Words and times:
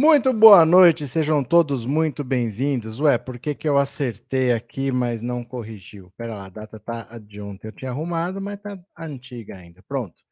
Muito 0.00 0.32
boa 0.32 0.64
noite, 0.64 1.08
sejam 1.08 1.42
todos 1.42 1.84
muito 1.84 2.22
bem-vindos. 2.22 3.00
Ué, 3.00 3.18
por 3.18 3.36
que, 3.36 3.52
que 3.52 3.68
eu 3.68 3.76
acertei 3.76 4.52
aqui, 4.52 4.92
mas 4.92 5.20
não 5.20 5.42
corrigiu? 5.42 6.12
Pera 6.16 6.36
lá, 6.36 6.46
a 6.46 6.48
data 6.48 6.78
tá 6.78 7.18
de 7.18 7.40
ontem. 7.40 7.66
Eu 7.66 7.72
tinha 7.72 7.90
arrumado, 7.90 8.40
mas 8.40 8.60
tá 8.60 8.78
antiga 8.96 9.56
ainda. 9.56 9.82
Pronto. 9.88 10.22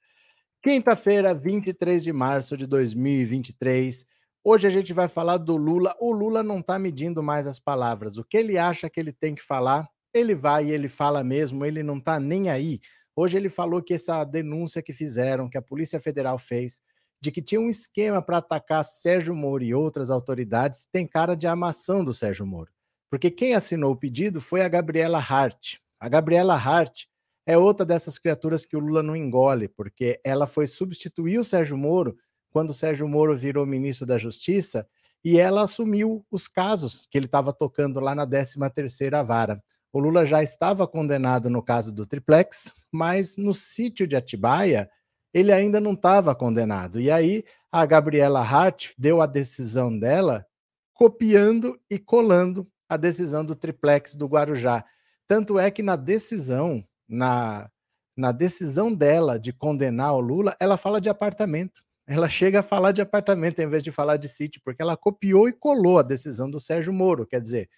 Quinta-feira, 0.62 1.34
23 1.34 2.04
de 2.04 2.12
março 2.12 2.56
de 2.56 2.64
2023. 2.64 4.06
Hoje 4.44 4.68
a 4.68 4.70
gente 4.70 4.92
vai 4.92 5.08
falar 5.08 5.38
do 5.38 5.56
Lula. 5.56 5.96
O 5.98 6.12
Lula 6.12 6.44
não 6.44 6.62
tá 6.62 6.78
medindo 6.78 7.20
mais 7.20 7.44
as 7.44 7.58
palavras. 7.58 8.18
O 8.18 8.24
que 8.24 8.36
ele 8.36 8.56
acha 8.56 8.88
que 8.88 9.00
ele 9.00 9.12
tem 9.12 9.34
que 9.34 9.42
falar, 9.42 9.88
ele 10.14 10.36
vai 10.36 10.66
e 10.66 10.70
ele 10.70 10.86
fala 10.86 11.24
mesmo, 11.24 11.66
ele 11.66 11.82
não 11.82 11.98
tá 11.98 12.20
nem 12.20 12.50
aí. 12.50 12.78
Hoje 13.16 13.36
ele 13.36 13.48
falou 13.48 13.82
que 13.82 13.94
essa 13.94 14.22
denúncia 14.22 14.80
que 14.80 14.92
fizeram, 14.92 15.50
que 15.50 15.58
a 15.58 15.62
Polícia 15.62 15.98
Federal 15.98 16.38
fez, 16.38 16.80
de 17.26 17.32
que 17.32 17.42
tinha 17.42 17.60
um 17.60 17.68
esquema 17.68 18.22
para 18.22 18.38
atacar 18.38 18.84
Sérgio 18.84 19.34
Moro 19.34 19.64
e 19.64 19.74
outras 19.74 20.10
autoridades, 20.10 20.86
tem 20.92 21.04
cara 21.08 21.34
de 21.34 21.48
armação 21.48 22.04
do 22.04 22.14
Sérgio 22.14 22.46
Moro. 22.46 22.70
Porque 23.10 23.32
quem 23.32 23.52
assinou 23.52 23.90
o 23.90 23.96
pedido 23.96 24.40
foi 24.40 24.62
a 24.62 24.68
Gabriela 24.68 25.18
Hart. 25.18 25.78
A 25.98 26.08
Gabriela 26.08 26.54
Hart 26.54 27.06
é 27.44 27.58
outra 27.58 27.84
dessas 27.84 28.16
criaturas 28.16 28.64
que 28.64 28.76
o 28.76 28.80
Lula 28.80 29.02
não 29.02 29.16
engole, 29.16 29.66
porque 29.66 30.20
ela 30.22 30.46
foi 30.46 30.68
substituir 30.68 31.38
o 31.38 31.44
Sérgio 31.44 31.76
Moro 31.76 32.16
quando 32.50 32.70
o 32.70 32.74
Sérgio 32.74 33.08
Moro 33.08 33.36
virou 33.36 33.66
ministro 33.66 34.06
da 34.06 34.16
Justiça 34.16 34.86
e 35.24 35.36
ela 35.36 35.64
assumiu 35.64 36.24
os 36.30 36.46
casos 36.46 37.08
que 37.10 37.18
ele 37.18 37.26
estava 37.26 37.52
tocando 37.52 37.98
lá 37.98 38.14
na 38.14 38.24
13ª 38.24 39.26
vara. 39.26 39.60
O 39.92 39.98
Lula 39.98 40.24
já 40.24 40.44
estava 40.44 40.86
condenado 40.86 41.50
no 41.50 41.60
caso 41.60 41.92
do 41.92 42.06
triplex, 42.06 42.72
mas 42.92 43.36
no 43.36 43.52
sítio 43.52 44.06
de 44.06 44.14
Atibaia, 44.14 44.88
ele 45.32 45.52
ainda 45.52 45.80
não 45.80 45.92
estava 45.92 46.34
condenado. 46.34 47.00
E 47.00 47.10
aí 47.10 47.44
a 47.70 47.84
Gabriela 47.84 48.40
Hart 48.40 48.92
deu 48.96 49.20
a 49.20 49.26
decisão 49.26 49.98
dela 49.98 50.46
copiando 50.94 51.78
e 51.90 51.98
colando 51.98 52.66
a 52.88 52.96
decisão 52.96 53.44
do 53.44 53.54
triplex 53.54 54.14
do 54.14 54.26
Guarujá. 54.26 54.84
Tanto 55.28 55.58
é 55.58 55.70
que 55.70 55.82
na 55.82 55.96
decisão, 55.96 56.82
na, 57.08 57.68
na 58.16 58.32
decisão 58.32 58.94
dela 58.94 59.38
de 59.38 59.52
condenar 59.52 60.14
o 60.14 60.20
Lula, 60.20 60.56
ela 60.58 60.76
fala 60.76 61.00
de 61.00 61.08
apartamento. 61.08 61.82
Ela 62.06 62.28
chega 62.28 62.60
a 62.60 62.62
falar 62.62 62.92
de 62.92 63.02
apartamento 63.02 63.58
em 63.58 63.68
vez 63.68 63.82
de 63.82 63.92
falar 63.92 64.16
de 64.16 64.28
sítio, 64.28 64.62
porque 64.64 64.80
ela 64.80 64.96
copiou 64.96 65.48
e 65.48 65.52
colou 65.52 65.98
a 65.98 66.02
decisão 66.02 66.48
do 66.48 66.60
Sérgio 66.60 66.92
Moro. 66.92 67.26
Quer 67.26 67.40
dizer, 67.40 67.68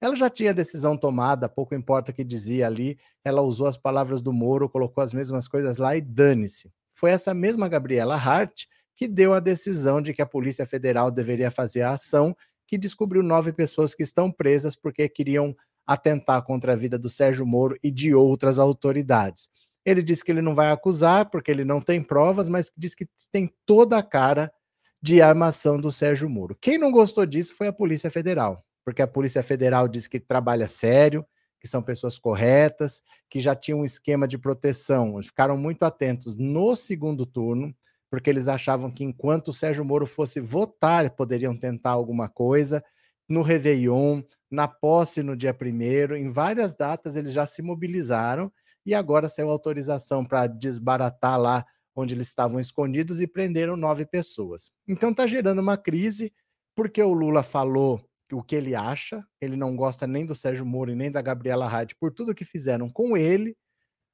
ela 0.00 0.14
já 0.14 0.30
tinha 0.30 0.50
a 0.50 0.54
decisão 0.54 0.96
tomada, 0.96 1.48
pouco 1.48 1.74
importa 1.74 2.12
o 2.12 2.14
que 2.14 2.22
dizia 2.22 2.66
ali, 2.66 2.98
ela 3.24 3.42
usou 3.42 3.66
as 3.66 3.76
palavras 3.76 4.20
do 4.20 4.32
Moro, 4.32 4.68
colocou 4.68 5.02
as 5.02 5.12
mesmas 5.12 5.48
coisas 5.48 5.76
lá 5.78 5.96
e 5.96 6.00
dane-se 6.00 6.70
foi 7.00 7.10
essa 7.10 7.32
mesma 7.32 7.66
Gabriela 7.66 8.14
Hart 8.14 8.64
que 8.94 9.08
deu 9.08 9.32
a 9.32 9.40
decisão 9.40 10.02
de 10.02 10.12
que 10.12 10.20
a 10.20 10.26
Polícia 10.26 10.66
Federal 10.66 11.10
deveria 11.10 11.50
fazer 11.50 11.80
a 11.80 11.92
ação 11.92 12.36
que 12.66 12.76
descobriu 12.76 13.22
nove 13.22 13.50
pessoas 13.54 13.94
que 13.94 14.02
estão 14.02 14.30
presas 14.30 14.76
porque 14.76 15.08
queriam 15.08 15.56
atentar 15.86 16.42
contra 16.42 16.74
a 16.74 16.76
vida 16.76 16.98
do 16.98 17.08
Sérgio 17.08 17.46
Moro 17.46 17.74
e 17.82 17.90
de 17.90 18.14
outras 18.14 18.58
autoridades. 18.58 19.48
Ele 19.82 20.02
disse 20.02 20.22
que 20.22 20.30
ele 20.30 20.42
não 20.42 20.54
vai 20.54 20.70
acusar 20.70 21.30
porque 21.30 21.50
ele 21.50 21.64
não 21.64 21.80
tem 21.80 22.02
provas, 22.02 22.50
mas 22.50 22.70
diz 22.76 22.94
que 22.94 23.08
tem 23.32 23.50
toda 23.64 23.96
a 23.96 24.02
cara 24.02 24.52
de 25.00 25.22
armação 25.22 25.80
do 25.80 25.90
Sérgio 25.90 26.28
Moro. 26.28 26.54
Quem 26.60 26.76
não 26.76 26.92
gostou 26.92 27.24
disso 27.24 27.54
foi 27.54 27.68
a 27.68 27.72
Polícia 27.72 28.10
Federal, 28.10 28.62
porque 28.84 29.00
a 29.00 29.08
Polícia 29.08 29.42
Federal 29.42 29.88
diz 29.88 30.06
que 30.06 30.20
trabalha 30.20 30.68
sério, 30.68 31.24
que 31.60 31.68
são 31.68 31.82
pessoas 31.82 32.18
corretas, 32.18 33.02
que 33.28 33.38
já 33.38 33.54
tinham 33.54 33.80
um 33.80 33.84
esquema 33.84 34.26
de 34.26 34.38
proteção, 34.38 35.22
ficaram 35.22 35.56
muito 35.56 35.82
atentos 35.82 36.34
no 36.36 36.74
segundo 36.74 37.26
turno, 37.26 37.74
porque 38.10 38.30
eles 38.30 38.48
achavam 38.48 38.90
que 38.90 39.04
enquanto 39.04 39.48
o 39.48 39.52
Sérgio 39.52 39.84
Moro 39.84 40.06
fosse 40.06 40.40
votar, 40.40 41.10
poderiam 41.10 41.56
tentar 41.56 41.90
alguma 41.90 42.28
coisa. 42.28 42.82
No 43.28 43.42
Réveillon, 43.42 44.22
na 44.50 44.66
posse 44.66 45.22
no 45.22 45.36
dia 45.36 45.54
primeiro, 45.54 46.16
em 46.16 46.30
várias 46.30 46.74
datas 46.74 47.14
eles 47.14 47.32
já 47.32 47.46
se 47.46 47.62
mobilizaram 47.62 48.50
e 48.84 48.94
agora 48.94 49.28
saiu 49.28 49.50
autorização 49.50 50.24
para 50.24 50.46
desbaratar 50.46 51.38
lá 51.38 51.64
onde 51.94 52.14
eles 52.14 52.28
estavam 52.28 52.58
escondidos 52.58 53.20
e 53.20 53.26
prenderam 53.26 53.76
nove 53.76 54.06
pessoas. 54.06 54.70
Então 54.88 55.10
está 55.10 55.26
gerando 55.26 55.60
uma 55.60 55.76
crise, 55.76 56.32
porque 56.74 57.02
o 57.02 57.12
Lula 57.12 57.42
falou 57.42 58.00
o 58.32 58.42
que 58.42 58.54
ele 58.54 58.74
acha. 58.74 59.24
Ele 59.40 59.56
não 59.56 59.76
gosta 59.76 60.06
nem 60.06 60.24
do 60.24 60.34
Sérgio 60.34 60.66
Moro 60.66 60.90
e 60.90 60.94
nem 60.94 61.10
da 61.10 61.22
Gabriela 61.22 61.66
Hart 61.66 61.92
por 61.98 62.12
tudo 62.12 62.34
que 62.34 62.44
fizeram 62.44 62.88
com 62.88 63.16
ele, 63.16 63.56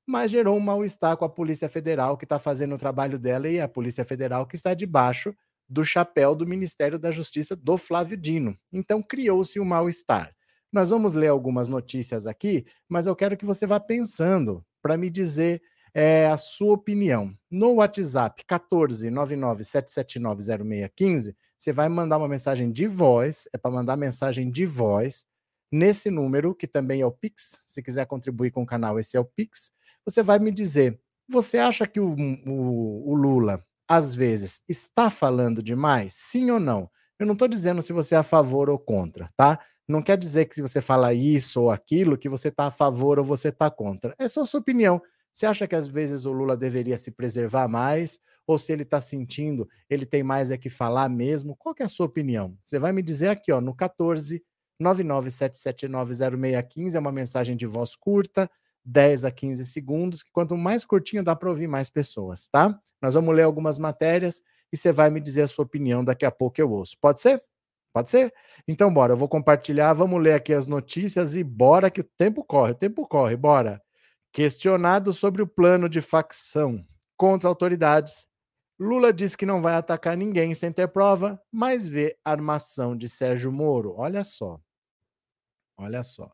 mas 0.06 0.31
gerou 0.31 0.56
um 0.56 0.60
mal-estar 0.60 1.16
com 1.16 1.25
a 1.25 1.28
Polícia 1.28 1.69
Federal 1.69 2.16
que 2.16 2.25
está 2.25 2.38
fazendo 2.38 2.75
o 2.75 2.78
trabalho 2.78 3.19
dela 3.19 3.49
e 3.49 3.60
a 3.60 3.69
Polícia 3.69 4.04
Federal 4.04 4.47
que 4.47 4.56
está 4.56 4.75
debaixo 4.75 5.34
do 5.69 5.84
chapéu 5.84 6.34
do 6.34 6.47
Ministério 6.47 6.99
da 6.99 7.10
Justiça 7.10 7.56
do 7.56 7.77
Flávio 7.77 8.16
Dino. 8.16 8.56
Então 8.72 9.03
criou-se 9.03 9.59
um 9.59 9.65
mal-estar. 9.65 10.33
Nós 10.72 10.91
vamos 10.91 11.15
ler 11.15 11.28
algumas 11.28 11.69
notícias 11.69 12.27
aqui, 12.27 12.65
mas 12.88 13.06
eu 13.06 13.16
quero 13.16 13.37
que 13.37 13.44
você 13.44 13.66
vá 13.66 13.81
pensando 13.81 14.65
para 14.83 14.97
me 14.97 15.10
dizer 15.10 15.60
é, 15.94 16.27
a 16.27 16.37
sua 16.37 16.75
opinião. 16.75 17.34
No 17.50 17.77
WhatsApp 17.77 18.44
14 18.47 19.10
99 19.10 19.65
7790615, 19.65 21.34
você 21.59 21.72
vai 21.72 21.89
mandar 21.89 22.19
uma 22.19 22.28
mensagem 22.28 22.71
de 22.71 22.87
voz, 22.87 23.49
é 23.53 23.59
para 23.59 23.71
mandar 23.71 23.97
mensagem 23.97 24.50
de 24.50 24.67
voz 24.67 25.27
nesse 25.72 26.11
número, 26.11 26.55
que 26.55 26.67
também 26.67 27.00
é 27.00 27.06
o 27.06 27.11
Pix. 27.11 27.61
Se 27.67 27.83
quiser 27.83 28.06
contribuir 28.06 28.50
com 28.50 28.62
o 28.62 28.67
canal, 28.67 28.99
esse 28.99 29.17
é 29.17 29.21
o 29.21 29.25
Pix. 29.25 29.72
Você 30.05 30.22
vai 30.22 30.39
me 30.39 30.50
dizer: 30.50 31.00
você 31.28 31.59
acha 31.59 31.87
que 31.87 32.00
o, 32.00 32.15
o, 32.47 33.11
o 33.11 33.15
Lula, 33.15 33.65
às 33.89 34.15
vezes, 34.15 34.61
está 34.69 35.11
falando 35.11 35.62
demais? 35.62 36.15
Sim 36.15 36.50
ou 36.50 36.61
não? 36.61 36.91
Eu 37.19 37.27
não 37.27 37.33
estou 37.33 37.49
dizendo 37.49 37.81
se 37.83 37.93
você 37.93 38.15
é 38.15 38.19
a 38.19 38.22
favor 38.22 38.69
ou 38.69 38.78
contra, 38.78 39.31
tá? 39.37 39.59
Não 39.89 40.03
quer 40.03 40.19
dizer 40.19 40.47
que 40.47 40.55
se 40.55 40.62
você 40.62 40.81
fala 40.81 41.15
isso 41.15 41.62
ou 41.62 41.71
aquilo, 41.71 42.19
que 42.19 42.28
você 42.28 42.49
está 42.49 42.66
a 42.66 42.71
favor 42.71 43.19
ou 43.19 43.25
você 43.25 43.49
está 43.49 43.71
contra. 43.71 44.15
É 44.19 44.28
só 44.28 44.45
sua 44.45 44.61
opinião. 44.61 45.00
Você 45.33 45.47
acha 45.47 45.66
que 45.66 45.75
às 45.75 45.87
vezes 45.87 46.27
o 46.27 46.33
Lula 46.33 46.56
deveria 46.56 46.99
se 46.99 47.11
preservar 47.11 47.69
mais? 47.69 48.19
Ou 48.47 48.57
se 48.57 48.73
ele 48.73 48.83
está 48.83 49.01
sentindo, 49.01 49.69
ele 49.91 50.07
tem 50.07 50.23
mais 50.23 50.51
é 50.51 50.57
que 50.57 50.71
falar 50.71 51.09
mesmo. 51.09 51.57
Qual 51.57 51.75
é 51.79 51.84
a 51.84 51.89
sua 51.89 52.07
opinião? 52.07 52.57
Você 52.62 52.79
vai 52.79 52.93
me 52.93 53.03
dizer 53.03 53.29
aqui, 53.29 53.51
ó, 53.51 53.61
no 53.61 53.75
14 53.75 54.43
997790615, 54.81 56.95
é 56.95 56.99
uma 56.99 57.12
mensagem 57.12 57.57
de 57.57 57.67
voz 57.67 57.97
curta, 57.97 58.51
10 58.84 59.25
a 59.25 59.31
15 59.31 59.65
segundos, 59.67 60.23
que 60.23 60.31
quanto 60.31 60.55
mais 60.57 60.84
curtinho 60.84 61.25
dá 61.25 61.34
para 61.34 61.51
ouvir 61.51 61.67
mais 61.67 61.91
pessoas, 61.91 62.49
tá? 62.49 62.79
Nós 63.03 63.15
vamos 63.15 63.34
ler 63.34 63.43
algumas 63.43 63.79
matérias 63.79 64.43
e 64.73 64.77
você 64.77 64.93
vai 64.93 65.11
me 65.11 65.21
dizer 65.21 65.43
a 65.43 65.49
sua 65.49 65.65
opinião, 65.65 66.05
daqui 66.05 66.25
a 66.25 66.31
pouco 66.31 66.61
eu 66.61 66.71
ouço. 66.71 66.97
Pode 67.01 67.21
ser? 67.21 67.43
Pode 67.93 68.11
ser? 68.11 68.33
Então 68.69 68.93
bora, 68.93 69.15
eu 69.15 69.17
vou 69.17 69.28
compartilhar, 69.28 69.95
vamos 69.95 70.23
ler 70.23 70.34
aqui 70.34 70.53
as 70.53 70.67
notícias 70.67 71.34
e 71.34 71.43
bora 71.43 71.91
que 71.91 72.03
o 72.03 72.09
tempo 72.19 72.45
corre, 72.45 72.72
o 72.72 72.77
tempo 72.77 73.09
corre, 73.09 73.34
bora. 73.37 73.81
Questionado 74.33 75.15
sobre 75.15 75.41
o 75.42 75.47
plano 75.47 75.89
de 75.89 76.03
facção 76.03 76.84
contra 77.16 77.49
autoridades, 77.49 78.28
Lula 78.78 79.13
diz 79.13 79.34
que 79.34 79.47
não 79.47 79.63
vai 79.63 79.75
atacar 79.75 80.17
ninguém 80.17 80.55
sem 80.55 80.71
ter 80.71 80.89
prova, 80.89 81.41
mas 81.51 81.89
vê 81.89 82.19
armação 82.25 82.97
de 82.97 83.09
Sérgio 83.09 83.51
Moro. 83.51 83.95
Olha 83.97 84.23
só. 84.23 84.61
Olha 85.78 86.03
só. 86.03 86.31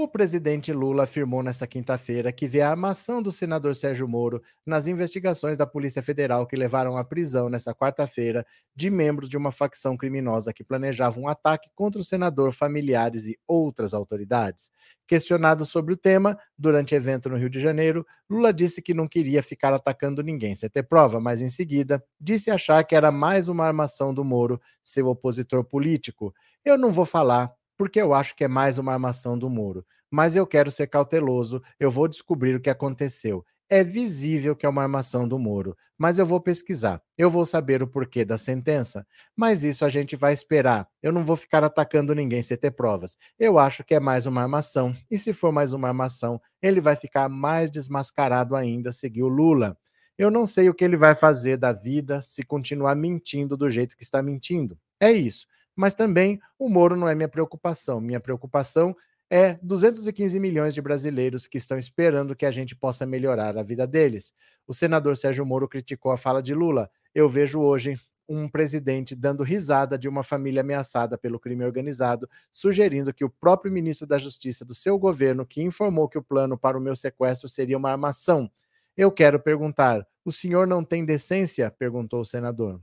O 0.00 0.06
presidente 0.06 0.72
Lula 0.72 1.02
afirmou 1.02 1.42
nesta 1.42 1.66
quinta-feira 1.66 2.30
que 2.30 2.46
vê 2.46 2.60
a 2.60 2.70
armação 2.70 3.20
do 3.20 3.32
senador 3.32 3.74
Sérgio 3.74 4.06
Moro 4.06 4.40
nas 4.64 4.86
investigações 4.86 5.58
da 5.58 5.66
Polícia 5.66 6.00
Federal 6.00 6.46
que 6.46 6.54
levaram 6.54 6.96
à 6.96 7.02
prisão 7.02 7.48
nesta 7.48 7.74
quarta-feira 7.74 8.46
de 8.76 8.90
membros 8.90 9.28
de 9.28 9.36
uma 9.36 9.50
facção 9.50 9.96
criminosa 9.96 10.52
que 10.52 10.62
planejava 10.62 11.18
um 11.18 11.26
ataque 11.26 11.68
contra 11.74 12.00
o 12.00 12.04
senador, 12.04 12.52
familiares 12.52 13.26
e 13.26 13.36
outras 13.44 13.92
autoridades. 13.92 14.70
Questionado 15.04 15.66
sobre 15.66 15.94
o 15.94 15.96
tema, 15.96 16.38
durante 16.56 16.94
evento 16.94 17.28
no 17.28 17.36
Rio 17.36 17.50
de 17.50 17.58
Janeiro, 17.58 18.06
Lula 18.30 18.52
disse 18.52 18.80
que 18.80 18.94
não 18.94 19.08
queria 19.08 19.42
ficar 19.42 19.72
atacando 19.72 20.22
ninguém 20.22 20.54
sem 20.54 20.70
ter 20.70 20.84
prova, 20.84 21.18
mas 21.18 21.40
em 21.40 21.50
seguida 21.50 22.00
disse 22.20 22.52
achar 22.52 22.84
que 22.84 22.94
era 22.94 23.10
mais 23.10 23.48
uma 23.48 23.64
armação 23.64 24.14
do 24.14 24.24
Moro, 24.24 24.60
seu 24.80 25.08
opositor 25.08 25.64
político. 25.64 26.32
Eu 26.64 26.78
não 26.78 26.92
vou 26.92 27.04
falar 27.04 27.57
porque 27.78 28.02
eu 28.02 28.12
acho 28.12 28.34
que 28.34 28.42
é 28.42 28.48
mais 28.48 28.76
uma 28.76 28.92
armação 28.92 29.38
do 29.38 29.48
Moro. 29.48 29.86
Mas 30.10 30.34
eu 30.34 30.46
quero 30.46 30.70
ser 30.70 30.88
cauteloso, 30.88 31.62
eu 31.78 31.90
vou 31.90 32.08
descobrir 32.08 32.56
o 32.56 32.60
que 32.60 32.68
aconteceu. 32.68 33.44
É 33.70 33.84
visível 33.84 34.56
que 34.56 34.64
é 34.64 34.68
uma 34.68 34.82
armação 34.82 35.28
do 35.28 35.38
Moro, 35.38 35.76
mas 35.96 36.18
eu 36.18 36.24
vou 36.24 36.40
pesquisar. 36.40 37.02
Eu 37.16 37.30
vou 37.30 37.44
saber 37.44 37.82
o 37.82 37.86
porquê 37.86 38.24
da 38.24 38.38
sentença, 38.38 39.06
mas 39.36 39.62
isso 39.62 39.84
a 39.84 39.90
gente 39.90 40.16
vai 40.16 40.32
esperar. 40.32 40.88
Eu 41.02 41.12
não 41.12 41.22
vou 41.22 41.36
ficar 41.36 41.62
atacando 41.62 42.14
ninguém 42.14 42.42
sem 42.42 42.56
ter 42.56 42.70
provas. 42.70 43.16
Eu 43.38 43.58
acho 43.58 43.84
que 43.84 43.94
é 43.94 44.00
mais 44.00 44.24
uma 44.24 44.42
armação, 44.42 44.96
e 45.10 45.18
se 45.18 45.34
for 45.34 45.52
mais 45.52 45.74
uma 45.74 45.88
armação, 45.88 46.40
ele 46.62 46.80
vai 46.80 46.96
ficar 46.96 47.28
mais 47.28 47.70
desmascarado 47.70 48.56
ainda, 48.56 48.90
seguiu 48.90 49.28
Lula. 49.28 49.76
Eu 50.16 50.30
não 50.30 50.46
sei 50.46 50.70
o 50.70 50.74
que 50.74 50.82
ele 50.82 50.96
vai 50.96 51.14
fazer 51.14 51.58
da 51.58 51.72
vida 51.72 52.22
se 52.22 52.42
continuar 52.42 52.96
mentindo 52.96 53.54
do 53.54 53.70
jeito 53.70 53.94
que 53.94 54.02
está 54.02 54.22
mentindo. 54.22 54.78
É 54.98 55.12
isso 55.12 55.46
mas 55.78 55.94
também 55.94 56.40
o 56.58 56.68
Moro 56.68 56.96
não 56.96 57.08
é 57.08 57.14
minha 57.14 57.28
preocupação. 57.28 58.00
Minha 58.00 58.18
preocupação 58.18 58.96
é 59.30 59.56
215 59.62 60.40
milhões 60.40 60.74
de 60.74 60.82
brasileiros 60.82 61.46
que 61.46 61.56
estão 61.56 61.78
esperando 61.78 62.34
que 62.34 62.44
a 62.44 62.50
gente 62.50 62.74
possa 62.74 63.06
melhorar 63.06 63.56
a 63.56 63.62
vida 63.62 63.86
deles. 63.86 64.32
O 64.66 64.74
senador 64.74 65.16
Sérgio 65.16 65.46
Moro 65.46 65.68
criticou 65.68 66.10
a 66.10 66.16
fala 66.16 66.42
de 66.42 66.52
Lula. 66.52 66.90
Eu 67.14 67.28
vejo 67.28 67.60
hoje 67.60 67.96
um 68.28 68.48
presidente 68.48 69.14
dando 69.14 69.44
risada 69.44 69.96
de 69.96 70.08
uma 70.08 70.24
família 70.24 70.62
ameaçada 70.62 71.16
pelo 71.16 71.38
crime 71.38 71.64
organizado, 71.64 72.28
sugerindo 72.50 73.14
que 73.14 73.24
o 73.24 73.30
próprio 73.30 73.72
ministro 73.72 74.04
da 74.04 74.18
Justiça 74.18 74.64
do 74.64 74.74
seu 74.74 74.98
governo, 74.98 75.46
que 75.46 75.62
informou 75.62 76.08
que 76.08 76.18
o 76.18 76.22
plano 76.24 76.58
para 76.58 76.76
o 76.76 76.80
meu 76.80 76.96
sequestro 76.96 77.48
seria 77.48 77.78
uma 77.78 77.92
armação. 77.92 78.50
Eu 78.96 79.12
quero 79.12 79.38
perguntar: 79.38 80.04
o 80.24 80.32
senhor 80.32 80.66
não 80.66 80.82
tem 80.82 81.04
decência? 81.04 81.70
perguntou 81.70 82.22
o 82.22 82.24
senador. 82.24 82.80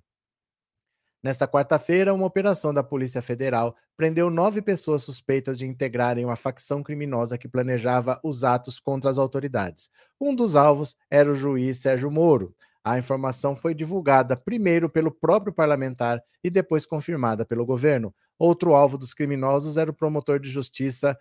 Nesta 1.26 1.48
quarta-feira, 1.48 2.14
uma 2.14 2.28
operação 2.28 2.72
da 2.72 2.84
Polícia 2.84 3.20
Federal 3.20 3.76
prendeu 3.98 4.30
nove 4.30 4.62
pessoas 4.62 5.02
suspeitas 5.02 5.58
de 5.58 5.66
integrarem 5.66 6.24
uma 6.24 6.36
facção 6.36 6.84
criminosa 6.84 7.36
que 7.36 7.48
planejava 7.48 8.20
os 8.24 8.44
atos 8.44 8.80
contra 8.80 9.10
as 9.10 9.18
autoridades. 9.18 9.90
Um 10.22 10.36
dos 10.36 10.56
alvos 10.56 10.96
era 11.10 11.32
o 11.32 11.34
juiz 11.34 11.80
Sérgio 11.80 12.12
Moro. 12.12 12.56
A 12.84 13.00
informação 13.00 13.56
foi 13.56 13.74
divulgada 13.74 14.38
primeiro 14.38 14.88
pelo 14.88 15.10
próprio 15.10 15.52
parlamentar 15.52 16.22
e 16.44 16.52
depois 16.52 16.86
confirmada 16.86 17.44
pelo 17.44 17.66
governo. 17.66 18.14
Outro 18.38 18.76
alvo 18.76 18.96
dos 18.96 19.12
criminosos 19.12 19.78
era 19.78 19.90
o 19.90 19.96
promotor 19.96 20.40
de 20.40 20.52
justiça 20.52 21.18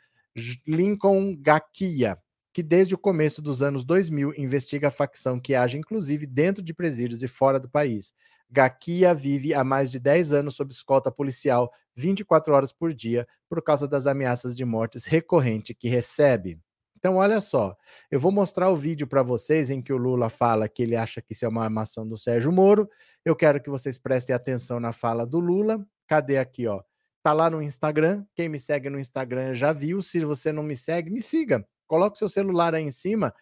Lincoln 0.66 1.34
Gakia, 1.40 2.18
que 2.52 2.62
desde 2.62 2.94
o 2.94 2.98
começo 2.98 3.40
dos 3.40 3.62
anos 3.62 3.86
2000 3.86 4.34
investiga 4.36 4.88
a 4.88 4.90
facção 4.90 5.40
que 5.40 5.54
age 5.54 5.78
inclusive 5.78 6.26
dentro 6.26 6.62
de 6.62 6.74
presídios 6.74 7.22
e 7.22 7.26
fora 7.26 7.58
do 7.58 7.70
país. 7.70 8.12
Gakia 8.50 9.14
vive 9.14 9.54
há 9.54 9.64
mais 9.64 9.90
de 9.90 9.98
10 9.98 10.32
anos 10.32 10.56
sob 10.56 10.72
escolta 10.72 11.10
policial 11.10 11.72
24 11.96 12.54
horas 12.54 12.72
por 12.72 12.92
dia 12.92 13.26
por 13.48 13.62
causa 13.62 13.86
das 13.86 14.06
ameaças 14.06 14.56
de 14.56 14.64
mortes 14.64 15.04
recorrente 15.04 15.74
que 15.74 15.88
recebe. 15.88 16.58
Então, 16.96 17.16
olha 17.16 17.40
só, 17.40 17.76
eu 18.10 18.18
vou 18.18 18.32
mostrar 18.32 18.70
o 18.70 18.76
vídeo 18.76 19.06
para 19.06 19.22
vocês 19.22 19.68
em 19.68 19.82
que 19.82 19.92
o 19.92 19.96
Lula 19.98 20.30
fala 20.30 20.68
que 20.68 20.82
ele 20.82 20.96
acha 20.96 21.20
que 21.20 21.34
isso 21.34 21.44
é 21.44 21.48
uma 21.48 21.62
armação 21.62 22.08
do 22.08 22.16
Sérgio 22.16 22.50
Moro. 22.50 22.88
Eu 23.22 23.36
quero 23.36 23.62
que 23.62 23.68
vocês 23.68 23.98
prestem 23.98 24.34
atenção 24.34 24.80
na 24.80 24.90
fala 24.90 25.26
do 25.26 25.38
Lula. 25.38 25.86
Cadê 26.06 26.38
aqui, 26.38 26.66
ó? 26.66 26.82
Tá 27.22 27.34
lá 27.34 27.50
no 27.50 27.60
Instagram. 27.62 28.24
Quem 28.34 28.48
me 28.48 28.58
segue 28.58 28.88
no 28.88 28.98
Instagram 28.98 29.52
já 29.52 29.70
viu. 29.70 30.00
Se 30.00 30.20
você 30.24 30.50
não 30.50 30.62
me 30.62 30.76
segue, 30.76 31.10
me 31.10 31.20
siga. 31.20 31.66
Coloque 31.86 32.16
seu 32.16 32.28
celular 32.28 32.74
aí 32.74 32.84
em 32.84 32.90
cima 32.90 33.34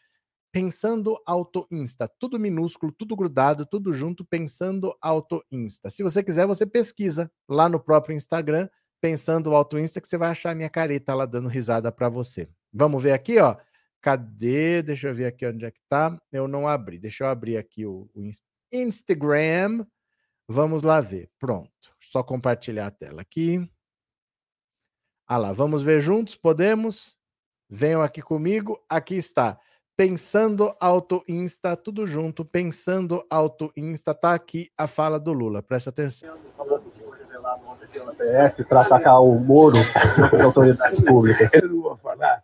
Pensando 0.53 1.19
Auto 1.25 1.67
Insta, 1.71 2.07
tudo 2.19 2.39
minúsculo, 2.39 2.93
tudo 2.93 3.17
grudado, 3.17 3.65
tudo 3.65 3.91
junto, 3.91 4.23
Pensando 4.23 4.95
Auto 5.01 5.43
Insta. 5.51 5.89
Se 5.89 6.03
você 6.03 6.23
quiser, 6.23 6.47
você 6.47 6.67
pesquisa 6.67 7.33
lá 7.49 7.71
no 7.71 7.81
próprio 7.81 8.15
Instagram, 8.15 8.69
Pensando 9.01 9.57
Auto 9.57 9.79
Insta, 9.79 9.99
que 9.99 10.07
você 10.07 10.19
vai 10.19 10.29
achar 10.29 10.51
a 10.51 10.55
minha 10.55 10.69
careta 10.69 11.15
lá 11.15 11.25
dando 11.25 11.49
risada 11.49 11.91
para 11.91 12.11
você. 12.11 12.51
Vamos 12.71 13.03
ver 13.03 13.13
aqui, 13.13 13.39
ó. 13.39 13.57
Cadê? 14.03 14.83
Deixa 14.83 15.09
eu 15.09 15.15
ver 15.15 15.27
aqui 15.27 15.47
onde 15.47 15.65
é 15.65 15.71
que 15.71 15.81
tá. 15.89 16.21
Eu 16.31 16.47
não 16.47 16.69
abri. 16.69 16.99
Deixa 16.99 17.25
eu 17.25 17.29
abrir 17.29 17.57
aqui 17.57 17.87
o, 17.87 18.11
o 18.15 18.23
Instagram. 18.71 19.87
Vamos 20.47 20.83
lá 20.83 21.01
ver. 21.01 21.31
Pronto. 21.39 21.71
Só 21.99 22.23
compartilhar 22.23 22.89
a 22.89 22.91
tela 22.91 23.23
aqui. 23.23 23.67
Ah 25.27 25.39
lá, 25.39 25.53
vamos 25.53 25.83
ver 25.83 26.01
juntos? 26.01 26.37
Podemos? 26.37 27.17
Venham 27.71 28.03
aqui 28.03 28.21
comigo. 28.21 28.79
Aqui 28.89 29.15
está. 29.15 29.59
Pensando 30.03 30.75
Auto 30.81 31.23
Insta, 31.29 31.77
tudo 31.77 32.09
junto, 32.09 32.45
Pensando 32.45 33.25
Auto 33.31 33.73
Insta, 33.77 34.13
tá 34.13 34.35
aqui 34.35 34.69
a 34.77 34.89
fala 34.89 35.17
do 35.17 35.33
Lula, 35.33 35.63
presta 35.63 35.91
atenção. 35.91 36.37
Para 38.69 38.81
atacar 38.81 39.23
o 39.23 39.39
Moro 39.39 39.77
as 40.35 40.41
autoridades 40.41 40.99
públicas. 40.99 41.49
Eu 41.55 41.69
não 41.69 41.83
vou 41.83 41.97
falar, 41.99 42.43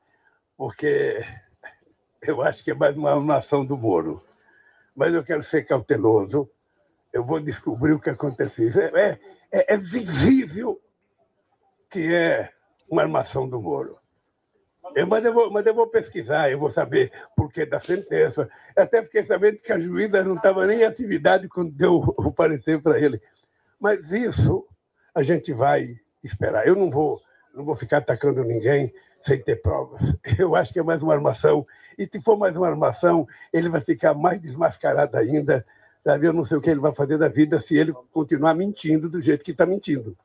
porque 0.56 1.20
eu 2.22 2.42
acho 2.42 2.62
que 2.62 2.70
é 2.70 2.74
mais 2.74 2.96
uma 2.96 3.20
nação 3.20 3.66
do 3.66 3.76
Moro. 3.76 4.22
Mas 4.94 5.12
eu 5.12 5.24
quero 5.24 5.42
ser 5.42 5.64
cauteloso, 5.64 6.48
eu 7.12 7.24
vou 7.24 7.40
descobrir 7.40 7.92
o 7.92 7.98
que 7.98 8.10
aconteceu. 8.10 8.70
É, 8.96 9.18
é, 9.50 9.74
é 9.74 9.76
visível 9.76 10.80
que 11.90 12.14
é 12.14 12.52
uma 12.88 13.02
armação 13.02 13.48
do 13.48 13.60
Moro. 13.60 13.97
Eu, 14.94 15.06
mas, 15.06 15.24
eu 15.24 15.32
vou, 15.32 15.50
mas 15.50 15.66
eu 15.66 15.74
vou 15.74 15.86
pesquisar, 15.86 16.50
eu 16.50 16.58
vou 16.58 16.70
saber 16.70 17.12
por 17.36 17.52
que 17.52 17.64
da 17.64 17.78
sentença. 17.78 18.48
Até 18.76 19.02
fiquei 19.02 19.22
sabendo 19.22 19.58
que 19.58 19.72
a 19.72 19.78
juíza 19.78 20.22
não 20.24 20.36
estava 20.36 20.66
nem 20.66 20.80
em 20.80 20.84
atividade 20.84 21.48
quando 21.48 21.72
deu 21.72 21.96
o 22.16 22.32
parecer 22.32 22.80
para 22.80 22.98
ele. 22.98 23.20
Mas 23.80 24.12
isso 24.12 24.66
a 25.14 25.22
gente 25.22 25.52
vai 25.52 25.96
esperar. 26.22 26.66
Eu 26.66 26.74
não 26.74 26.90
vou, 26.90 27.20
não 27.54 27.64
vou 27.64 27.74
ficar 27.74 27.98
atacando 27.98 28.44
ninguém 28.44 28.92
sem 29.22 29.42
ter 29.42 29.56
provas. 29.56 30.00
Eu 30.38 30.54
acho 30.54 30.72
que 30.72 30.78
é 30.78 30.82
mais 30.82 31.02
uma 31.02 31.14
armação. 31.14 31.66
E 31.96 32.06
se 32.06 32.20
for 32.20 32.36
mais 32.36 32.56
uma 32.56 32.68
armação, 32.68 33.26
ele 33.52 33.68
vai 33.68 33.80
ficar 33.80 34.14
mais 34.14 34.40
desmascarado 34.40 35.16
ainda. 35.16 35.64
Sabe? 36.04 36.26
Eu 36.26 36.32
não 36.32 36.44
sei 36.44 36.56
o 36.56 36.60
que 36.60 36.70
ele 36.70 36.80
vai 36.80 36.94
fazer 36.94 37.18
da 37.18 37.28
vida 37.28 37.58
se 37.60 37.76
ele 37.76 37.92
continuar 38.12 38.54
mentindo 38.54 39.08
do 39.08 39.20
jeito 39.20 39.44
que 39.44 39.50
está 39.50 39.66
mentindo. 39.66 40.16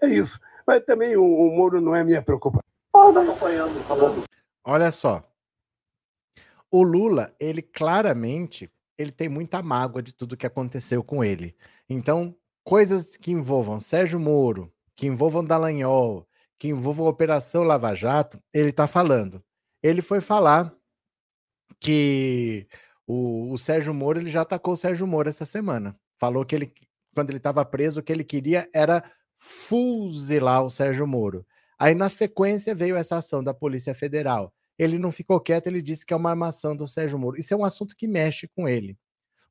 É 0.00 0.06
isso. 0.06 0.38
Mas 0.66 0.84
também 0.84 1.16
o, 1.16 1.24
o 1.24 1.56
Moro 1.56 1.80
não 1.80 1.96
é 1.96 2.04
minha 2.04 2.22
preocupação 2.22 2.71
acompanhando. 3.08 4.24
Olha 4.64 4.92
só. 4.92 5.22
O 6.70 6.82
Lula, 6.82 7.34
ele 7.38 7.60
claramente, 7.60 8.70
ele 8.96 9.10
tem 9.10 9.28
muita 9.28 9.62
mágoa 9.62 10.02
de 10.02 10.14
tudo 10.14 10.36
que 10.36 10.46
aconteceu 10.46 11.02
com 11.04 11.22
ele. 11.22 11.54
Então, 11.88 12.34
coisas 12.64 13.16
que 13.16 13.30
envolvam 13.30 13.80
Sérgio 13.80 14.18
Moro, 14.18 14.72
que 14.94 15.06
envolvam 15.06 15.44
Dallagnol, 15.44 16.26
que 16.58 16.68
envolvam 16.68 17.06
a 17.06 17.10
Operação 17.10 17.62
Lava 17.62 17.94
Jato, 17.94 18.42
ele 18.54 18.70
está 18.70 18.86
falando. 18.86 19.42
Ele 19.82 20.00
foi 20.00 20.20
falar 20.20 20.72
que 21.80 22.68
o, 23.06 23.52
o, 23.52 23.58
Sérgio 23.58 23.92
Moro, 23.92 24.20
ele 24.20 24.30
já 24.30 24.42
atacou 24.42 24.74
o 24.74 24.76
Sérgio 24.76 25.06
Moro 25.06 25.28
essa 25.28 25.44
semana. 25.44 25.98
Falou 26.16 26.44
que 26.44 26.54
ele, 26.54 26.72
quando 27.14 27.30
ele 27.30 27.38
estava 27.38 27.64
preso, 27.64 28.00
o 28.00 28.02
que 28.02 28.12
ele 28.12 28.24
queria 28.24 28.68
era 28.72 29.02
fuzilar 29.36 30.62
o 30.64 30.70
Sérgio 30.70 31.06
Moro. 31.06 31.44
Aí, 31.78 31.94
na 31.94 32.08
sequência, 32.08 32.74
veio 32.74 32.96
essa 32.96 33.16
ação 33.16 33.42
da 33.42 33.54
Polícia 33.54 33.94
Federal. 33.94 34.52
Ele 34.78 34.98
não 34.98 35.12
ficou 35.12 35.40
quieto, 35.40 35.66
ele 35.66 35.82
disse 35.82 36.04
que 36.04 36.14
é 36.14 36.16
uma 36.16 36.30
armação 36.30 36.74
do 36.74 36.86
Sérgio 36.86 37.18
Moro. 37.18 37.38
Isso 37.38 37.52
é 37.52 37.56
um 37.56 37.64
assunto 37.64 37.96
que 37.96 38.08
mexe 38.08 38.48
com 38.48 38.68
ele. 38.68 38.96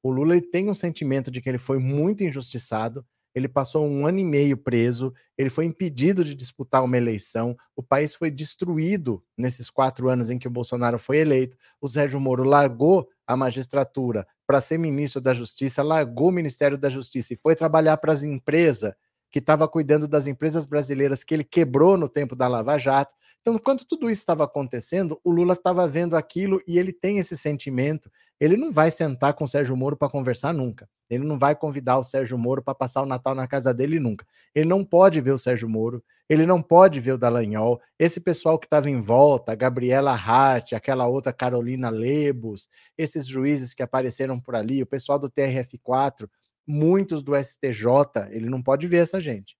O 0.03 0.09
Lula 0.11 0.35
ele 0.35 0.41
tem 0.41 0.69
um 0.69 0.73
sentimento 0.73 1.29
de 1.29 1.41
que 1.41 1.49
ele 1.49 1.59
foi 1.59 1.77
muito 1.77 2.23
injustiçado, 2.23 3.05
ele 3.33 3.47
passou 3.47 3.85
um 3.87 4.05
ano 4.05 4.19
e 4.19 4.25
meio 4.25 4.57
preso, 4.57 5.13
ele 5.37 5.49
foi 5.49 5.65
impedido 5.65 6.25
de 6.25 6.35
disputar 6.35 6.83
uma 6.83 6.97
eleição, 6.97 7.55
o 7.75 7.83
país 7.83 8.13
foi 8.13 8.29
destruído 8.29 9.23
nesses 9.37 9.69
quatro 9.69 10.09
anos 10.09 10.29
em 10.29 10.37
que 10.37 10.47
o 10.47 10.51
Bolsonaro 10.51 10.99
foi 10.99 11.19
eleito. 11.19 11.55
O 11.79 11.87
Sérgio 11.87 12.19
Moro 12.19 12.43
largou 12.43 13.07
a 13.25 13.37
magistratura 13.37 14.27
para 14.45 14.59
ser 14.59 14.77
ministro 14.77 15.21
da 15.21 15.33
Justiça, 15.33 15.81
largou 15.81 16.27
o 16.27 16.31
Ministério 16.31 16.77
da 16.77 16.89
Justiça 16.89 17.33
e 17.33 17.37
foi 17.37 17.55
trabalhar 17.55 17.95
para 17.97 18.11
as 18.11 18.23
empresas 18.23 18.93
que 19.31 19.39
estava 19.39 19.67
cuidando 19.67 20.07
das 20.07 20.27
empresas 20.27 20.65
brasileiras 20.65 21.23
que 21.23 21.33
ele 21.33 21.43
quebrou 21.43 21.97
no 21.97 22.09
tempo 22.09 22.35
da 22.35 22.47
Lava 22.47 22.77
Jato. 22.77 23.15
Então, 23.41 23.55
enquanto 23.55 23.85
tudo 23.87 24.09
isso 24.09 24.21
estava 24.21 24.43
acontecendo, 24.43 25.19
o 25.23 25.31
Lula 25.31 25.53
estava 25.53 25.87
vendo 25.87 26.15
aquilo 26.15 26.61
e 26.67 26.77
ele 26.77 26.93
tem 26.93 27.17
esse 27.17 27.35
sentimento. 27.35 28.11
Ele 28.39 28.55
não 28.55 28.71
vai 28.71 28.91
sentar 28.91 29.33
com 29.33 29.45
o 29.45 29.47
Sérgio 29.47 29.75
Moro 29.75 29.97
para 29.97 30.09
conversar 30.09 30.53
nunca. 30.53 30.87
Ele 31.09 31.23
não 31.23 31.37
vai 31.37 31.55
convidar 31.55 31.97
o 31.97 32.03
Sérgio 32.03 32.37
Moro 32.37 32.61
para 32.61 32.75
passar 32.75 33.01
o 33.01 33.05
Natal 33.05 33.33
na 33.33 33.47
casa 33.47 33.73
dele 33.73 33.99
nunca. 33.99 34.25
Ele 34.53 34.69
não 34.69 34.83
pode 34.83 35.19
ver 35.21 35.31
o 35.31 35.37
Sérgio 35.37 35.67
Moro, 35.67 36.03
ele 36.29 36.45
não 36.45 36.61
pode 36.61 36.99
ver 37.01 37.11
o 37.11 37.17
Dallagnol. 37.17 37.81
Esse 37.99 38.21
pessoal 38.21 38.57
que 38.57 38.65
estava 38.65 38.89
em 38.89 39.01
volta, 39.01 39.53
Gabriela 39.53 40.13
Hart, 40.13 40.73
aquela 40.73 41.05
outra 41.07 41.33
Carolina 41.33 41.89
Lebos, 41.89 42.69
esses 42.97 43.27
juízes 43.27 43.73
que 43.73 43.83
apareceram 43.83 44.39
por 44.39 44.55
ali, 44.55 44.81
o 44.81 44.87
pessoal 44.87 45.19
do 45.19 45.29
TRF4, 45.29 46.29
muitos 46.67 47.23
do 47.23 47.35
STJ, 47.35 48.29
ele 48.29 48.49
não 48.49 48.61
pode 48.61 48.87
ver 48.87 48.97
essa 48.97 49.19
gente. 49.19 49.55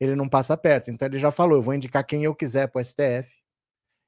Ele 0.00 0.14
não 0.14 0.28
passa 0.28 0.56
perto. 0.56 0.90
Então 0.90 1.06
ele 1.08 1.18
já 1.18 1.30
falou: 1.30 1.56
eu 1.58 1.62
vou 1.62 1.74
indicar 1.74 2.04
quem 2.06 2.24
eu 2.24 2.34
quiser 2.34 2.68
para 2.68 2.80
o 2.80 2.84
STF. 2.84 3.30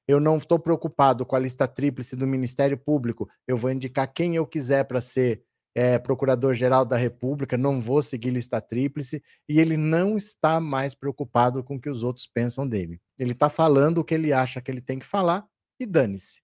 Eu 0.07 0.19
não 0.19 0.39
estou 0.39 0.59
preocupado 0.59 1.25
com 1.25 1.37
a 1.37 1.39
lista 1.39 1.69
tríplice 1.69 2.17
do 2.17 2.27
Ministério 2.27 2.77
Público. 2.77 3.29
Eu 3.47 3.57
vou 3.57 3.71
indicar 3.71 4.13
quem 4.13 4.35
eu 4.35 4.47
quiser 4.47 4.85
para 4.85 5.01
ser 5.01 5.43
é, 5.75 5.99
Procurador-Geral 5.99 6.85
da 6.85 6.97
República. 6.97 7.57
Não 7.57 7.81
vou 7.81 8.03
seguir 8.03 8.31
lista 8.31 8.61
tríplice. 8.61 9.23
E 9.49 9.61
ele 9.61 9.77
não 9.77 10.17
está 10.17 10.61
mais 10.61 10.95
preocupado 10.95 11.63
com 11.63 11.77
o 11.77 11.81
que 11.81 11.91
os 11.91 12.03
outros 12.03 12.27
pensam 12.27 12.69
dele. 12.69 13.01
Ele 13.19 13.33
está 13.33 13.49
falando 13.49 13.99
o 13.99 14.05
que 14.05 14.15
ele 14.15 14.33
acha 14.33 14.61
que 14.61 14.71
ele 14.71 14.81
tem 14.81 14.99
que 14.99 15.07
falar 15.07 15.47
e 15.79 15.87
dane-se. 15.87 16.41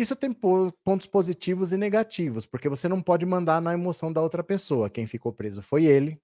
Isso 0.00 0.16
tem 0.16 0.32
pontos 0.32 1.06
positivos 1.06 1.72
e 1.72 1.76
negativos, 1.76 2.46
porque 2.46 2.70
você 2.70 2.88
não 2.88 3.02
pode 3.02 3.26
mandar 3.26 3.60
na 3.60 3.74
emoção 3.74 4.10
da 4.10 4.22
outra 4.22 4.42
pessoa. 4.42 4.88
Quem 4.88 5.06
ficou 5.06 5.30
preso 5.30 5.60
foi 5.60 5.84
ele, 5.84 6.18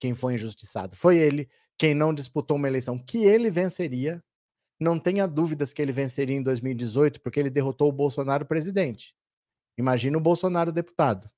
quem 0.00 0.14
foi 0.14 0.34
injustiçado 0.34 0.96
foi 0.96 1.16
ele, 1.16 1.48
quem 1.78 1.94
não 1.94 2.12
disputou 2.12 2.56
uma 2.56 2.66
eleição 2.66 2.98
que 2.98 3.18
ele 3.18 3.52
venceria. 3.52 4.20
Não 4.80 4.98
tenha 4.98 5.28
dúvidas 5.28 5.72
que 5.72 5.80
ele 5.80 5.92
venceria 5.92 6.34
em 6.34 6.42
2018, 6.42 7.20
porque 7.20 7.38
ele 7.38 7.50
derrotou 7.50 7.88
o 7.88 7.92
Bolsonaro 7.92 8.44
presidente. 8.44 9.14
Imagina 9.78 10.18
o 10.18 10.20
Bolsonaro 10.20 10.72
deputado. 10.72 11.30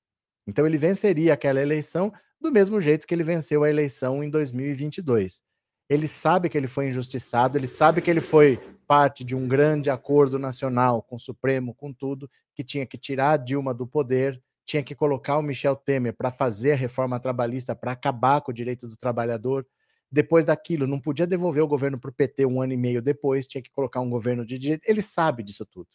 Então 0.47 0.65
ele 0.65 0.79
venceria 0.79 1.35
aquela 1.35 1.61
eleição 1.61 2.11
do 2.39 2.51
mesmo 2.51 2.81
jeito 2.81 3.05
que 3.05 3.13
ele 3.13 3.23
venceu 3.23 3.63
a 3.63 3.69
eleição 3.69 4.23
em 4.23 4.31
2022. 4.31 5.43
Ele 5.91 6.07
sabe 6.07 6.47
que 6.47 6.57
ele 6.57 6.69
foi 6.69 6.87
injustiçado, 6.87 7.57
ele 7.57 7.67
sabe 7.67 8.01
que 8.01 8.09
ele 8.09 8.21
foi 8.21 8.55
parte 8.87 9.25
de 9.25 9.35
um 9.35 9.45
grande 9.45 9.89
acordo 9.89 10.39
nacional 10.39 11.03
com 11.03 11.17
o 11.17 11.19
Supremo, 11.19 11.75
com 11.75 11.91
tudo, 11.91 12.31
que 12.55 12.63
tinha 12.63 12.85
que 12.85 12.97
tirar 12.97 13.31
a 13.31 13.35
Dilma 13.37 13.73
do 13.73 13.85
poder, 13.85 14.41
tinha 14.65 14.81
que 14.81 14.95
colocar 14.95 15.37
o 15.37 15.41
Michel 15.41 15.75
Temer 15.75 16.15
para 16.15 16.31
fazer 16.31 16.71
a 16.71 16.75
reforma 16.77 17.19
trabalhista, 17.19 17.75
para 17.75 17.91
acabar 17.91 18.39
com 18.39 18.51
o 18.51 18.53
direito 18.53 18.87
do 18.87 18.95
trabalhador. 18.95 19.67
Depois 20.09 20.45
daquilo, 20.45 20.87
não 20.87 20.97
podia 20.97 21.27
devolver 21.27 21.61
o 21.61 21.67
governo 21.67 21.99
para 21.99 22.09
o 22.09 22.13
PT 22.13 22.45
um 22.45 22.61
ano 22.61 22.71
e 22.71 22.77
meio 22.77 23.01
depois, 23.01 23.45
tinha 23.45 23.61
que 23.61 23.69
colocar 23.69 23.99
um 23.99 24.09
governo 24.09 24.45
de 24.45 24.57
direito. 24.57 24.87
Ele 24.87 25.01
sabe 25.01 25.43
disso 25.43 25.65
tudo. 25.65 25.89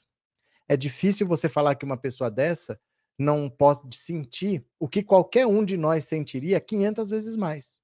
É 0.69 0.77
difícil 0.77 1.27
você 1.27 1.49
falar 1.49 1.75
que 1.75 1.87
uma 1.87 1.97
pessoa 1.97 2.31
dessa 2.31 2.79
não 3.19 3.49
pode 3.49 3.97
sentir 3.97 4.63
o 4.79 4.87
que 4.87 5.03
qualquer 5.03 5.47
um 5.47 5.65
de 5.65 5.79
nós 5.79 6.05
sentiria 6.05 6.61
500 6.61 7.09
vezes 7.09 7.35
mais. 7.35 7.81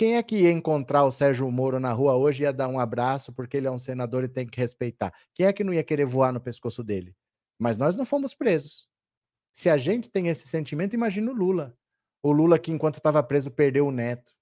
Quem 0.00 0.16
é 0.16 0.22
que 0.22 0.38
ia 0.38 0.50
encontrar 0.50 1.04
o 1.04 1.10
Sérgio 1.10 1.50
Moro 1.52 1.78
na 1.78 1.92
rua 1.92 2.16
hoje 2.16 2.42
e 2.42 2.44
ia 2.44 2.54
dar 2.54 2.68
um 2.68 2.80
abraço 2.80 3.34
porque 3.34 3.58
ele 3.58 3.66
é 3.66 3.70
um 3.70 3.76
senador 3.76 4.24
e 4.24 4.28
tem 4.28 4.46
que 4.46 4.58
respeitar? 4.58 5.12
Quem 5.34 5.44
é 5.44 5.52
que 5.52 5.62
não 5.62 5.74
ia 5.74 5.84
querer 5.84 6.06
voar 6.06 6.32
no 6.32 6.40
pescoço 6.40 6.82
dele? 6.82 7.14
Mas 7.58 7.76
nós 7.76 7.94
não 7.94 8.06
fomos 8.06 8.34
presos. 8.34 8.88
Se 9.52 9.68
a 9.68 9.76
gente 9.76 10.08
tem 10.08 10.28
esse 10.28 10.48
sentimento, 10.48 10.94
imagina 10.94 11.30
o 11.30 11.34
Lula. 11.34 11.76
O 12.22 12.32
Lula 12.32 12.58
que, 12.58 12.72
enquanto 12.72 12.94
estava 12.94 13.22
preso, 13.22 13.50
perdeu 13.50 13.86
o 13.86 13.90
neto. 13.92 14.32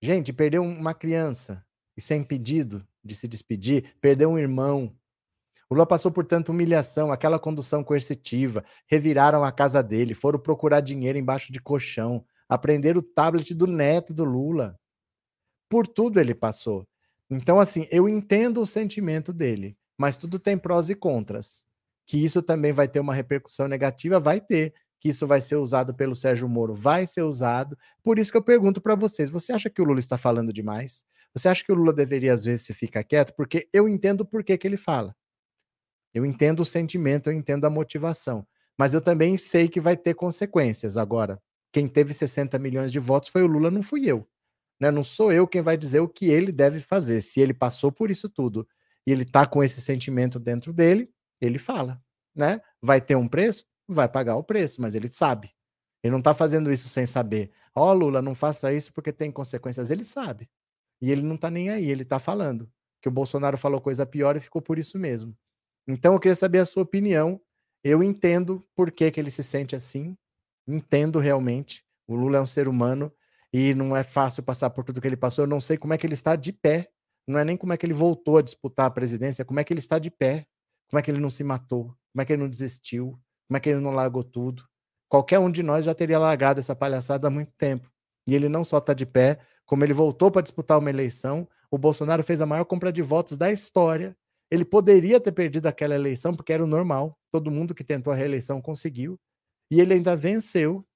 Gente, 0.00 0.32
perdeu 0.32 0.62
uma 0.62 0.94
criança 0.94 1.62
e 1.94 2.00
sem 2.00 2.24
pedido 2.24 2.88
de 3.04 3.14
se 3.14 3.28
despedir, 3.28 3.94
perdeu 4.00 4.30
um 4.30 4.38
irmão. 4.38 4.96
O 5.68 5.74
Lula 5.74 5.86
passou 5.86 6.10
por 6.10 6.24
tanta 6.24 6.50
humilhação, 6.50 7.12
aquela 7.12 7.38
condução 7.38 7.84
coercitiva, 7.84 8.64
reviraram 8.86 9.44
a 9.44 9.52
casa 9.52 9.82
dele, 9.82 10.14
foram 10.14 10.38
procurar 10.38 10.80
dinheiro 10.80 11.18
embaixo 11.18 11.52
de 11.52 11.60
colchão, 11.60 12.24
aprender 12.48 12.96
o 12.96 13.02
tablet 13.02 13.54
do 13.54 13.66
neto 13.66 14.12
do 14.12 14.24
Lula. 14.24 14.78
Por 15.68 15.86
tudo 15.86 16.20
ele 16.20 16.34
passou. 16.34 16.86
Então, 17.30 17.58
assim, 17.58 17.86
eu 17.90 18.08
entendo 18.08 18.60
o 18.60 18.66
sentimento 18.66 19.32
dele, 19.32 19.76
mas 19.98 20.16
tudo 20.16 20.38
tem 20.38 20.58
prós 20.58 20.90
e 20.90 20.94
contras. 20.94 21.64
Que 22.06 22.22
isso 22.22 22.42
também 22.42 22.72
vai 22.72 22.86
ter 22.86 23.00
uma 23.00 23.14
repercussão 23.14 23.66
negativa, 23.66 24.20
vai 24.20 24.40
ter. 24.40 24.74
Que 25.00 25.08
isso 25.08 25.26
vai 25.26 25.40
ser 25.40 25.56
usado 25.56 25.94
pelo 25.94 26.14
Sérgio 26.14 26.48
Moro, 26.48 26.74
vai 26.74 27.06
ser 27.06 27.22
usado. 27.22 27.76
Por 28.02 28.18
isso 28.18 28.30
que 28.30 28.36
eu 28.36 28.42
pergunto 28.42 28.80
para 28.80 28.94
vocês: 28.94 29.30
você 29.30 29.52
acha 29.52 29.70
que 29.70 29.80
o 29.80 29.84
Lula 29.84 29.98
está 29.98 30.18
falando 30.18 30.52
demais? 30.52 31.04
Você 31.34 31.48
acha 31.48 31.64
que 31.64 31.72
o 31.72 31.74
Lula 31.74 31.92
deveria, 31.92 32.32
às 32.32 32.44
vezes, 32.44 32.66
ficar 32.76 33.02
quieto? 33.04 33.34
Porque 33.34 33.68
eu 33.72 33.88
entendo 33.88 34.24
por 34.24 34.44
que, 34.44 34.56
que 34.56 34.66
ele 34.66 34.76
fala. 34.76 35.14
Eu 36.12 36.24
entendo 36.24 36.60
o 36.60 36.64
sentimento, 36.64 37.28
eu 37.28 37.32
entendo 37.32 37.64
a 37.64 37.70
motivação. 37.70 38.46
Mas 38.78 38.94
eu 38.94 39.00
também 39.00 39.36
sei 39.36 39.68
que 39.68 39.80
vai 39.80 39.96
ter 39.96 40.14
consequências. 40.14 40.96
Agora, 40.96 41.40
quem 41.74 41.88
teve 41.88 42.14
60 42.14 42.56
milhões 42.60 42.92
de 42.92 43.00
votos 43.00 43.28
foi 43.28 43.42
o 43.42 43.48
Lula, 43.48 43.68
não 43.68 43.82
fui 43.82 44.08
eu. 44.08 44.24
Né? 44.80 44.92
Não 44.92 45.02
sou 45.02 45.32
eu 45.32 45.44
quem 45.44 45.60
vai 45.60 45.76
dizer 45.76 45.98
o 45.98 46.08
que 46.08 46.26
ele 46.26 46.52
deve 46.52 46.78
fazer. 46.78 47.20
Se 47.20 47.40
ele 47.40 47.52
passou 47.52 47.90
por 47.90 48.12
isso 48.12 48.28
tudo 48.28 48.64
e 49.04 49.10
ele 49.10 49.24
está 49.24 49.44
com 49.44 49.60
esse 49.60 49.80
sentimento 49.80 50.38
dentro 50.38 50.72
dele, 50.72 51.10
ele 51.40 51.58
fala. 51.58 52.00
Né? 52.32 52.60
Vai 52.80 53.00
ter 53.00 53.16
um 53.16 53.26
preço? 53.26 53.64
Vai 53.88 54.08
pagar 54.08 54.36
o 54.36 54.44
preço, 54.44 54.80
mas 54.80 54.94
ele 54.94 55.10
sabe. 55.10 55.52
Ele 56.00 56.12
não 56.12 56.20
está 56.20 56.32
fazendo 56.32 56.72
isso 56.72 56.88
sem 56.88 57.06
saber. 57.06 57.50
Ó, 57.74 57.90
oh, 57.90 57.92
Lula, 57.92 58.22
não 58.22 58.36
faça 58.36 58.72
isso 58.72 58.92
porque 58.92 59.12
tem 59.12 59.32
consequências. 59.32 59.90
Ele 59.90 60.04
sabe. 60.04 60.48
E 61.02 61.10
ele 61.10 61.22
não 61.22 61.34
está 61.34 61.50
nem 61.50 61.70
aí, 61.70 61.90
ele 61.90 62.04
está 62.04 62.20
falando. 62.20 62.70
Que 63.02 63.08
o 63.08 63.12
Bolsonaro 63.12 63.58
falou 63.58 63.80
coisa 63.80 64.06
pior 64.06 64.36
e 64.36 64.40
ficou 64.40 64.62
por 64.62 64.78
isso 64.78 64.96
mesmo. 64.96 65.36
Então 65.88 66.14
eu 66.14 66.20
queria 66.20 66.36
saber 66.36 66.60
a 66.60 66.66
sua 66.66 66.84
opinião. 66.84 67.40
Eu 67.82 68.00
entendo 68.00 68.64
por 68.76 68.92
que, 68.92 69.10
que 69.10 69.18
ele 69.18 69.30
se 69.32 69.42
sente 69.42 69.74
assim, 69.74 70.16
entendo 70.66 71.18
realmente. 71.18 71.84
O 72.06 72.14
Lula 72.14 72.38
é 72.38 72.40
um 72.40 72.46
ser 72.46 72.68
humano 72.68 73.12
e 73.52 73.74
não 73.74 73.96
é 73.96 74.02
fácil 74.02 74.42
passar 74.42 74.70
por 74.70 74.84
tudo 74.84 75.00
que 75.00 75.06
ele 75.06 75.16
passou. 75.16 75.44
Eu 75.44 75.48
não 75.48 75.60
sei 75.60 75.76
como 75.76 75.94
é 75.94 75.98
que 75.98 76.06
ele 76.06 76.14
está 76.14 76.36
de 76.36 76.52
pé. 76.52 76.90
Não 77.26 77.38
é 77.38 77.44
nem 77.44 77.56
como 77.56 77.72
é 77.72 77.76
que 77.76 77.86
ele 77.86 77.94
voltou 77.94 78.36
a 78.36 78.42
disputar 78.42 78.86
a 78.86 78.90
presidência, 78.90 79.44
como 79.44 79.58
é 79.60 79.64
que 79.64 79.72
ele 79.72 79.80
está 79.80 79.98
de 79.98 80.10
pé. 80.10 80.46
Como 80.88 80.98
é 80.98 81.02
que 81.02 81.10
ele 81.10 81.20
não 81.20 81.30
se 81.30 81.42
matou? 81.42 81.86
Como 82.12 82.22
é 82.22 82.24
que 82.24 82.32
ele 82.32 82.42
não 82.42 82.48
desistiu? 82.48 83.18
Como 83.48 83.56
é 83.56 83.60
que 83.60 83.70
ele 83.70 83.80
não 83.80 83.92
largou 83.92 84.22
tudo? 84.22 84.64
Qualquer 85.08 85.38
um 85.38 85.50
de 85.50 85.62
nós 85.62 85.84
já 85.84 85.94
teria 85.94 86.18
largado 86.18 86.60
essa 86.60 86.76
palhaçada 86.76 87.28
há 87.28 87.30
muito 87.30 87.52
tempo. 87.56 87.90
E 88.26 88.34
ele 88.34 88.48
não 88.48 88.64
só 88.64 88.78
está 88.78 88.92
de 88.92 89.06
pé, 89.06 89.38
como 89.64 89.84
ele 89.84 89.92
voltou 89.92 90.30
para 90.30 90.42
disputar 90.42 90.78
uma 90.78 90.90
eleição. 90.90 91.48
O 91.70 91.78
Bolsonaro 91.78 92.22
fez 92.22 92.40
a 92.40 92.46
maior 92.46 92.64
compra 92.64 92.92
de 92.92 93.02
votos 93.02 93.36
da 93.36 93.50
história. 93.50 94.16
Ele 94.50 94.64
poderia 94.64 95.18
ter 95.18 95.32
perdido 95.32 95.66
aquela 95.66 95.94
eleição, 95.94 96.34
porque 96.34 96.52
era 96.52 96.62
o 96.62 96.66
normal. 96.66 97.18
Todo 97.30 97.50
mundo 97.50 97.74
que 97.74 97.84
tentou 97.84 98.12
a 98.12 98.16
reeleição 98.16 98.60
conseguiu 98.60 99.18
e 99.70 99.80
ele 99.80 99.94
ainda 99.94 100.16
venceu 100.16 100.86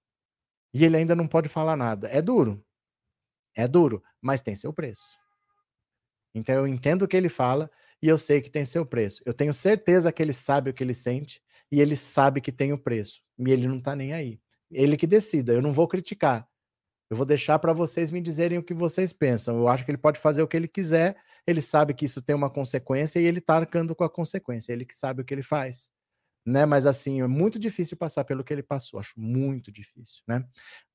e 0.73 0.85
ele 0.85 0.97
ainda 0.97 1.15
não 1.15 1.27
pode 1.27 1.49
falar 1.49 1.77
nada. 1.77 2.09
É 2.09 2.21
duro. 2.21 2.65
É 3.57 3.67
duro, 3.67 4.03
mas 4.21 4.41
tem 4.41 4.55
seu 4.55 4.73
preço. 4.73 5.19
Então 6.35 6.55
eu 6.55 6.67
entendo 6.67 7.03
o 7.03 7.09
que 7.09 7.17
ele 7.17 7.29
fala 7.29 7.71
e 8.03 8.09
eu 8.09 8.17
sei 8.17 8.41
que 8.41 8.51
tem 8.51 8.65
seu 8.65 8.87
preço. 8.87 9.23
Eu 9.25 9.35
tenho 9.35 9.53
certeza 9.53 10.13
que 10.13 10.23
ele 10.23 10.33
sabe 10.33 10.71
o 10.71 10.75
que 10.75 10.85
ele 10.85 10.95
sente 10.95 11.43
e 11.73 11.81
ele 11.81 11.97
sabe 11.97 12.41
que 12.41 12.53
tem 12.53 12.73
o 12.73 12.79
preço. 12.79 13.23
E 13.39 13.51
ele 13.51 13.67
não 13.67 13.81
tá 13.81 13.97
nem 13.97 14.13
aí. 14.13 14.41
Ele 14.71 14.97
que 14.97 15.07
decida, 15.07 15.53
eu 15.53 15.63
não 15.63 15.73
vou 15.73 15.89
criticar. 15.89 16.47
Eu 17.11 17.17
vou 17.17 17.25
deixar 17.25 17.59
para 17.59 17.73
vocês 17.73 18.11
me 18.11 18.21
dizerem 18.21 18.59
o 18.59 18.63
que 18.63 18.75
vocês 18.75 19.13
pensam. 19.13 19.57
Eu 19.57 19.67
acho 19.67 19.85
que 19.85 19.91
ele 19.91 19.99
pode 19.99 20.21
fazer 20.21 20.43
o 20.43 20.49
que 20.49 20.57
ele 20.57 20.69
quiser, 20.69 21.17
ele 21.47 21.63
sabe 21.63 21.95
que 21.95 22.05
isso 22.05 22.21
tem 22.21 22.37
uma 22.37 22.51
consequência 22.51 23.19
e 23.19 23.25
ele 23.25 23.41
tá 23.41 23.57
arcando 23.57 23.95
com 23.95 24.05
a 24.05 24.11
consequência. 24.11 24.73
Ele 24.73 24.85
que 24.85 24.95
sabe 24.95 25.23
o 25.23 25.25
que 25.25 25.33
ele 25.33 25.43
faz 25.43 25.91
né? 26.49 26.65
Mas 26.67 26.87
assim, 26.87 27.21
é 27.21 27.27
muito 27.27 27.59
difícil 27.59 27.97
passar 27.97 28.25
pelo 28.25 28.43
que 28.43 28.53
ele 28.53 28.63
passou, 28.63 28.99
acho 28.99 29.19
muito 29.19 29.71
difícil, 29.71 30.23
né? 30.27 30.45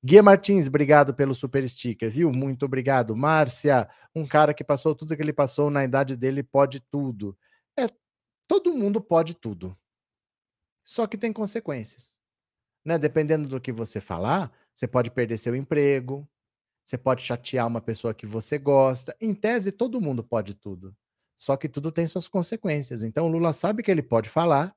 Guia 0.03 0.24
Martins, 0.24 0.67
obrigado 0.67 1.13
pelo 1.13 1.33
super 1.33 1.67
sticker, 1.69 2.10
viu? 2.10 2.31
Muito 2.31 2.65
obrigado. 2.65 3.15
Márcia, 3.15 3.89
um 4.15 4.25
cara 4.25 4.53
que 4.53 4.63
passou 4.63 4.95
tudo 4.95 5.15
que 5.15 5.22
ele 5.22 5.33
passou 5.33 5.69
na 5.69 5.83
idade 5.83 6.15
dele 6.15 6.43
pode 6.43 6.79
tudo. 6.79 7.38
É, 7.77 7.88
todo 8.48 8.74
mundo 8.74 9.00
pode 9.00 9.36
tudo. 9.36 9.77
Só 10.83 11.07
que 11.07 11.17
tem 11.17 11.31
consequências. 11.31 12.19
Né? 12.83 12.98
Dependendo 12.98 13.48
do 13.48 13.62
que 13.62 13.72
você 13.72 14.01
falar, 14.01 14.51
você 14.75 14.88
pode 14.88 15.10
perder 15.10 15.38
seu 15.38 15.55
emprego, 15.55 16.27
você 16.83 16.98
pode 16.98 17.22
chatear 17.22 17.65
uma 17.67 17.79
pessoa 17.79 18.13
que 18.13 18.25
você 18.25 18.57
gosta. 18.57 19.15
Em 19.22 19.33
tese, 19.33 19.72
todo 19.72 20.01
mundo 20.01 20.24
pode 20.24 20.53
tudo. 20.53 20.95
Só 21.36 21.55
que 21.55 21.69
tudo 21.69 21.91
tem 21.91 22.05
suas 22.05 22.27
consequências. 22.27 23.03
Então, 23.03 23.25
o 23.25 23.29
Lula 23.29 23.53
sabe 23.53 23.81
que 23.81 23.89
ele 23.89 24.03
pode 24.03 24.29
falar, 24.29 24.75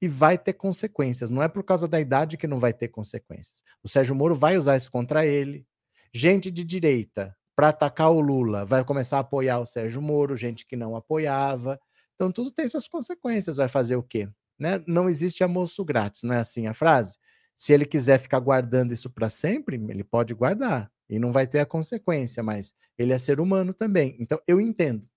e 0.00 0.08
vai 0.08 0.36
ter 0.36 0.52
consequências. 0.52 1.30
Não 1.30 1.42
é 1.42 1.48
por 1.48 1.62
causa 1.62 1.88
da 1.88 2.00
idade 2.00 2.36
que 2.36 2.46
não 2.46 2.58
vai 2.58 2.72
ter 2.72 2.88
consequências. 2.88 3.62
O 3.82 3.88
Sérgio 3.88 4.14
Moro 4.14 4.34
vai 4.34 4.56
usar 4.56 4.76
isso 4.76 4.90
contra 4.90 5.26
ele. 5.26 5.66
Gente 6.12 6.50
de 6.50 6.64
direita, 6.64 7.36
para 7.54 7.70
atacar 7.70 8.10
o 8.10 8.20
Lula, 8.20 8.66
vai 8.66 8.84
começar 8.84 9.16
a 9.16 9.20
apoiar 9.20 9.58
o 9.58 9.66
Sérgio 9.66 10.02
Moro, 10.02 10.36
gente 10.36 10.66
que 10.66 10.76
não 10.76 10.94
apoiava. 10.94 11.80
Então, 12.14 12.30
tudo 12.30 12.50
tem 12.50 12.68
suas 12.68 12.86
consequências. 12.86 13.56
Vai 13.56 13.68
fazer 13.68 13.96
o 13.96 14.02
quê? 14.02 14.28
Né? 14.58 14.82
Não 14.86 15.08
existe 15.08 15.42
almoço 15.42 15.84
grátis, 15.84 16.22
não 16.22 16.34
é 16.34 16.38
assim 16.38 16.66
a 16.66 16.74
frase? 16.74 17.16
Se 17.56 17.72
ele 17.72 17.86
quiser 17.86 18.18
ficar 18.18 18.40
guardando 18.40 18.92
isso 18.92 19.08
para 19.08 19.30
sempre, 19.30 19.76
ele 19.76 20.04
pode 20.04 20.34
guardar 20.34 20.90
e 21.08 21.18
não 21.18 21.32
vai 21.32 21.46
ter 21.46 21.60
a 21.60 21.66
consequência, 21.66 22.42
mas 22.42 22.74
ele 22.98 23.12
é 23.12 23.18
ser 23.18 23.40
humano 23.40 23.72
também. 23.72 24.16
Então, 24.18 24.38
eu 24.46 24.60
entendo. 24.60 25.08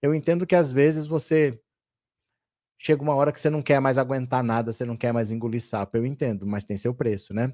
Eu 0.00 0.14
entendo 0.14 0.46
que 0.46 0.54
às 0.54 0.70
vezes 0.70 1.06
você 1.06 1.58
chega 2.78 3.02
uma 3.02 3.14
hora 3.14 3.32
que 3.32 3.40
você 3.40 3.50
não 3.50 3.62
quer 3.62 3.80
mais 3.80 3.98
aguentar 3.98 4.42
nada, 4.42 4.72
você 4.72 4.84
não 4.84 4.96
quer 4.96 5.12
mais 5.12 5.30
engolir 5.30 5.62
sapo, 5.62 5.96
eu 5.96 6.04
entendo, 6.04 6.46
mas 6.46 6.64
tem 6.64 6.76
seu 6.76 6.94
preço, 6.94 7.32
né? 7.32 7.52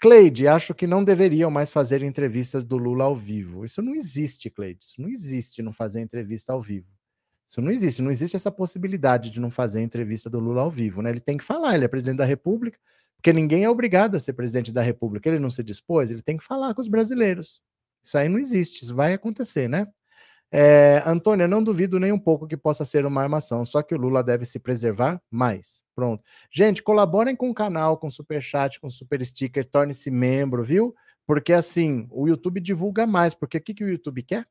Cleide, 0.00 0.48
acho 0.48 0.74
que 0.74 0.86
não 0.86 1.04
deveriam 1.04 1.50
mais 1.50 1.70
fazer 1.70 2.02
entrevistas 2.02 2.64
do 2.64 2.78
Lula 2.78 3.04
ao 3.04 3.14
vivo. 3.14 3.66
Isso 3.66 3.82
não 3.82 3.94
existe, 3.94 4.48
Cleide. 4.48 4.82
Isso 4.82 4.94
não 4.98 5.10
existe 5.10 5.62
não 5.62 5.74
fazer 5.74 6.00
entrevista 6.00 6.54
ao 6.54 6.62
vivo. 6.62 6.88
Isso 7.46 7.60
não 7.60 7.70
existe. 7.70 8.00
Não 8.00 8.10
existe 8.10 8.34
essa 8.34 8.50
possibilidade 8.50 9.30
de 9.30 9.40
não 9.40 9.50
fazer 9.50 9.82
entrevista 9.82 10.30
do 10.30 10.40
Lula 10.40 10.62
ao 10.62 10.70
vivo, 10.70 11.02
né? 11.02 11.10
Ele 11.10 11.20
tem 11.20 11.36
que 11.36 11.44
falar, 11.44 11.74
ele 11.74 11.84
é 11.84 11.88
presidente 11.88 12.16
da 12.16 12.24
República, 12.24 12.78
porque 13.16 13.30
ninguém 13.32 13.64
é 13.64 13.68
obrigado 13.68 14.14
a 14.16 14.20
ser 14.20 14.32
presidente 14.32 14.72
da 14.72 14.80
República. 14.80 15.28
Ele 15.28 15.38
não 15.38 15.50
se 15.50 15.62
dispôs, 15.62 16.10
ele 16.10 16.22
tem 16.22 16.38
que 16.38 16.44
falar 16.44 16.72
com 16.74 16.80
os 16.80 16.88
brasileiros. 16.88 17.60
Isso 18.02 18.16
aí 18.16 18.28
não 18.28 18.38
existe, 18.38 18.84
isso 18.84 18.94
vai 18.94 19.12
acontecer, 19.12 19.68
né? 19.68 19.86
É, 20.52 21.02
Antônia, 21.06 21.46
não 21.46 21.62
duvido 21.62 22.00
nem 22.00 22.10
um 22.10 22.18
pouco 22.18 22.46
que 22.46 22.56
possa 22.56 22.84
ser 22.84 23.06
uma 23.06 23.22
armação, 23.22 23.64
só 23.64 23.82
que 23.82 23.94
o 23.94 23.98
Lula 23.98 24.22
deve 24.22 24.44
se 24.44 24.58
preservar 24.58 25.20
mais. 25.30 25.82
Pronto. 25.94 26.24
Gente, 26.50 26.82
colaborem 26.82 27.36
com 27.36 27.50
o 27.50 27.54
canal, 27.54 27.96
com 27.96 28.10
super 28.10 28.42
chat, 28.42 28.80
com 28.80 28.90
super 28.90 29.24
sticker, 29.24 29.64
torne-se 29.64 30.10
membro, 30.10 30.64
viu? 30.64 30.94
Porque 31.26 31.52
assim, 31.52 32.08
o 32.10 32.26
YouTube 32.26 32.60
divulga 32.60 33.06
mais, 33.06 33.34
porque 33.34 33.58
o 33.58 33.60
que, 33.60 33.74
que 33.74 33.84
o 33.84 33.88
YouTube 33.88 34.22
quer? 34.22 34.46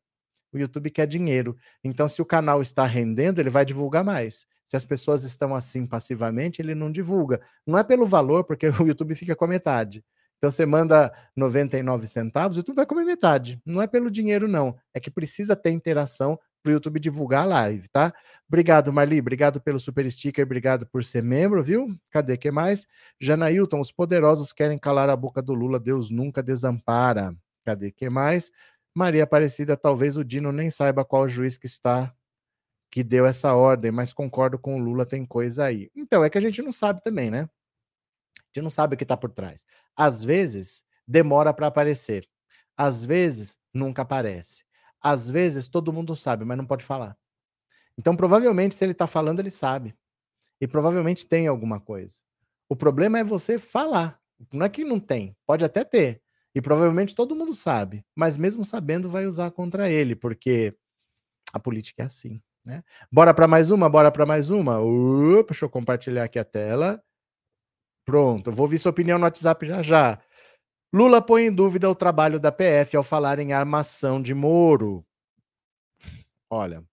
O 0.53 0.57
YouTube 0.57 0.89
quer 0.89 1.05
dinheiro. 1.05 1.55
Então, 1.83 2.07
se 2.07 2.21
o 2.21 2.25
canal 2.25 2.61
está 2.61 2.85
rendendo, 2.85 3.39
ele 3.39 3.49
vai 3.49 3.65
divulgar 3.65 4.03
mais. 4.03 4.45
Se 4.65 4.75
as 4.75 4.85
pessoas 4.85 5.23
estão 5.23 5.53
assim 5.53 5.85
passivamente, 5.85 6.61
ele 6.61 6.73
não 6.73 6.91
divulga. 6.91 7.41
Não 7.65 7.77
é 7.77 7.83
pelo 7.83 8.05
valor, 8.05 8.43
porque 8.43 8.67
o 8.81 8.87
YouTube 8.87 9.15
fica 9.15 9.35
com 9.35 9.45
a 9.45 9.47
metade. 9.47 10.03
Então 10.39 10.49
você 10.49 10.65
manda 10.65 11.13
99 11.35 12.07
centavos 12.07 12.57
e 12.57 12.63
tu 12.63 12.73
vai 12.73 12.85
comer 12.85 13.03
metade. 13.03 13.61
Não 13.65 13.81
é 13.81 13.87
pelo 13.87 14.09
dinheiro, 14.09 14.47
não. 14.47 14.75
É 14.93 14.99
que 14.99 15.11
precisa 15.11 15.53
ter 15.53 15.69
interação 15.71 16.39
para 16.63 16.69
o 16.69 16.73
YouTube 16.73 16.99
divulgar 16.99 17.43
a 17.43 17.45
live, 17.45 17.89
tá? 17.89 18.13
Obrigado, 18.47 18.91
Marli. 18.91 19.19
Obrigado 19.19 19.59
pelo 19.59 19.79
super 19.79 20.09
sticker. 20.09 20.45
Obrigado 20.45 20.87
por 20.87 21.03
ser 21.03 21.21
membro, 21.21 21.61
viu? 21.61 21.93
Cadê 22.09 22.37
que 22.37 22.49
mais? 22.51 22.87
Janailton, 23.19 23.81
os 23.81 23.91
poderosos 23.91 24.53
querem 24.53 24.77
calar 24.77 25.09
a 25.09 25.15
boca 25.15 25.41
do 25.41 25.53
Lula. 25.53 25.79
Deus 25.79 26.09
nunca 26.09 26.41
desampara. 26.41 27.35
Cadê 27.65 27.91
que 27.91 28.09
mais? 28.09 28.49
Maria 28.95 29.23
Aparecida, 29.23 29.77
talvez 29.77 30.17
o 30.17 30.23
Dino 30.23 30.51
nem 30.51 30.69
saiba 30.69 31.05
qual 31.05 31.27
juiz 31.27 31.57
que 31.57 31.67
está 31.67 32.13
que 32.91 33.03
deu 33.03 33.25
essa 33.25 33.53
ordem, 33.53 33.91
mas 33.91 34.11
concordo 34.11 34.57
com 34.57 34.75
o 34.75 34.79
Lula, 34.83 35.05
tem 35.05 35.25
coisa 35.25 35.65
aí. 35.65 35.91
Então, 35.95 36.23
é 36.23 36.29
que 36.29 36.37
a 36.37 36.41
gente 36.41 36.61
não 36.61 36.71
sabe 36.71 37.01
também, 37.03 37.29
né? 37.29 37.47
Gente 38.53 38.63
não 38.63 38.69
sabe 38.69 38.95
o 38.95 38.97
que 38.97 39.03
está 39.03 39.17
por 39.17 39.31
trás. 39.31 39.65
Às 39.95 40.23
vezes, 40.23 40.83
demora 41.07 41.53
para 41.53 41.67
aparecer. 41.67 42.27
Às 42.75 43.05
vezes, 43.05 43.57
nunca 43.73 44.01
aparece. 44.01 44.63
Às 45.01 45.29
vezes, 45.29 45.67
todo 45.67 45.93
mundo 45.93 46.15
sabe, 46.15 46.45
mas 46.45 46.57
não 46.57 46.65
pode 46.65 46.83
falar. 46.83 47.17
Então, 47.97 48.15
provavelmente, 48.15 48.75
se 48.75 48.83
ele 48.83 48.93
está 48.93 49.07
falando, 49.07 49.39
ele 49.39 49.51
sabe. 49.51 49.95
E 50.61 50.67
provavelmente 50.67 51.25
tem 51.25 51.47
alguma 51.47 51.79
coisa. 51.79 52.17
O 52.67 52.75
problema 52.75 53.19
é 53.19 53.23
você 53.23 53.57
falar. 53.57 54.19
Não 54.53 54.65
é 54.65 54.69
que 54.69 54.83
não 54.83 54.99
tem, 54.99 55.35
pode 55.45 55.65
até 55.65 55.83
ter. 55.83 56.21
E 56.53 56.61
provavelmente 56.61 57.13
todo 57.13 57.35
mundo 57.35 57.53
sabe, 57.53 58.03
mas 58.15 58.37
mesmo 58.37 58.65
sabendo, 58.65 59.09
vai 59.09 59.25
usar 59.25 59.51
contra 59.51 59.89
ele, 59.89 60.15
porque 60.15 60.75
a 61.53 61.59
política 61.59 62.03
é 62.03 62.05
assim. 62.05 62.41
Né? 62.65 62.83
Bora 63.11 63.33
para 63.33 63.47
mais 63.47 63.71
uma, 63.71 63.89
bora 63.89 64.11
para 64.11 64.25
mais 64.25 64.49
uma. 64.49 64.79
Uh, 64.79 65.43
deixa 65.43 65.65
eu 65.65 65.69
compartilhar 65.69 66.23
aqui 66.23 66.39
a 66.39 66.43
tela. 66.43 67.01
Pronto, 68.05 68.51
vou 68.51 68.67
ver 68.67 68.77
sua 68.77 68.91
opinião 68.91 69.17
no 69.17 69.25
WhatsApp 69.25 69.65
já 69.65 69.81
já. 69.81 70.19
Lula 70.93 71.21
põe 71.21 71.45
em 71.45 71.51
dúvida 71.51 71.89
o 71.89 71.95
trabalho 71.95 72.39
da 72.39 72.51
PF 72.51 72.97
ao 72.97 73.03
falar 73.03 73.39
em 73.39 73.53
armação 73.53 74.21
de 74.21 74.33
Moro. 74.33 75.05
Olha, 76.49 76.83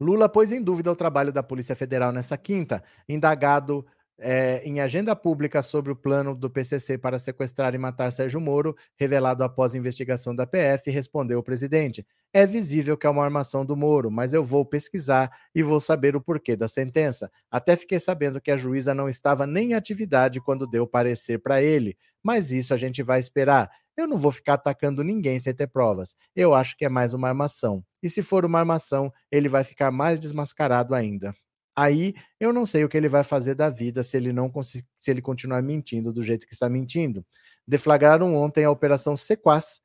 Lula 0.00 0.28
pôs 0.28 0.52
em 0.52 0.62
dúvida 0.62 0.90
o 0.90 0.96
trabalho 0.96 1.32
da 1.32 1.42
Polícia 1.42 1.76
Federal 1.76 2.12
nessa 2.12 2.36
quinta, 2.36 2.82
indagado 3.08 3.86
é, 4.18 4.62
em 4.64 4.80
agenda 4.80 5.14
pública 5.16 5.62
sobre 5.62 5.90
o 5.90 5.96
plano 5.96 6.34
do 6.34 6.48
PCC 6.48 6.96
para 6.96 7.18
sequestrar 7.18 7.74
e 7.74 7.78
matar 7.78 8.12
Sérgio 8.12 8.40
Moro, 8.40 8.76
revelado 8.96 9.42
após 9.42 9.74
investigação 9.74 10.34
da 10.34 10.46
PF, 10.46 10.90
respondeu 10.90 11.38
o 11.38 11.42
presidente: 11.42 12.06
É 12.32 12.46
visível 12.46 12.96
que 12.96 13.06
é 13.06 13.10
uma 13.10 13.24
armação 13.24 13.64
do 13.64 13.76
Moro, 13.76 14.10
mas 14.10 14.32
eu 14.32 14.44
vou 14.44 14.64
pesquisar 14.64 15.30
e 15.54 15.62
vou 15.62 15.80
saber 15.80 16.14
o 16.16 16.20
porquê 16.20 16.56
da 16.56 16.68
sentença. 16.68 17.30
Até 17.50 17.76
fiquei 17.76 17.98
sabendo 17.98 18.40
que 18.40 18.50
a 18.50 18.56
juíza 18.56 18.94
não 18.94 19.08
estava 19.08 19.46
nem 19.46 19.70
em 19.70 19.74
atividade 19.74 20.40
quando 20.40 20.66
deu 20.66 20.86
parecer 20.86 21.38
para 21.40 21.62
ele, 21.62 21.96
mas 22.22 22.52
isso 22.52 22.72
a 22.72 22.76
gente 22.76 23.02
vai 23.02 23.18
esperar. 23.18 23.70
Eu 23.96 24.08
não 24.08 24.18
vou 24.18 24.32
ficar 24.32 24.54
atacando 24.54 25.04
ninguém 25.04 25.38
sem 25.38 25.54
ter 25.54 25.68
provas. 25.68 26.16
Eu 26.34 26.52
acho 26.52 26.76
que 26.76 26.84
é 26.84 26.88
mais 26.88 27.14
uma 27.14 27.28
armação. 27.28 27.84
E 28.02 28.10
se 28.10 28.22
for 28.22 28.44
uma 28.44 28.58
armação, 28.58 29.12
ele 29.30 29.48
vai 29.48 29.62
ficar 29.62 29.92
mais 29.92 30.18
desmascarado 30.18 30.94
ainda. 30.94 31.32
Aí 31.76 32.14
eu 32.38 32.52
não 32.52 32.64
sei 32.64 32.84
o 32.84 32.88
que 32.88 32.96
ele 32.96 33.08
vai 33.08 33.24
fazer 33.24 33.54
da 33.54 33.68
vida 33.68 34.02
se 34.04 34.16
ele 34.16 34.32
não 34.32 34.52
se 34.62 35.10
ele 35.10 35.20
continuar 35.20 35.62
mentindo 35.62 36.12
do 36.12 36.22
jeito 36.22 36.46
que 36.46 36.54
está 36.54 36.68
mentindo. 36.68 37.24
Deflagraram 37.66 38.36
ontem 38.36 38.64
a 38.64 38.70
Operação 38.70 39.16
Sequaz, 39.16 39.80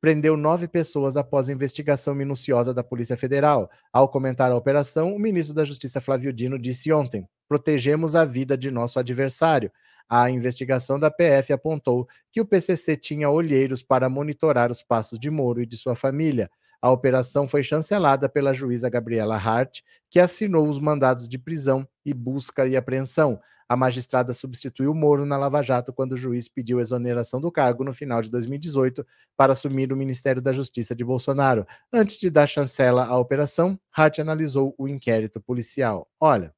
prendeu 0.00 0.36
nove 0.36 0.66
pessoas 0.66 1.16
após 1.16 1.48
a 1.48 1.52
investigação 1.52 2.14
minuciosa 2.14 2.74
da 2.74 2.82
Polícia 2.82 3.16
Federal. 3.16 3.70
Ao 3.92 4.08
comentar 4.08 4.50
a 4.50 4.56
operação, 4.56 5.14
o 5.14 5.18
ministro 5.18 5.54
da 5.54 5.64
Justiça 5.64 6.00
Flávio 6.00 6.32
Dino 6.32 6.58
disse 6.58 6.92
ontem: 6.92 7.26
protegemos 7.48 8.14
a 8.14 8.24
vida 8.24 8.56
de 8.56 8.70
nosso 8.70 8.98
adversário. 8.98 9.72
A 10.08 10.28
investigação 10.30 10.98
da 10.98 11.10
PF 11.10 11.52
apontou 11.52 12.08
que 12.32 12.40
o 12.40 12.44
PCC 12.44 12.96
tinha 12.96 13.30
olheiros 13.30 13.82
para 13.82 14.08
monitorar 14.08 14.70
os 14.70 14.82
passos 14.82 15.18
de 15.18 15.30
Moro 15.30 15.62
e 15.62 15.66
de 15.66 15.76
sua 15.76 15.94
família. 15.94 16.50
A 16.82 16.90
operação 16.90 17.46
foi 17.46 17.62
chancelada 17.62 18.28
pela 18.28 18.54
juíza 18.54 18.88
Gabriela 18.88 19.36
Hart, 19.36 19.80
que 20.10 20.18
assinou 20.20 20.68
os 20.68 20.78
mandados 20.78 21.28
de 21.28 21.38
prisão 21.38 21.86
e 22.04 22.12
busca 22.12 22.66
e 22.66 22.76
apreensão. 22.76 23.40
A 23.68 23.76
magistrada 23.76 24.34
substituiu 24.34 24.92
Moro 24.92 25.24
na 25.24 25.36
Lava 25.36 25.62
Jato 25.62 25.92
quando 25.92 26.12
o 26.12 26.16
juiz 26.16 26.48
pediu 26.48 26.80
exoneração 26.80 27.40
do 27.40 27.52
cargo 27.52 27.84
no 27.84 27.92
final 27.92 28.20
de 28.20 28.30
2018 28.30 29.06
para 29.36 29.52
assumir 29.52 29.92
o 29.92 29.96
Ministério 29.96 30.42
da 30.42 30.52
Justiça 30.52 30.94
de 30.94 31.04
Bolsonaro. 31.04 31.64
Antes 31.92 32.18
de 32.18 32.28
dar 32.28 32.48
chancela 32.48 33.06
à 33.06 33.16
operação, 33.16 33.78
Hart 33.96 34.18
analisou 34.18 34.74
o 34.76 34.88
inquérito 34.88 35.40
policial. 35.40 36.10
Olha, 36.18 36.52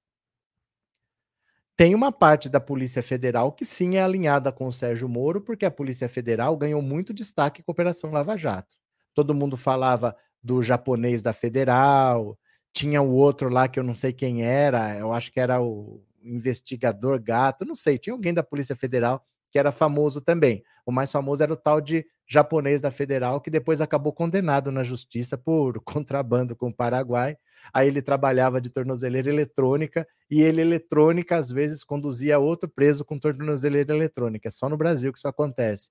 tem 1.76 1.94
uma 1.94 2.10
parte 2.10 2.48
da 2.48 2.60
Polícia 2.60 3.02
Federal 3.02 3.52
que 3.52 3.66
sim 3.66 3.96
é 3.96 4.02
alinhada 4.02 4.50
com 4.50 4.66
o 4.66 4.72
Sérgio 4.72 5.08
Moro, 5.08 5.42
porque 5.42 5.66
a 5.66 5.70
Polícia 5.70 6.08
Federal 6.08 6.56
ganhou 6.56 6.80
muito 6.80 7.12
destaque 7.12 7.62
com 7.62 7.70
a 7.70 7.74
Operação 7.74 8.10
Lava 8.10 8.36
Jato 8.36 8.74
todo 9.14 9.34
mundo 9.34 9.56
falava 9.56 10.16
do 10.42 10.62
japonês 10.62 11.22
da 11.22 11.32
Federal, 11.32 12.38
tinha 12.72 13.02
o 13.02 13.10
outro 13.10 13.48
lá 13.48 13.68
que 13.68 13.78
eu 13.78 13.84
não 13.84 13.94
sei 13.94 14.12
quem 14.12 14.42
era, 14.44 14.96
eu 14.98 15.12
acho 15.12 15.32
que 15.32 15.40
era 15.40 15.60
o 15.60 16.02
investigador 16.22 17.20
gato, 17.20 17.64
não 17.64 17.74
sei, 17.74 17.98
tinha 17.98 18.14
alguém 18.14 18.32
da 18.32 18.42
Polícia 18.42 18.76
Federal 18.76 19.24
que 19.50 19.58
era 19.58 19.70
famoso 19.70 20.20
também. 20.20 20.64
O 20.86 20.90
mais 20.90 21.12
famoso 21.12 21.42
era 21.42 21.52
o 21.52 21.56
tal 21.56 21.80
de 21.80 22.06
japonês 22.26 22.80
da 22.80 22.90
Federal, 22.90 23.40
que 23.40 23.50
depois 23.50 23.82
acabou 23.82 24.12
condenado 24.12 24.72
na 24.72 24.82
justiça 24.82 25.36
por 25.36 25.78
contrabando 25.84 26.56
com 26.56 26.68
o 26.68 26.74
Paraguai. 26.74 27.36
Aí 27.72 27.86
ele 27.86 28.00
trabalhava 28.00 28.60
de 28.60 28.70
tornozeleira 28.70 29.28
eletrônica 29.30 30.06
e 30.30 30.40
ele, 30.40 30.62
eletrônica, 30.62 31.36
às 31.36 31.50
vezes 31.50 31.84
conduzia 31.84 32.38
outro 32.38 32.68
preso 32.68 33.04
com 33.04 33.18
tornozeleira 33.18 33.94
eletrônica. 33.94 34.48
É 34.48 34.50
só 34.50 34.68
no 34.68 34.76
Brasil 34.76 35.12
que 35.12 35.18
isso 35.18 35.28
acontece 35.28 35.90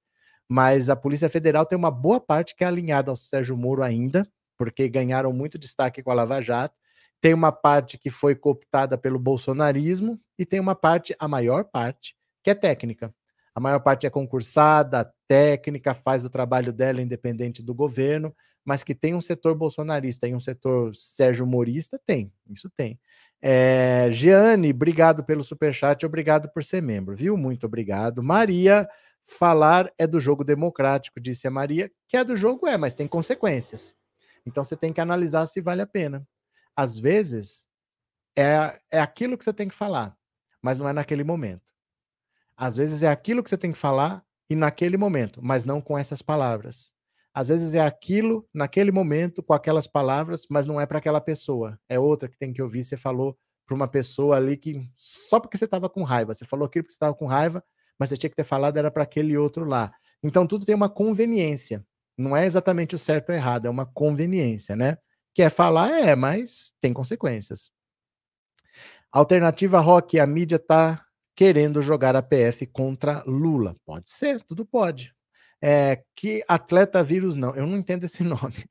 mas 0.52 0.90
a 0.90 0.98
Polícia 0.98 1.30
Federal 1.30 1.66
tem 1.66 1.78
uma 1.78 1.90
boa 1.90 2.20
parte 2.20 2.54
que 2.58 2.66
é 2.66 2.68
alinhada 2.68 3.10
ao 3.10 3.16
Sérgio 3.16 3.56
Moro 3.56 3.82
ainda, 3.82 4.28
porque 4.62 4.88
ganharam 4.88 5.34
muito 5.34 5.58
destaque 5.58 6.04
com 6.04 6.12
a 6.12 6.14
Lava 6.14 6.40
Jato. 6.40 6.76
Tem 7.20 7.34
uma 7.34 7.52
parte 7.52 7.98
que 7.98 8.12
foi 8.12 8.36
cooptada 8.36 8.96
pelo 8.96 9.18
bolsonarismo 9.18 10.22
e 10.38 10.46
tem 10.46 10.60
uma 10.60 10.76
parte, 10.76 11.16
a 11.18 11.28
maior 11.28 11.64
parte, 11.64 12.16
que 12.44 12.52
é 12.52 12.54
técnica. 12.54 13.12
A 13.56 13.60
maior 13.60 13.80
parte 13.80 14.06
é 14.06 14.10
concursada, 14.12 15.12
técnica, 15.28 15.96
faz 15.96 16.24
o 16.26 16.30
trabalho 16.30 16.72
dela 16.72 17.02
independente 17.02 17.64
do 17.64 17.74
governo, 17.74 18.32
mas 18.64 18.84
que 18.84 18.94
tem 18.94 19.16
um 19.16 19.22
setor 19.22 19.56
bolsonarista 19.56 20.28
e 20.28 20.36
um 20.36 20.40
setor 20.40 20.96
Sérgio 20.96 21.48
Morista, 21.48 22.00
tem, 22.06 22.32
isso 22.48 22.70
tem. 22.70 23.00
É, 23.42 24.12
obrigado 24.70 25.24
pelo 25.24 25.44
superchat, 25.44 26.06
obrigado 26.06 26.52
por 26.54 26.64
ser 26.64 26.84
membro, 26.84 27.16
viu? 27.16 27.36
Muito 27.36 27.66
obrigado. 27.66 28.22
Maria, 28.22 28.88
Falar 29.24 29.92
é 29.98 30.06
do 30.08 30.20
jogo 30.20 30.44
democrático, 30.44 31.20
disse 31.20 31.48
a 31.48 31.52
Maria, 31.52 31.92
que 32.08 32.18
é 32.18 32.24
do 32.24 32.36
jogo, 32.36 32.68
é, 32.68 32.76
mas 32.78 32.94
tem 32.94 33.08
consequências. 33.08 33.96
Então 34.46 34.64
você 34.64 34.76
tem 34.76 34.92
que 34.94 35.02
analisar 35.02 35.46
se 35.48 35.62
vale 35.62 35.82
a 35.82 35.88
pena. 35.88 36.28
Às 36.76 36.98
vezes, 36.98 37.68
é, 38.36 38.80
é 38.90 39.00
aquilo 39.00 39.38
que 39.38 39.44
você 39.44 39.54
tem 39.54 39.68
que 39.68 39.76
falar, 39.76 40.18
mas 40.62 40.78
não 40.78 40.88
é 40.88 40.94
naquele 40.94 41.24
momento. 41.24 41.72
Às 42.56 42.76
vezes 42.76 43.02
é 43.04 43.10
aquilo 43.10 43.44
que 43.44 43.50
você 43.50 43.58
tem 43.58 43.72
que 43.72 43.78
falar 43.78 44.24
e 44.50 44.56
naquele 44.56 44.98
momento, 44.98 45.42
mas 45.42 45.64
não 45.64 45.82
com 45.82 45.98
essas 45.98 46.22
palavras. 46.22 46.94
Às 47.34 47.48
vezes 47.48 47.74
é 47.74 47.80
aquilo 47.80 48.48
naquele 48.54 48.92
momento 48.92 49.42
com 49.42 49.54
aquelas 49.54 49.88
palavras, 49.88 50.46
mas 50.50 50.66
não 50.66 50.80
é 50.80 50.86
para 50.86 50.98
aquela 50.98 51.22
pessoa. 51.22 51.80
É 51.88 51.98
outra 51.98 52.28
que 52.28 52.38
tem 52.38 52.52
que 52.52 52.62
ouvir. 52.62 52.84
Você 52.84 52.98
falou 52.98 53.38
para 53.66 53.76
uma 53.76 53.88
pessoa 53.88 54.36
ali 54.36 54.58
que 54.58 54.82
só 54.94 55.40
porque 55.40 55.58
você 55.58 55.64
estava 55.66 55.90
com 55.90 56.04
raiva, 56.04 56.34
você 56.34 56.46
falou 56.46 56.66
aquilo 56.66 56.84
porque 56.84 56.92
você 56.92 56.98
estava 56.98 57.16
com 57.16 57.26
raiva, 57.26 57.64
mas 57.98 58.10
você 58.10 58.18
tinha 58.18 58.30
que 58.30 58.36
ter 58.36 58.44
falado 58.44 58.78
era 58.78 58.92
para 58.92 59.04
aquele 59.04 59.38
outro 59.38 59.64
lá. 59.64 59.94
Então 60.22 60.46
tudo 60.46 60.66
tem 60.66 60.76
uma 60.76 60.90
conveniência. 60.90 61.86
Não 62.18 62.36
é 62.36 62.46
exatamente 62.46 62.96
o 62.96 63.00
certo 63.00 63.30
ou 63.30 63.36
errado, 63.36 63.66
é 63.66 63.70
uma 63.70 63.86
conveniência, 63.86 64.76
né? 64.76 64.98
Quer 65.34 65.50
falar, 65.50 65.92
é, 65.92 66.16
mas 66.16 66.74
tem 66.82 66.94
consequências. 66.94 67.72
Alternativa 69.12 69.80
Rock, 69.80 70.20
a 70.20 70.28
mídia 70.28 70.58
está 70.58 71.06
querendo 71.36 71.82
jogar 71.82 72.16
a 72.16 72.22
PF 72.22 72.66
contra 72.68 73.24
Lula. 73.26 73.76
Pode 73.86 74.12
ser, 74.12 74.42
tudo 74.44 74.66
pode. 74.66 75.14
É, 75.62 76.04
que 76.16 76.44
atleta 76.48 77.04
vírus 77.04 77.36
não, 77.36 77.56
eu 77.56 77.68
não 77.68 77.78
entendo 77.78 78.06
esse 78.06 78.24
nome. 78.24 78.66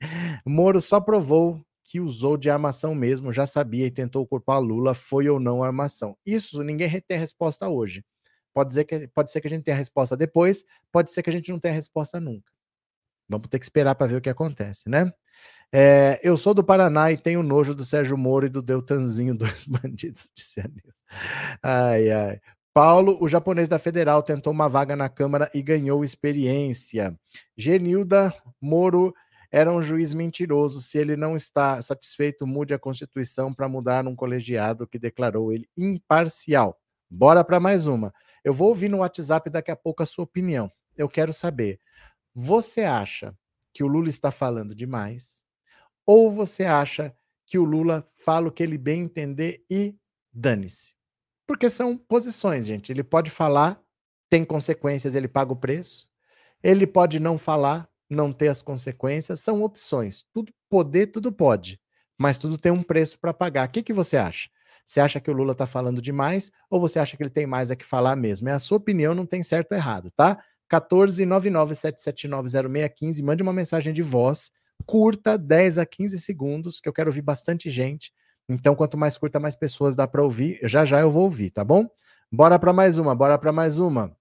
Moro 0.45 0.81
só 0.81 1.01
provou 1.01 1.61
que 1.85 2.01
usou 2.01 2.37
de 2.37 2.49
armação 2.49 2.95
mesmo, 2.95 3.33
já 3.33 3.47
sabia 3.47 3.87
e 3.87 3.91
tentou 3.91 4.27
culpar 4.27 4.61
Lula, 4.61 4.95
foi 4.95 5.29
ou 5.29 5.41
não 5.41 5.63
armação. 5.63 6.17
Isso 6.25 6.63
ninguém 6.63 6.89
tem 7.01 7.19
resposta 7.19 7.69
hoje. 7.69 8.05
Pode, 8.55 8.69
dizer 8.69 8.85
que, 8.85 9.09
pode 9.09 9.31
ser 9.31 9.41
que 9.41 9.47
a 9.47 9.51
gente 9.51 9.65
tenha 9.65 9.77
a 9.77 9.79
resposta 9.79 10.17
depois, 10.17 10.65
pode 10.93 11.11
ser 11.11 11.23
que 11.23 11.31
a 11.31 11.33
gente 11.33 11.51
não 11.51 11.59
tenha 11.59 11.75
a 11.75 11.77
resposta 11.77 12.21
nunca. 12.21 12.51
Vamos 13.31 13.49
ter 13.49 13.61
que 13.61 13.65
esperar 13.65 13.95
para 13.95 14.09
ver 14.09 14.17
o 14.17 14.21
que 14.21 14.29
acontece, 14.29 14.89
né? 14.89 15.13
É, 15.73 16.19
eu 16.21 16.37
sou 16.37 16.53
do 16.53 16.65
Paraná 16.65 17.13
e 17.13 17.17
tenho 17.17 17.45
nojo 17.45 17.77
do 17.77 17.85
Sérgio 17.85 18.19
Moro 18.19 18.47
e 18.47 18.49
do 18.49 18.61
Deltanzinho, 18.61 19.35
dois 19.39 19.65
bandidos, 19.65 20.29
disse 20.35 20.61
a. 20.61 20.69
Ai, 21.63 22.11
ai. 22.11 22.41
Paulo, 22.75 23.19
o 23.21 23.29
japonês 23.29 23.69
da 23.69 23.79
Federal, 23.79 24.23
tentou 24.23 24.53
uma 24.53 24.69
vaga 24.69 24.97
na 24.97 25.09
Câmara 25.09 25.49
e 25.55 25.63
ganhou 25.63 26.03
experiência. 26.03 27.17
Genilda 27.57 28.35
Moro 28.61 29.15
era 29.51 29.73
um 29.73 29.83
juiz 29.83 30.13
mentiroso. 30.13 30.81
Se 30.81 30.99
ele 30.99 31.17
não 31.17 31.37
está 31.37 31.81
satisfeito, 31.83 32.47
mude 32.47 32.75
a 32.75 32.79
Constituição 32.79 33.53
para 33.53 33.69
mudar 33.69 34.07
um 34.07 34.17
colegiado 34.17 34.87
que 34.87 34.99
declarou 34.99 35.53
ele 35.53 35.69
imparcial. 35.77 36.79
Bora 37.09 37.45
para 37.45 37.61
mais 37.61 37.87
uma. 37.87 38.13
Eu 38.45 38.53
vou 38.53 38.69
ouvir 38.69 38.89
no 38.89 38.99
WhatsApp 38.99 39.51
daqui 39.51 39.71
a 39.71 39.77
pouco 39.77 40.03
a 40.03 40.07
sua 40.07 40.25
opinião. 40.25 40.71
Eu 40.97 41.09
quero 41.09 41.33
saber. 41.33 41.81
Você 42.35 42.83
acha 42.83 43.37
que 43.73 43.83
o 43.83 43.87
Lula 43.87 44.09
está 44.09 44.31
falando 44.31 44.75
demais? 44.75 45.43
Ou 46.07 46.31
você 46.31 46.65
acha 46.65 47.15
que 47.47 47.59
o 47.59 47.65
Lula 47.65 48.09
fala 48.17 48.49
o 48.49 48.53
que 48.53 48.63
ele 48.63 48.79
bem 48.79 49.03
entender 49.03 49.65
e 49.69 49.97
dane-se? 50.33 50.95
Porque 51.47 51.69
são 51.69 51.97
posições, 51.97 52.67
gente. 52.67 52.93
Ele 52.93 53.03
pode 53.03 53.31
falar, 53.31 53.81
tem 54.29 54.45
consequências, 54.45 55.15
ele 55.15 55.27
paga 55.27 55.53
o 55.53 55.57
preço. 55.57 56.09
Ele 56.63 56.87
pode 56.87 57.19
não 57.19 57.39
falar, 57.39 57.89
não 58.09 58.33
ter 58.33 58.49
as 58.49 58.63
consequências. 58.63 59.41
São 59.41 59.63
opções. 59.63 60.25
Tudo 60.33 60.53
poder, 60.69 61.09
tudo 61.09 61.33
pode. 61.33 61.81
Mas 62.17 62.39
tudo 62.39 62.57
tem 62.57 62.71
um 62.71 62.83
preço 62.83 63.19
para 63.19 63.35
pagar. 63.35 63.69
O 63.69 63.71
que, 63.73 63.83
que 63.83 63.93
você 63.93 64.17
acha? 64.17 64.49
Você 64.85 65.01
acha 65.01 65.21
que 65.21 65.31
o 65.31 65.35
Lula 65.35 65.53
está 65.53 65.67
falando 65.67 66.03
demais 66.03 66.51
ou 66.69 66.81
você 66.81 66.99
acha 66.99 67.17
que 67.17 67.23
ele 67.23 67.31
tem 67.31 67.47
mais 67.47 67.71
a 67.71 67.77
que 67.77 67.85
falar 67.85 68.17
mesmo? 68.17 68.49
É 68.49 68.53
a 68.53 68.59
sua 68.59 68.79
opinião, 68.79 69.15
não 69.15 69.27
tem 69.27 69.43
certo 69.43 69.73
ou 69.73 69.79
errado, 69.79 70.11
tá? 70.11 70.43
14997790615, 70.71 73.23
mande 73.23 73.43
uma 73.43 73.53
mensagem 73.53 73.93
de 73.93 74.03
voz 74.03 74.51
curta, 74.87 75.37
10 75.37 75.79
a 75.79 75.87
15 75.87 76.21
segundos, 76.21 76.81
que 76.81 76.89
eu 76.89 76.93
quero 76.93 77.11
ouvir 77.11 77.23
bastante 77.23 77.71
gente. 77.71 78.13
Então, 78.49 78.75
quanto 78.75 78.99
mais 78.99 79.17
curta, 79.17 79.39
mais 79.39 79.55
pessoas 79.55 79.95
dá 79.95 80.09
para 80.09 80.23
ouvir. 80.23 80.59
Já 80.65 80.85
já 80.85 81.01
eu 81.01 81.11
vou 81.11 81.25
ouvir, 81.25 81.51
tá 81.51 81.65
bom? 81.65 81.89
Bora 82.33 82.59
para 82.59 82.73
mais 82.73 82.99
uma, 82.99 83.15
bora 83.15 83.39
para 83.39 83.53
mais 83.53 83.79
uma. 83.79 84.17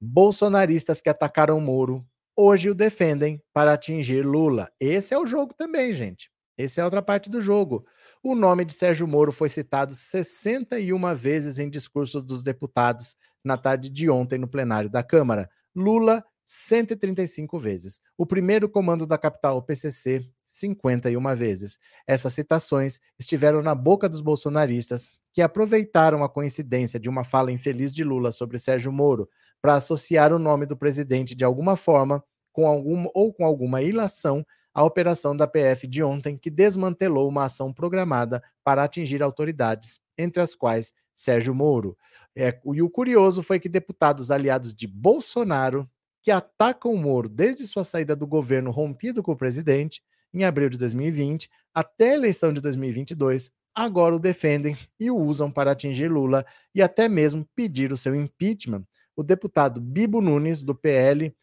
Bolsonaristas 0.00 1.00
que 1.00 1.08
atacaram 1.08 1.60
Moro 1.60 2.04
hoje 2.36 2.70
o 2.70 2.74
defendem 2.74 3.42
para 3.52 3.72
atingir 3.72 4.26
Lula. 4.26 4.70
Esse 4.80 5.14
é 5.14 5.18
o 5.18 5.26
jogo 5.26 5.54
também, 5.54 5.92
gente. 5.92 6.30
Essa 6.56 6.80
é 6.80 6.84
outra 6.84 7.02
parte 7.02 7.30
do 7.30 7.40
jogo. 7.40 7.84
O 8.24 8.36
nome 8.36 8.64
de 8.64 8.72
Sérgio 8.72 9.08
Moro 9.08 9.32
foi 9.32 9.48
citado 9.48 9.96
61 9.96 11.12
vezes 11.16 11.58
em 11.58 11.68
discurso 11.68 12.22
dos 12.22 12.40
deputados 12.44 13.16
na 13.42 13.58
tarde 13.58 13.90
de 13.90 14.08
ontem 14.08 14.38
no 14.38 14.46
plenário 14.46 14.88
da 14.88 15.02
Câmara. 15.02 15.50
Lula 15.74 16.24
135 16.44 17.58
vezes. 17.58 18.00
O 18.16 18.24
primeiro 18.24 18.68
comando 18.68 19.08
da 19.08 19.18
capital, 19.18 19.56
o 19.56 19.62
PCC, 19.62 20.24
51 20.44 21.34
vezes. 21.34 21.80
Essas 22.06 22.32
citações 22.32 23.00
estiveram 23.18 23.60
na 23.60 23.74
boca 23.74 24.08
dos 24.08 24.20
bolsonaristas, 24.20 25.10
que 25.32 25.42
aproveitaram 25.42 26.22
a 26.22 26.28
coincidência 26.28 27.00
de 27.00 27.08
uma 27.08 27.24
fala 27.24 27.50
infeliz 27.50 27.90
de 27.92 28.04
Lula 28.04 28.30
sobre 28.30 28.56
Sérgio 28.56 28.92
Moro 28.92 29.28
para 29.60 29.74
associar 29.74 30.32
o 30.32 30.38
nome 30.38 30.64
do 30.64 30.76
presidente 30.76 31.34
de 31.34 31.42
alguma 31.42 31.74
forma 31.74 32.22
com 32.52 32.68
alguma 32.68 33.10
ou 33.14 33.32
com 33.32 33.44
alguma 33.44 33.82
ilação 33.82 34.46
à 34.74 34.84
operação 34.84 35.36
da 35.36 35.46
PF 35.46 35.86
de 35.86 36.02
ontem, 36.02 36.36
que 36.36 36.50
desmantelou 36.50 37.28
uma 37.28 37.44
ação 37.44 37.72
programada 37.72 38.42
para 38.64 38.82
atingir 38.82 39.22
autoridades, 39.22 40.00
entre 40.16 40.42
as 40.42 40.54
quais 40.54 40.92
Sérgio 41.14 41.54
Moro. 41.54 41.96
É, 42.34 42.58
e 42.72 42.82
o 42.82 42.88
curioso 42.88 43.42
foi 43.42 43.60
que 43.60 43.68
deputados 43.68 44.30
aliados 44.30 44.72
de 44.72 44.86
Bolsonaro 44.86 45.88
que 46.22 46.30
atacam 46.30 46.92
o 46.92 46.96
Moro 46.96 47.28
desde 47.28 47.66
sua 47.66 47.84
saída 47.84 48.14
do 48.14 48.26
governo 48.26 48.70
rompido 48.70 49.22
com 49.22 49.32
o 49.32 49.36
presidente, 49.36 50.02
em 50.32 50.44
abril 50.44 50.70
de 50.70 50.78
2020, 50.78 51.50
até 51.74 52.12
a 52.12 52.14
eleição 52.14 52.52
de 52.52 52.60
2022, 52.60 53.50
agora 53.74 54.14
o 54.14 54.20
defendem 54.20 54.78
e 54.98 55.10
o 55.10 55.16
usam 55.16 55.50
para 55.50 55.72
atingir 55.72 56.08
Lula 56.08 56.46
e 56.74 56.80
até 56.80 57.08
mesmo 57.08 57.46
pedir 57.54 57.92
o 57.92 57.96
seu 57.96 58.14
impeachment. 58.14 58.86
O 59.16 59.22
deputado 59.22 59.80
Bibo 59.80 60.20
Nunes, 60.20 60.62
do 60.62 60.74
PL, 60.74 61.34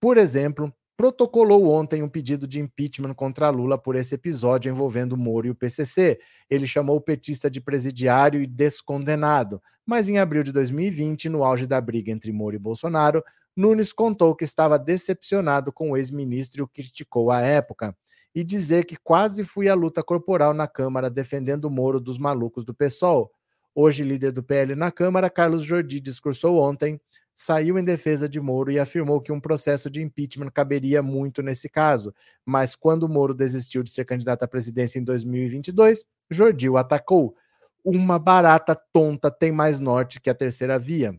por 0.00 0.18
exemplo, 0.18 0.72
protocolou 0.98 1.68
ontem 1.68 2.02
um 2.02 2.08
pedido 2.08 2.44
de 2.44 2.58
impeachment 2.58 3.14
contra 3.14 3.50
Lula 3.50 3.78
por 3.78 3.94
esse 3.94 4.16
episódio 4.16 4.68
envolvendo 4.68 5.16
Moro 5.16 5.46
e 5.46 5.50
o 5.50 5.54
PCC. 5.54 6.18
Ele 6.50 6.66
chamou 6.66 6.96
o 6.96 7.00
petista 7.00 7.48
de 7.48 7.60
presidiário 7.60 8.42
e 8.42 8.46
descondenado. 8.48 9.62
Mas 9.86 10.08
em 10.08 10.18
abril 10.18 10.42
de 10.42 10.50
2020, 10.50 11.28
no 11.28 11.44
auge 11.44 11.68
da 11.68 11.80
briga 11.80 12.10
entre 12.10 12.32
Moro 12.32 12.56
e 12.56 12.58
Bolsonaro, 12.58 13.22
Nunes 13.56 13.92
contou 13.92 14.34
que 14.34 14.42
estava 14.42 14.76
decepcionado 14.76 15.72
com 15.72 15.92
o 15.92 15.96
ex-ministro 15.96 16.62
e 16.62 16.64
o 16.64 16.68
criticou 16.68 17.30
à 17.30 17.42
época, 17.42 17.96
e 18.34 18.42
dizer 18.42 18.84
que 18.84 18.96
quase 18.96 19.44
fui 19.44 19.68
à 19.68 19.74
luta 19.74 20.02
corporal 20.02 20.52
na 20.52 20.66
Câmara 20.66 21.08
defendendo 21.08 21.70
Moro 21.70 22.00
dos 22.00 22.18
malucos 22.18 22.64
do 22.64 22.74
PSOL. 22.74 23.30
Hoje, 23.72 24.02
líder 24.02 24.32
do 24.32 24.42
PL 24.42 24.74
na 24.74 24.90
Câmara, 24.90 25.30
Carlos 25.30 25.62
Jordi 25.62 26.00
discursou 26.00 26.58
ontem, 26.58 27.00
saiu 27.40 27.78
em 27.78 27.84
defesa 27.84 28.28
de 28.28 28.40
Moro 28.40 28.68
e 28.68 28.80
afirmou 28.80 29.20
que 29.20 29.30
um 29.30 29.38
processo 29.38 29.88
de 29.88 30.02
impeachment 30.02 30.50
caberia 30.50 31.00
muito 31.00 31.40
nesse 31.40 31.68
caso. 31.68 32.12
Mas 32.44 32.74
quando 32.74 33.08
Moro 33.08 33.32
desistiu 33.32 33.84
de 33.84 33.90
ser 33.90 34.04
candidato 34.04 34.42
à 34.42 34.48
presidência 34.48 34.98
em 34.98 35.04
2022, 35.04 36.04
Jordi 36.28 36.68
o 36.68 36.76
atacou. 36.76 37.36
Uma 37.84 38.18
barata 38.18 38.74
tonta 38.92 39.30
tem 39.30 39.52
mais 39.52 39.78
norte 39.78 40.20
que 40.20 40.28
a 40.28 40.34
terceira 40.34 40.80
via. 40.80 41.16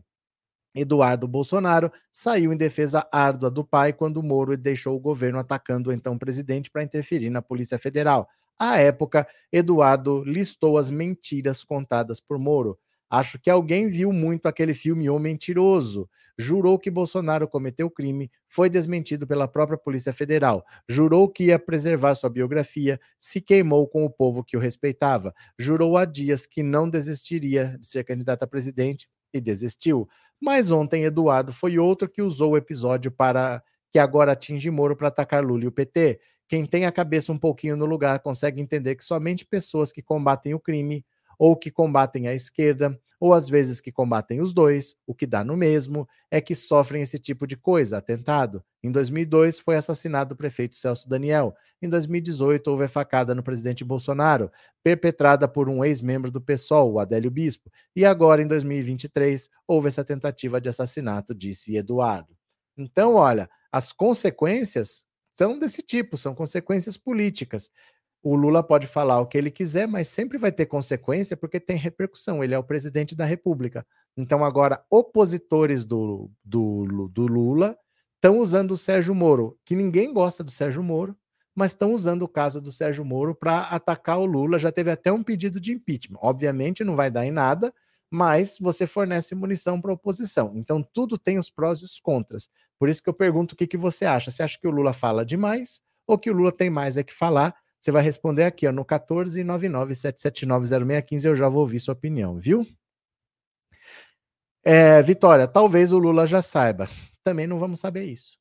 Eduardo 0.74 1.26
Bolsonaro 1.26 1.90
saiu 2.12 2.52
em 2.52 2.56
defesa 2.56 3.08
árdua 3.10 3.50
do 3.50 3.64
pai 3.64 3.90
quando 3.90 4.22
Moro 4.22 4.54
deixou 4.58 4.94
o 4.94 5.00
governo 5.00 5.38
atacando 5.38 5.88
o 5.88 5.92
então 5.92 6.18
presidente 6.18 6.70
para 6.70 6.82
interferir 6.82 7.30
na 7.30 7.40
Polícia 7.40 7.78
Federal. 7.78 8.28
À 8.58 8.76
época, 8.76 9.26
Eduardo 9.50 10.22
listou 10.24 10.76
as 10.76 10.90
mentiras 10.90 11.64
contadas 11.64 12.20
por 12.20 12.38
Moro. 12.38 12.78
Acho 13.10 13.40
que 13.40 13.50
alguém 13.50 13.88
viu 13.88 14.12
muito 14.12 14.46
aquele 14.46 14.72
filme 14.72 15.10
O 15.10 15.18
Mentiroso. 15.18 16.08
Jurou 16.38 16.78
que 16.78 16.90
Bolsonaro 16.90 17.46
cometeu 17.48 17.90
crime, 17.90 18.30
foi 18.48 18.70
desmentido 18.70 19.26
pela 19.26 19.46
própria 19.48 19.76
Polícia 19.76 20.12
Federal. 20.12 20.64
Jurou 20.88 21.28
que 21.28 21.44
ia 21.46 21.58
preservar 21.58 22.14
sua 22.14 22.30
biografia, 22.30 22.98
se 23.18 23.40
queimou 23.40 23.86
com 23.86 24.04
o 24.04 24.10
povo 24.10 24.42
que 24.42 24.56
o 24.56 24.60
respeitava. 24.60 25.34
Jurou 25.58 25.96
há 25.96 26.04
dias 26.04 26.46
que 26.46 26.62
não 26.62 26.88
desistiria 26.88 27.76
de 27.78 27.86
ser 27.86 28.04
candidato 28.04 28.44
a 28.44 28.46
presidente 28.46 29.08
e 29.34 29.40
desistiu. 29.40 30.08
Mas 30.40 30.70
ontem 30.70 31.04
Eduardo 31.04 31.52
foi 31.52 31.78
outro 31.78 32.08
que 32.08 32.22
usou 32.22 32.52
o 32.52 32.56
episódio 32.56 33.10
para 33.10 33.62
que 33.90 33.98
agora 33.98 34.32
atinge 34.32 34.70
Moro 34.70 34.96
para 34.96 35.08
atacar 35.08 35.44
Lula 35.44 35.64
e 35.64 35.66
o 35.66 35.72
PT. 35.72 36.20
Quem 36.48 36.64
tem 36.64 36.86
a 36.86 36.92
cabeça 36.92 37.32
um 37.32 37.38
pouquinho 37.38 37.76
no 37.76 37.84
lugar 37.84 38.20
consegue 38.20 38.62
entender 38.62 38.94
que 38.94 39.04
somente 39.04 39.44
pessoas 39.44 39.92
que 39.92 40.00
combatem 40.00 40.54
o 40.54 40.60
crime 40.60 41.04
ou 41.40 41.56
que 41.56 41.70
combatem 41.70 42.28
a 42.28 42.34
esquerda, 42.34 43.00
ou 43.18 43.32
às 43.32 43.48
vezes 43.48 43.80
que 43.80 43.90
combatem 43.90 44.42
os 44.42 44.52
dois, 44.52 44.94
o 45.06 45.14
que 45.14 45.26
dá 45.26 45.42
no 45.42 45.56
mesmo, 45.56 46.06
é 46.30 46.38
que 46.38 46.54
sofrem 46.54 47.00
esse 47.00 47.18
tipo 47.18 47.46
de 47.46 47.56
coisa, 47.56 47.96
atentado. 47.96 48.62
Em 48.82 48.92
2002 48.92 49.58
foi 49.58 49.76
assassinado 49.76 50.34
o 50.34 50.36
prefeito 50.36 50.76
Celso 50.76 51.08
Daniel. 51.08 51.54
Em 51.80 51.88
2018 51.88 52.70
houve 52.70 52.84
a 52.84 52.88
facada 52.90 53.34
no 53.34 53.42
presidente 53.42 53.82
Bolsonaro, 53.82 54.52
perpetrada 54.84 55.48
por 55.48 55.66
um 55.66 55.82
ex-membro 55.82 56.30
do 56.30 56.42
PSOL, 56.42 56.92
o 56.92 56.98
Adélio 56.98 57.30
Bispo. 57.30 57.72
E 57.96 58.04
agora, 58.04 58.42
em 58.42 58.46
2023, 58.46 59.48
houve 59.66 59.88
essa 59.88 60.04
tentativa 60.04 60.60
de 60.60 60.68
assassinato, 60.68 61.34
disse 61.34 61.74
Eduardo. 61.74 62.36
Então, 62.76 63.14
olha, 63.14 63.48
as 63.72 63.92
consequências 63.92 65.06
são 65.32 65.58
desse 65.58 65.80
tipo, 65.80 66.18
são 66.18 66.34
consequências 66.34 66.98
políticas 66.98 67.70
o 68.22 68.34
Lula 68.34 68.62
pode 68.62 68.86
falar 68.86 69.20
o 69.20 69.26
que 69.26 69.38
ele 69.38 69.50
quiser, 69.50 69.88
mas 69.88 70.08
sempre 70.08 70.36
vai 70.36 70.52
ter 70.52 70.66
consequência 70.66 71.36
porque 71.36 71.58
tem 71.58 71.76
repercussão. 71.76 72.44
Ele 72.44 72.54
é 72.54 72.58
o 72.58 72.64
presidente 72.64 73.14
da 73.14 73.24
República. 73.24 73.86
Então, 74.16 74.44
agora, 74.44 74.84
opositores 74.90 75.84
do, 75.84 76.30
do, 76.44 77.08
do 77.08 77.26
Lula 77.26 77.76
estão 78.16 78.38
usando 78.38 78.72
o 78.72 78.76
Sérgio 78.76 79.14
Moro, 79.14 79.58
que 79.64 79.74
ninguém 79.74 80.12
gosta 80.12 80.44
do 80.44 80.50
Sérgio 80.50 80.82
Moro, 80.82 81.16
mas 81.54 81.72
estão 81.72 81.92
usando 81.94 82.22
o 82.22 82.28
caso 82.28 82.60
do 82.60 82.70
Sérgio 82.70 83.04
Moro 83.04 83.34
para 83.34 83.60
atacar 83.62 84.18
o 84.18 84.26
Lula. 84.26 84.58
Já 84.58 84.70
teve 84.70 84.90
até 84.90 85.10
um 85.10 85.22
pedido 85.22 85.58
de 85.58 85.72
impeachment. 85.72 86.18
Obviamente, 86.20 86.84
não 86.84 86.96
vai 86.96 87.10
dar 87.10 87.24
em 87.24 87.30
nada, 87.30 87.72
mas 88.10 88.58
você 88.60 88.86
fornece 88.86 89.34
munição 89.34 89.80
para 89.80 89.90
a 89.90 89.94
oposição. 89.94 90.52
Então, 90.56 90.82
tudo 90.82 91.16
tem 91.16 91.38
os 91.38 91.48
prós 91.48 91.80
e 91.80 91.84
os 91.84 91.98
contras. 91.98 92.50
Por 92.78 92.88
isso 92.88 93.02
que 93.02 93.08
eu 93.08 93.14
pergunto 93.14 93.54
o 93.54 93.56
que, 93.56 93.66
que 93.66 93.76
você 93.76 94.04
acha. 94.04 94.30
Você 94.30 94.42
acha 94.42 94.58
que 94.60 94.68
o 94.68 94.70
Lula 94.70 94.92
fala 94.92 95.24
demais 95.24 95.80
ou 96.06 96.18
que 96.18 96.30
o 96.30 96.34
Lula 96.34 96.52
tem 96.52 96.68
mais 96.68 96.96
é 96.96 97.02
que 97.02 97.14
falar? 97.14 97.54
Você 97.80 97.90
vai 97.90 98.02
responder 98.02 98.44
aqui, 98.44 98.66
ó, 98.66 98.72
no 98.72 98.84
14997790615, 98.84 101.24
eu 101.24 101.34
já 101.34 101.48
vou 101.48 101.62
ouvir 101.62 101.80
sua 101.80 101.94
opinião, 101.94 102.38
viu? 102.38 102.66
É, 104.62 105.02
Vitória, 105.02 105.48
talvez 105.48 105.90
o 105.90 105.98
Lula 105.98 106.26
já 106.26 106.42
saiba. 106.42 106.90
Também 107.24 107.46
não 107.46 107.58
vamos 107.58 107.80
saber 107.80 108.04
isso. 108.04 108.38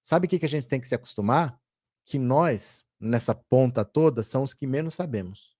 Sabe 0.00 0.26
o 0.26 0.28
que, 0.28 0.38
que 0.38 0.46
a 0.46 0.48
gente 0.48 0.68
tem 0.68 0.80
que 0.80 0.86
se 0.86 0.94
acostumar? 0.94 1.60
Que 2.04 2.16
nós, 2.18 2.84
nessa 2.98 3.34
ponta 3.34 3.84
toda, 3.84 4.22
são 4.22 4.44
os 4.44 4.54
que 4.54 4.68
menos 4.68 4.94
sabemos. 4.94 5.56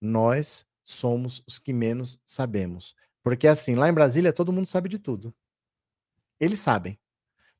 Nós 0.00 0.66
somos 0.82 1.42
os 1.46 1.58
que 1.58 1.74
menos 1.74 2.18
sabemos. 2.24 2.96
Porque 3.22 3.46
assim, 3.46 3.74
lá 3.74 3.86
em 3.88 3.94
Brasília, 3.94 4.32
todo 4.32 4.52
mundo 4.52 4.66
sabe 4.66 4.88
de 4.88 4.98
tudo. 4.98 5.34
Eles 6.40 6.60
sabem. 6.60 6.98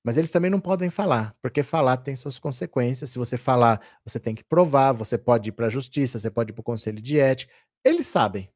Mas 0.05 0.19
eles 0.19 0.31
também 0.31 0.51
não 0.51 0.61
podem 0.61 0.91
falar, 0.91 1.35
porque 1.41 1.63
falar 1.63 1.97
tem 1.97 2.15
suas 2.15 2.39
consequências. 2.39 3.11
Se 3.11 3.19
você 3.19 3.39
falar, 3.39 3.81
você 4.05 4.21
tem 4.21 4.35
que 4.35 4.45
provar, 4.45 4.93
você 4.93 5.17
pode 5.17 5.49
ir 5.49 5.53
para 5.53 5.67
a 5.67 5.71
justiça, 5.71 6.19
você 6.19 6.31
pode 6.31 6.51
ir 6.51 6.53
para 6.53 6.61
o 6.61 6.65
conselho 6.65 7.01
de 7.01 7.19
ética. 7.19 7.53
Eles 7.83 8.07
sabem. 8.07 8.51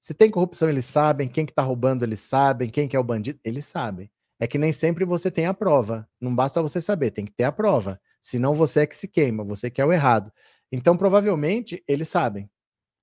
Se 0.00 0.14
tem 0.14 0.30
corrupção, 0.30 0.68
eles 0.68 0.84
sabem. 0.84 1.28
Quem 1.28 1.46
que 1.46 1.52
está 1.52 1.62
roubando, 1.62 2.04
eles 2.04 2.20
sabem. 2.20 2.70
Quem 2.70 2.86
que 2.86 2.96
é 2.96 2.98
o 3.00 3.04
bandido, 3.04 3.40
eles 3.44 3.66
sabem. 3.66 4.10
É 4.38 4.46
que 4.46 4.58
nem 4.58 4.72
sempre 4.72 5.04
você 5.04 5.30
tem 5.30 5.46
a 5.46 5.54
prova. 5.54 6.08
Não 6.20 6.34
basta 6.34 6.62
você 6.62 6.80
saber, 6.80 7.10
tem 7.10 7.24
que 7.24 7.32
ter 7.32 7.44
a 7.44 7.52
prova. 7.52 8.00
Senão 8.22 8.54
você 8.54 8.80
é 8.80 8.86
que 8.86 8.96
se 8.96 9.08
queima, 9.08 9.42
você 9.44 9.70
que 9.70 9.80
é 9.80 9.84
o 9.84 9.92
errado. 9.92 10.32
Então, 10.70 10.96
provavelmente, 10.96 11.82
eles 11.88 12.08
sabem. 12.08 12.50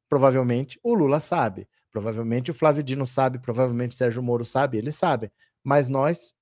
Provavelmente 0.09 0.79
o 0.83 0.93
Lula 0.93 1.19
sabe. 1.19 1.67
Provavelmente 1.91 2.51
o 2.51 2.53
Flávio 2.53 2.83
Dino 2.83 3.05
sabe. 3.05 3.39
Provavelmente 3.39 3.91
o 3.91 3.95
Sérgio 3.95 4.23
Moro 4.23 4.45
sabe. 4.45 4.77
Eles 4.77 4.95
sabem. 4.95 5.31
Mas 5.63 5.87
nós 5.87 6.33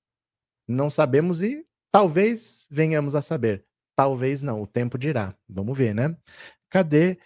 não 0.72 0.90
sabemos 0.90 1.42
e 1.42 1.66
talvez 1.92 2.66
venhamos 2.70 3.16
a 3.16 3.22
saber. 3.22 3.66
Talvez 3.96 4.42
não, 4.42 4.62
o 4.62 4.68
tempo 4.68 4.98
dirá. 4.98 5.36
Vamos 5.48 5.78
ver, 5.78 5.94
né? 5.94 6.16
Cadê? 6.70 7.18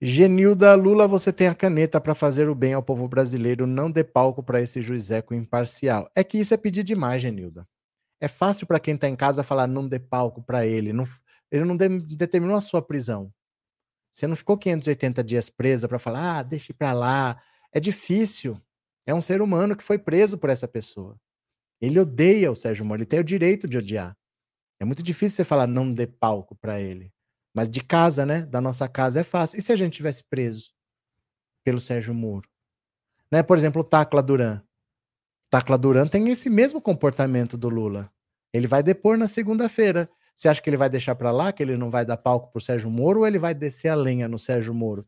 Genilda 0.00 0.74
Lula, 0.74 1.08
você 1.08 1.32
tem 1.32 1.48
a 1.48 1.54
caneta 1.54 2.00
para 2.00 2.14
fazer 2.14 2.48
o 2.48 2.54
bem 2.54 2.72
ao 2.72 2.82
povo 2.82 3.08
brasileiro, 3.08 3.66
não 3.66 3.90
dê 3.90 4.04
palco 4.04 4.44
para 4.44 4.62
esse 4.62 4.80
juizeco 4.80 5.34
imparcial. 5.34 6.08
É 6.14 6.22
que 6.22 6.38
isso 6.38 6.54
é 6.54 6.56
pedir 6.56 6.84
demais, 6.84 7.20
Genilda. 7.20 7.66
É 8.20 8.28
fácil 8.28 8.66
para 8.66 8.78
quem 8.78 8.94
está 8.94 9.08
em 9.08 9.16
casa 9.16 9.42
falar 9.42 9.66
não 9.66 9.88
dê 9.88 9.98
palco 9.98 10.42
para 10.42 10.64
ele. 10.64 10.92
Não, 10.92 11.04
ele 11.50 11.64
não 11.64 11.76
de, 11.76 11.88
determinou 12.16 12.56
a 12.56 12.60
sua 12.60 12.80
prisão. 12.80 13.32
Você 14.10 14.26
não 14.26 14.36
ficou 14.36 14.56
580 14.56 15.22
dias 15.24 15.50
presa 15.50 15.88
para 15.88 15.98
falar, 15.98 16.38
ah, 16.38 16.42
deixe 16.42 16.72
para 16.72 16.92
lá. 16.92 17.40
É 17.72 17.80
difícil. 17.80 18.60
É 19.06 19.14
um 19.14 19.20
ser 19.20 19.42
humano 19.42 19.76
que 19.76 19.82
foi 19.82 19.98
preso 19.98 20.38
por 20.38 20.50
essa 20.50 20.68
pessoa. 20.68 21.18
Ele 21.80 21.98
odeia 22.00 22.50
o 22.50 22.56
Sérgio 22.56 22.84
Moro, 22.84 23.00
ele 23.00 23.06
tem 23.06 23.20
o 23.20 23.24
direito 23.24 23.68
de 23.68 23.78
odiar. 23.78 24.16
É 24.80 24.84
muito 24.84 25.02
difícil 25.02 25.36
você 25.36 25.44
falar 25.44 25.66
não 25.66 25.92
dê 25.92 26.06
palco 26.06 26.54
para 26.56 26.80
ele. 26.80 27.12
Mas 27.54 27.68
de 27.68 27.82
casa, 27.82 28.24
né? 28.24 28.42
Da 28.42 28.60
nossa 28.60 28.88
casa 28.88 29.20
é 29.20 29.24
fácil. 29.24 29.58
E 29.58 29.62
se 29.62 29.72
a 29.72 29.76
gente 29.76 29.94
tivesse 29.94 30.22
preso 30.22 30.70
pelo 31.64 31.80
Sérgio 31.80 32.14
Moro? 32.14 32.48
Né? 33.30 33.42
Por 33.42 33.56
exemplo, 33.56 33.82
o 33.82 33.84
Tacla 33.84 34.22
Duran. 34.22 34.62
Tacla 35.50 35.78
Duran 35.78 36.06
tem 36.06 36.28
esse 36.28 36.48
mesmo 36.48 36.80
comportamento 36.80 37.56
do 37.56 37.68
Lula. 37.68 38.12
Ele 38.52 38.66
vai 38.66 38.82
depor 38.82 39.16
na 39.16 39.26
segunda-feira. 39.26 40.08
Você 40.36 40.48
acha 40.48 40.62
que 40.62 40.70
ele 40.70 40.76
vai 40.76 40.88
deixar 40.88 41.14
para 41.14 41.32
lá, 41.32 41.52
que 41.52 41.62
ele 41.62 41.76
não 41.76 41.90
vai 41.90 42.04
dar 42.04 42.16
palco 42.16 42.52
pro 42.52 42.60
Sérgio 42.60 42.90
Moro, 42.90 43.20
ou 43.20 43.26
ele 43.26 43.38
vai 43.38 43.54
descer 43.54 43.88
a 43.88 43.94
lenha 43.94 44.28
no 44.28 44.38
Sérgio 44.38 44.72
Moro? 44.72 45.06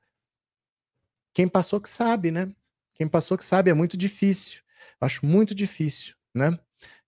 Quem 1.33 1.47
passou 1.47 1.81
que 1.81 1.89
sabe, 1.89 2.31
né? 2.31 2.53
Quem 2.95 3.07
passou 3.07 3.39
que 3.39 3.45
sabe, 3.45 3.71
é 3.71 3.75
muito 3.75 3.97
difícil. 3.97 4.61
Acho 5.01 5.25
muito 5.25 5.55
difícil, 5.55 6.15
né? 6.35 6.59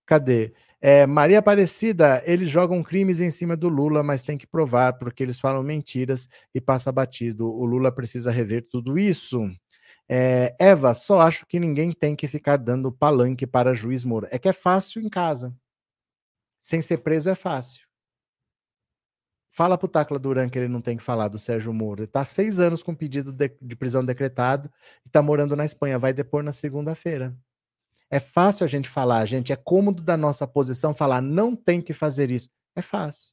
Cadê? 0.07 0.53
É, 0.81 1.07
Maria 1.07 1.39
Aparecida, 1.39 2.23
eles 2.27 2.51
jogam 2.51 2.83
crimes 2.83 3.21
em 3.21 3.31
cima 3.31 3.57
do 3.57 3.69
Lula, 3.69 4.03
mas 4.03 4.23
tem 4.23 4.37
que 4.37 4.47
provar, 4.47 4.95
porque 4.95 5.23
eles 5.23 5.39
falam 5.39 5.63
mentiras 5.63 6.29
e 6.55 6.61
passa 6.61 6.91
batido. 6.91 7.47
O 7.49 7.65
Lula 7.65 7.93
precisa 7.93 8.33
rever 8.33 8.67
tudo 8.69 8.99
isso. 8.99 9.49
É, 10.09 10.55
Eva, 10.59 10.93
só 10.95 11.21
acho 11.21 11.47
que 11.47 11.61
ninguém 11.61 11.93
tem 11.93 12.17
que 12.17 12.29
ficar 12.29 12.57
dando 12.59 12.93
palanque 12.93 13.47
para 13.47 13.73
juiz 13.75 14.05
Moro. 14.05 14.27
É 14.31 14.39
que 14.39 14.49
é 14.49 14.53
fácil 14.53 15.01
em 15.01 15.09
casa. 15.09 15.55
Sem 16.61 16.83
ser 16.83 16.99
preso 16.99 17.29
é 17.29 17.35
fácil. 17.35 17.87
Fala 19.51 19.79
pro 19.79 19.87
Tacla 19.89 20.19
Duran 20.19 20.49
que 20.49 20.59
ele 20.59 20.69
não 20.69 20.81
tem 20.81 20.97
que 20.97 21.03
falar 21.03 21.29
do 21.29 21.39
Sérgio 21.39 21.73
Moro. 21.73 22.03
Ele 22.03 22.07
tá 22.11 22.25
seis 22.25 22.59
anos 22.59 22.83
com 22.83 22.95
pedido 22.95 23.33
de, 23.33 23.57
de 23.61 23.77
prisão 23.77 24.05
decretado 24.05 24.71
e 25.07 25.11
tá 25.11 25.23
morando 25.23 25.55
na 25.55 25.65
Espanha. 25.65 25.99
Vai 25.99 26.13
depor 26.13 26.43
na 26.43 26.53
segunda-feira. 26.53 27.37
É 28.13 28.21
fácil 28.21 28.63
a 28.65 28.67
gente 28.67 28.91
falar, 28.91 29.25
gente. 29.25 29.55
É 29.55 29.57
cômodo 29.57 30.03
da 30.03 30.19
nossa 30.19 30.47
posição 30.47 30.93
falar, 30.93 31.23
não 31.23 31.57
tem 31.57 31.81
que 31.81 31.95
fazer 31.95 32.31
isso. 32.31 32.51
É 32.77 32.83
fácil. 32.83 33.33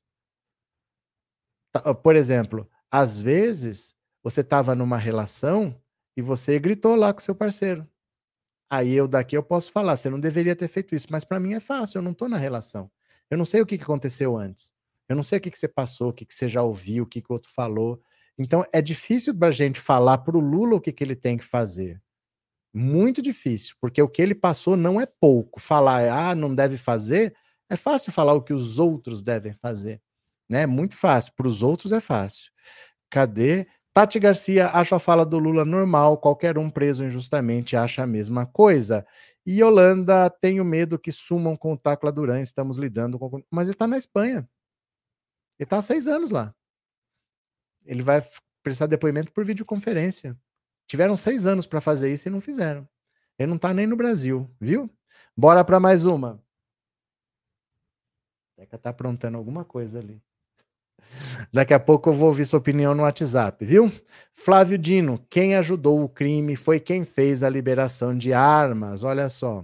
Tá, 1.73 1.93
por 1.93 2.15
exemplo, 2.15 2.65
às 2.89 3.19
vezes 3.19 3.93
você 4.23 4.39
estava 4.39 4.73
numa 4.73 4.97
relação 4.97 5.75
e 6.15 6.21
você 6.21 6.57
gritou 6.57 6.95
lá 6.95 7.13
com 7.13 7.19
seu 7.19 7.35
parceiro. 7.35 7.85
Aí 8.71 8.93
eu 8.93 9.05
daqui 9.05 9.35
eu 9.35 9.43
posso 9.43 9.69
falar, 9.69 9.97
você 9.97 10.09
não 10.09 10.19
deveria 10.19 10.55
ter 10.55 10.69
feito 10.69 10.95
isso, 10.95 11.07
mas 11.09 11.25
para 11.25 11.41
mim 11.41 11.55
é 11.55 11.59
fácil, 11.59 11.97
eu 11.97 12.01
não 12.01 12.11
estou 12.11 12.29
na 12.29 12.37
relação. 12.37 12.89
Eu 13.29 13.37
não 13.37 13.45
sei 13.45 13.61
o 13.61 13.65
que, 13.65 13.77
que 13.77 13.83
aconteceu 13.83 14.37
antes. 14.37 14.73
Eu 15.09 15.15
não 15.15 15.23
sei 15.23 15.39
o 15.39 15.41
que, 15.41 15.51
que 15.51 15.59
você 15.59 15.67
passou, 15.67 16.09
o 16.09 16.13
que, 16.13 16.25
que 16.25 16.33
você 16.33 16.47
já 16.47 16.63
ouviu, 16.63 17.03
o 17.03 17.07
que, 17.07 17.21
que 17.21 17.29
o 17.29 17.33
outro 17.33 17.51
falou. 17.51 18.01
Então 18.37 18.65
é 18.71 18.81
difícil 18.81 19.37
para 19.37 19.49
a 19.49 19.51
gente 19.51 19.77
falar 19.77 20.19
para 20.19 20.37
o 20.37 20.39
Lula 20.39 20.75
o 20.75 20.81
que, 20.81 20.93
que 20.93 21.03
ele 21.03 21.17
tem 21.17 21.37
que 21.37 21.43
fazer. 21.43 22.01
Muito 22.73 23.21
difícil, 23.21 23.75
porque 23.81 24.01
o 24.01 24.07
que 24.07 24.21
ele 24.21 24.35
passou 24.35 24.77
não 24.77 25.01
é 25.01 25.05
pouco. 25.05 25.59
Falar, 25.59 26.09
ah, 26.11 26.35
não 26.35 26.53
deve 26.53 26.77
fazer, 26.77 27.35
é 27.69 27.75
fácil 27.75 28.11
falar 28.11 28.33
o 28.33 28.41
que 28.41 28.53
os 28.53 28.79
outros 28.79 29.23
devem 29.23 29.53
fazer. 29.53 30.01
Né? 30.49 30.65
Muito 30.65 30.97
fácil. 30.97 31.33
Para 31.35 31.47
os 31.47 31.63
outros 31.63 31.91
é 31.91 31.99
fácil. 31.99 32.51
Cadê? 33.09 33.67
Tati 33.93 34.19
Garcia 34.19 34.69
acha 34.69 34.95
a 34.95 34.99
fala 34.99 35.25
do 35.25 35.39
Lula 35.39 35.65
normal, 35.65 36.17
qualquer 36.17 36.57
um 36.57 36.69
preso 36.69 37.03
injustamente 37.03 37.75
acha 37.75 38.03
a 38.03 38.07
mesma 38.07 38.45
coisa. 38.45 39.05
E 39.45 39.63
Holanda, 39.63 40.29
tenho 40.29 40.63
medo 40.63 40.99
que 40.99 41.11
sumam 41.11 41.57
com 41.57 41.73
o 41.73 41.77
Tacla 41.77 42.11
Duran, 42.11 42.39
estamos 42.41 42.77
lidando 42.77 43.17
com. 43.19 43.43
Mas 43.49 43.67
ele 43.67 43.75
está 43.75 43.87
na 43.87 43.97
Espanha. 43.97 44.47
Ele 45.57 45.65
está 45.65 45.77
há 45.77 45.81
seis 45.81 46.07
anos 46.07 46.31
lá. 46.31 46.53
Ele 47.85 48.03
vai 48.03 48.23
prestar 48.63 48.85
depoimento 48.85 49.31
por 49.31 49.43
videoconferência. 49.43 50.37
Tiveram 50.89 51.15
seis 51.15 51.45
anos 51.45 51.67
para 51.67 51.79
fazer 51.79 52.11
isso 52.11 52.27
e 52.27 52.31
não 52.31 52.41
fizeram. 52.41 52.85
Ele 53.37 53.49
não 53.49 53.57
está 53.57 53.71
nem 53.71 53.85
no 53.85 53.95
Brasil, 53.95 54.49
viu? 54.59 54.89
Bora 55.37 55.63
para 55.63 55.79
mais 55.79 56.03
uma. 56.03 56.43
Deca 58.57 58.75
tá 58.75 58.89
aprontando 58.89 59.37
alguma 59.37 59.63
coisa 59.63 59.99
ali. 59.99 60.19
Daqui 61.53 61.75
a 61.75 61.79
pouco 61.79 62.09
eu 62.09 62.13
vou 62.13 62.29
ouvir 62.29 62.47
sua 62.47 62.57
opinião 62.57 62.95
no 62.95 63.03
WhatsApp, 63.03 63.63
viu? 63.63 63.91
Flávio 64.33 64.79
Dino, 64.79 65.23
quem 65.29 65.55
ajudou 65.55 66.03
o 66.03 66.09
crime 66.09 66.55
foi 66.55 66.79
quem 66.79 67.05
fez 67.05 67.43
a 67.43 67.49
liberação 67.49 68.17
de 68.17 68.33
armas. 68.33 69.03
Olha 69.03 69.29
só. 69.29 69.63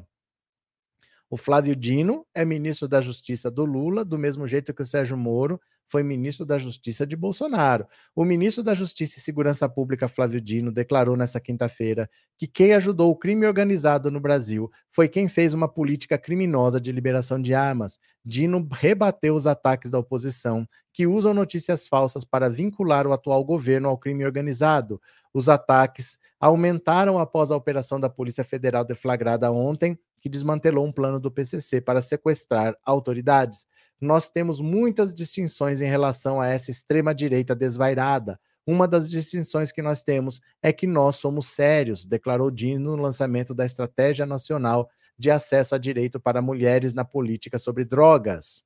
O 1.35 1.37
Flávio 1.37 1.75
Dino 1.75 2.25
é 2.33 2.45
ministro 2.45 2.87
da 2.87 3.01
Justiça 3.01 3.51
do 3.51 3.65
Lula, 3.65 4.05
do 4.05 4.17
mesmo 4.17 4.47
jeito 4.47 4.73
que 4.73 4.81
o 4.81 4.85
Sérgio 4.85 5.17
Moro 5.17 5.59
foi 5.85 6.01
ministro 6.01 6.45
da 6.45 6.57
Justiça 6.57 7.05
de 7.05 7.13
Bolsonaro. 7.13 7.85
O 8.15 8.23
ministro 8.23 8.63
da 8.63 8.73
Justiça 8.73 9.19
e 9.19 9.21
Segurança 9.21 9.67
Pública, 9.67 10.07
Flávio 10.07 10.39
Dino, 10.39 10.71
declarou 10.71 11.17
nessa 11.17 11.37
quinta-feira 11.41 12.09
que 12.37 12.47
quem 12.47 12.73
ajudou 12.73 13.11
o 13.11 13.17
crime 13.17 13.45
organizado 13.45 14.09
no 14.09 14.21
Brasil 14.21 14.71
foi 14.89 15.09
quem 15.09 15.27
fez 15.27 15.53
uma 15.53 15.67
política 15.67 16.17
criminosa 16.17 16.79
de 16.79 16.89
liberação 16.93 17.41
de 17.41 17.53
armas. 17.53 17.99
Dino 18.23 18.65
rebateu 18.71 19.35
os 19.35 19.45
ataques 19.45 19.91
da 19.91 19.99
oposição, 19.99 20.65
que 20.93 21.05
usam 21.05 21.33
notícias 21.33 21.85
falsas 21.85 22.23
para 22.23 22.49
vincular 22.49 23.05
o 23.05 23.11
atual 23.11 23.43
governo 23.43 23.89
ao 23.89 23.97
crime 23.97 24.23
organizado. 24.23 25.01
Os 25.33 25.49
ataques 25.49 26.17
aumentaram 26.39 27.19
após 27.19 27.51
a 27.51 27.57
operação 27.57 27.99
da 27.99 28.09
Polícia 28.09 28.45
Federal 28.45 28.85
deflagrada 28.85 29.51
ontem, 29.51 29.99
que 30.25 30.29
desmantelou 30.29 30.83
um 30.83 30.91
plano 30.91 31.19
do 31.19 31.29
PCC 31.29 31.79
para 31.79 32.01
sequestrar 32.01 32.75
autoridades 32.83 33.67
nós 33.99 34.29
temos 34.29 34.59
muitas 34.59 35.13
distinções 35.13 35.81
em 35.81 35.87
relação 35.87 36.41
a 36.41 36.47
essa 36.47 36.71
extrema-direita 36.71 37.55
desvairada. 37.55 38.39
Uma 38.67 38.87
das 38.87 39.09
distinções 39.09 39.71
que 39.71 39.81
nós 39.81 40.03
temos 40.03 40.41
é 40.61 40.73
que 40.73 40.87
nós 40.87 41.17
somos 41.17 41.47
sérios, 41.47 42.05
declarou 42.05 42.51
Dino 42.51 42.95
no 42.95 43.01
lançamento 43.01 43.53
da 43.53 43.65
Estratégia 43.65 44.25
Nacional 44.25 44.89
de 45.17 45.31
Acesso 45.31 45.75
a 45.75 45.77
Direito 45.77 46.19
para 46.19 46.41
Mulheres 46.41 46.93
na 46.93 47.05
Política 47.05 47.57
sobre 47.57 47.85
Drogas. 47.85 48.61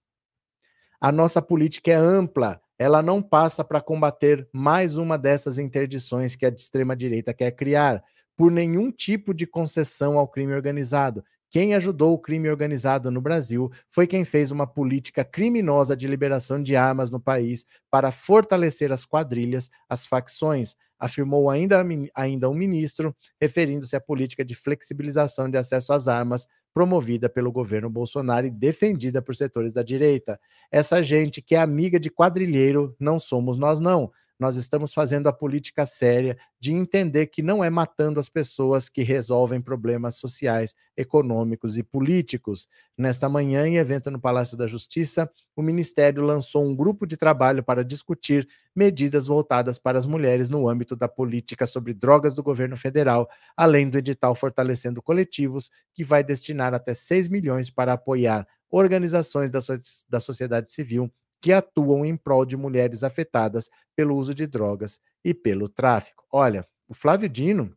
A 0.99 1.11
nossa 1.11 1.41
política 1.41 1.91
é 1.91 1.95
ampla, 1.95 2.59
ela 2.77 3.01
não 3.01 3.21
passa 3.21 3.63
para 3.63 3.81
combater 3.81 4.47
mais 4.51 4.95
uma 4.97 5.17
dessas 5.17 5.57
interdições 5.57 6.35
que 6.35 6.45
a 6.45 6.49
extrema-direita 6.49 7.33
quer 7.33 7.51
criar, 7.51 8.03
por 8.35 8.51
nenhum 8.51 8.89
tipo 8.89 9.33
de 9.33 9.45
concessão 9.45 10.17
ao 10.17 10.27
crime 10.27 10.53
organizado. 10.53 11.23
Quem 11.49 11.73
ajudou 11.73 12.13
o 12.13 12.19
crime 12.19 12.49
organizado 12.49 13.09
no 13.09 13.21
Brasil 13.21 13.71
foi 13.89 14.05
quem 14.05 14.23
fez 14.23 14.51
uma 14.51 14.67
política 14.67 15.23
criminosa 15.25 15.95
de 15.97 16.07
liberação 16.07 16.61
de 16.61 16.75
armas 16.75 17.09
no 17.09 17.19
país 17.19 17.65
para 17.89 18.11
fortalecer 18.11 18.91
as 18.91 19.05
quadrilhas, 19.05 19.69
as 19.87 20.05
facções, 20.05 20.75
afirmou 20.99 21.49
ainda, 21.49 21.83
ainda 22.13 22.49
um 22.49 22.53
ministro, 22.53 23.15
referindo-se 23.41 23.95
à 23.95 24.01
política 24.01 24.43
de 24.43 24.53
flexibilização 24.53 25.49
de 25.49 25.57
acesso 25.57 25.93
às 25.93 26.07
armas 26.07 26.47
promovida 26.73 27.27
pelo 27.29 27.51
governo 27.51 27.89
Bolsonaro 27.89 28.45
e 28.45 28.51
defendida 28.51 29.21
por 29.21 29.35
setores 29.35 29.73
da 29.73 29.81
direita. 29.81 30.39
Essa 30.71 31.01
gente 31.01 31.41
que 31.41 31.55
é 31.55 31.59
amiga 31.59 31.99
de 31.99 32.11
quadrilheiro 32.11 32.95
não 32.99 33.17
somos 33.17 33.57
nós, 33.57 33.79
não. 33.79 34.11
Nós 34.39 34.55
estamos 34.55 34.93
fazendo 34.93 35.27
a 35.27 35.33
política 35.33 35.85
séria 35.85 36.37
de 36.61 36.73
entender 36.73 37.27
que 37.27 37.43
não 37.43 37.61
é 37.61 37.69
matando 37.69 38.21
as 38.21 38.29
pessoas 38.29 38.87
que 38.87 39.03
resolvem 39.03 39.61
problemas 39.61 40.15
sociais, 40.15 40.73
econômicos 40.95 41.77
e 41.77 41.83
políticos. 41.83 42.65
Nesta 42.97 43.27
manhã, 43.27 43.67
em 43.67 43.75
evento 43.75 44.09
no 44.09 44.19
Palácio 44.19 44.55
da 44.55 44.65
Justiça, 44.65 45.29
o 45.57 45.61
Ministério 45.61 46.23
lançou 46.23 46.63
um 46.63 46.73
grupo 46.73 47.05
de 47.05 47.17
trabalho 47.17 47.61
para 47.61 47.83
discutir 47.83 48.47
medidas 48.73 49.27
voltadas 49.27 49.77
para 49.77 49.99
as 49.99 50.05
mulheres 50.05 50.49
no 50.49 50.69
âmbito 50.69 50.95
da 50.95 51.09
política 51.09 51.65
sobre 51.65 51.93
drogas 51.93 52.33
do 52.33 52.41
governo 52.41 52.77
federal, 52.77 53.27
além 53.57 53.89
do 53.89 53.97
edital 53.97 54.33
Fortalecendo 54.35 55.01
Coletivos, 55.01 55.69
que 55.93 56.03
vai 56.05 56.23
destinar 56.23 56.73
até 56.73 56.93
6 56.93 57.27
milhões 57.27 57.69
para 57.69 57.91
apoiar 57.91 58.47
organizações 58.71 59.51
da, 59.51 59.59
so 59.59 59.73
da 60.07 60.19
sociedade 60.21 60.71
civil 60.71 61.11
que 61.41 61.53
atuam 61.53 62.05
em 62.05 62.17
prol 62.17 62.45
de 62.45 62.57
mulheres 62.57 63.03
afetadas 63.03 63.69
pelo 63.95 64.15
uso 64.15 64.33
de 64.33 64.45
drogas 64.45 64.99
e 65.23 65.33
pelo 65.33 65.67
tráfico. 65.67 66.25
Olha, 66.31 66.67
o 66.87 66.93
Flávio 66.93 67.29
Dino 67.29 67.75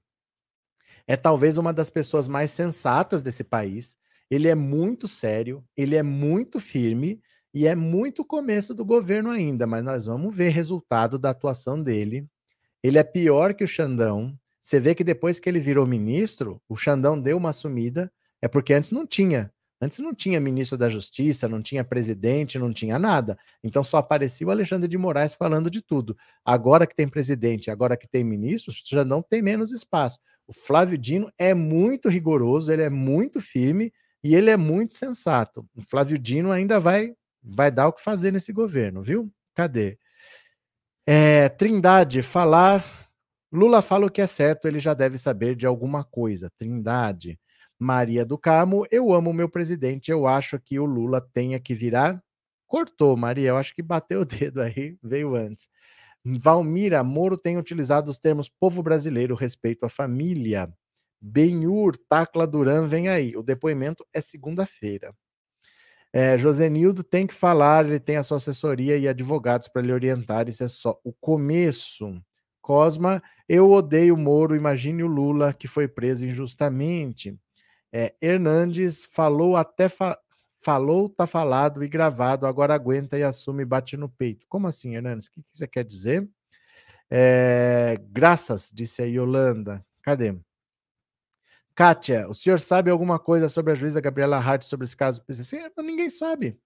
é 1.07 1.17
talvez 1.17 1.59
uma 1.59 1.73
das 1.73 1.91
pessoas 1.91 2.29
mais 2.29 2.51
sensatas 2.51 3.23
desse 3.23 3.45
país. 3.45 3.97
Ele 4.31 4.49
é 4.49 4.55
muito 4.55 5.07
sério, 5.07 5.65
ele 5.77 5.97
é 5.97 6.03
muito 6.03 6.59
firme 6.59 7.21
e 7.53 7.67
é 7.67 7.75
muito 7.75 8.25
começo 8.25 8.75
do 8.75 8.85
governo 8.85 9.31
ainda, 9.31 9.67
mas 9.67 9.85
nós 9.85 10.07
vamos 10.07 10.35
ver 10.35 10.51
resultado 10.51 11.19
da 11.19 11.31
atuação 11.31 11.83
dele. 11.83 12.27
Ele 12.83 12.99
é 12.99 13.05
pior 13.05 13.53
que 13.55 13.63
o 13.63 13.69
Xandão. 13.69 14.37
Você 14.61 14.81
vê 14.81 14.95
que 14.95 15.05
depois 15.05 15.39
que 15.39 15.49
ele 15.49 15.61
virou 15.61 15.87
ministro, 15.87 16.63
o 16.69 16.77
Xandão 16.77 17.21
deu 17.21 17.37
uma 17.37 17.53
sumida, 17.53 18.11
é 18.41 18.49
porque 18.49 18.73
antes 18.73 18.91
não 18.91 19.07
tinha. 19.07 19.53
Antes 19.83 19.99
não 19.99 20.15
tinha 20.15 20.39
ministro 20.39 20.79
da 20.79 20.89
Justiça, 20.89 21.49
não 21.49 21.61
tinha 21.61 21.83
presidente, 21.83 22.57
não 22.57 22.73
tinha 22.73 23.01
nada. 23.01 23.37
Então 23.65 23.83
só 23.83 23.97
aparecia 23.97 24.47
o 24.47 24.51
Alexandre 24.53 24.87
de 24.87 24.97
Moraes 24.97 25.35
falando 25.35 25.69
de 25.69 25.83
tudo. 25.83 26.17
Agora 26.45 26.87
que 26.87 26.95
tem 26.95 27.09
presidente, 27.09 27.69
agora 27.69 27.97
que 27.97 28.07
tem 28.07 28.23
ministro, 28.23 28.73
já 28.89 29.05
não 29.05 29.21
tem 29.21 29.43
menos 29.43 29.73
espaço. 29.73 30.21
O 30.47 30.53
Flávio 30.53 30.97
Dino 30.97 31.29
é 31.37 31.53
muito 31.53 32.09
rigoroso, 32.09 32.71
ele 32.71 32.83
é 32.83 32.89
muito 32.89 33.41
firme 33.41 33.93
e 34.23 34.37
ele 34.37 34.51
é 34.51 34.57
muito 34.57 34.95
sensato. 34.95 35.67
O 35.75 35.83
Flávio 35.83 36.17
Dino 36.17 36.53
ainda 36.53 36.79
vai 36.79 37.13
vai 37.43 37.73
dar 37.73 37.89
o 37.89 37.93
que 37.93 38.01
fazer 38.01 38.31
nesse 38.31 38.53
governo, 38.53 39.03
viu? 39.03 39.29
Cadê? 39.53 39.99
É, 41.05 41.49
Trindade, 41.49 42.23
falar. 42.23 42.85
Lula 43.51 43.83
fala 43.83 44.07
o 44.07 44.11
que 44.11 44.21
é 44.21 44.29
certo, 44.29 44.69
ele 44.69 44.79
já 44.79 44.95
deve 44.95 45.19
saber 45.19 45.57
de 45.57 45.67
alguma 45.67 46.05
coisa. 46.05 46.49
Trindade. 46.57 47.37
Maria 47.83 48.25
do 48.25 48.39
Carmo, 48.39 48.87
eu 48.91 49.13
amo 49.13 49.31
o 49.31 49.35
meu 49.35 49.49
presidente, 49.49 50.11
eu 50.11 50.27
acho 50.27 50.59
que 50.61 50.79
o 50.79 50.85
Lula 50.85 51.21
tenha 51.21 51.59
que 51.59 51.75
virar. 51.75 52.23
Cortou, 52.67 53.17
Maria, 53.17 53.51
eu 53.51 53.57
acho 53.57 53.75
que 53.75 53.83
bateu 53.83 54.21
o 54.21 54.25
dedo 54.25 54.63
aí, 54.63 54.97
veio 55.03 55.35
antes. 55.35 55.69
Valmira, 56.25 57.03
Moro 57.03 57.37
tem 57.37 57.59
utilizado 57.59 58.11
os 58.11 58.19
termos 58.19 58.49
povo 58.49 58.83
brasileiro, 58.83 59.35
respeito 59.35 59.85
à 59.85 59.89
família. 59.89 60.73
Benhur, 61.21 61.97
Tacla 62.09 62.47
Duran, 62.47 62.87
vem 62.87 63.09
aí. 63.09 63.37
O 63.37 63.43
depoimento 63.43 64.07
é 64.13 64.21
segunda-feira. 64.21 65.13
É, 66.13 66.39
Josenildo 66.39 67.03
tem 67.03 67.27
que 67.27 67.35
falar, 67.35 67.87
ele 67.87 67.99
tem 67.99 68.17
a 68.17 68.23
sua 68.23 68.37
assessoria 68.37 68.97
e 68.99 69.09
advogados 69.09 69.67
para 69.67 69.83
lhe 69.83 69.93
orientar, 69.93 70.49
isso 70.49 70.63
é 70.63 70.69
só 70.69 71.01
o 71.03 71.13
começo. 71.13 72.23
Cosma, 72.61 73.23
eu 73.49 73.73
odeio 73.73 74.17
Moro, 74.17 74.55
imagine 74.55 75.03
o 75.03 75.07
Lula 75.09 75.53
que 75.53 75.67
foi 75.67 75.89
preso 75.89 76.27
injustamente. 76.27 77.37
É, 77.93 78.15
Hernandes 78.21 79.05
falou 79.05 79.57
até 79.57 79.89
fa 79.89 80.19
falou, 80.63 81.09
tá 81.09 81.27
falado 81.27 81.83
e 81.83 81.89
gravado, 81.89 82.47
agora 82.47 82.73
aguenta 82.73 83.19
e 83.19 83.23
assume 83.25 83.63
e 83.65 83.67
bate 83.67 83.97
no 83.97 84.09
peito. 84.09 84.47
Como 84.49 84.69
assim, 84.69 84.95
Hernandes? 84.95 85.27
O 85.27 85.33
que, 85.33 85.43
que 85.43 85.49
você 85.53 85.67
quer 85.67 85.85
dizer? 85.85 86.29
É, 87.11 87.99
graças, 88.11 88.71
disse 88.73 89.03
a 89.03 89.05
Yolanda. 89.05 89.85
Cadê? 90.03 90.37
Kátia, 91.75 92.29
o 92.29 92.35
senhor 92.35 92.61
sabe 92.61 92.91
alguma 92.91 93.19
coisa 93.19 93.49
sobre 93.49 93.73
a 93.73 93.75
juíza 93.75 94.01
Gabriela 94.01 94.39
Hart 94.39 94.63
sobre 94.63 94.85
esse 94.85 94.97
caso 94.97 95.25
PCC? 95.25 95.73
Ninguém 95.79 96.09
sabe. 96.11 96.61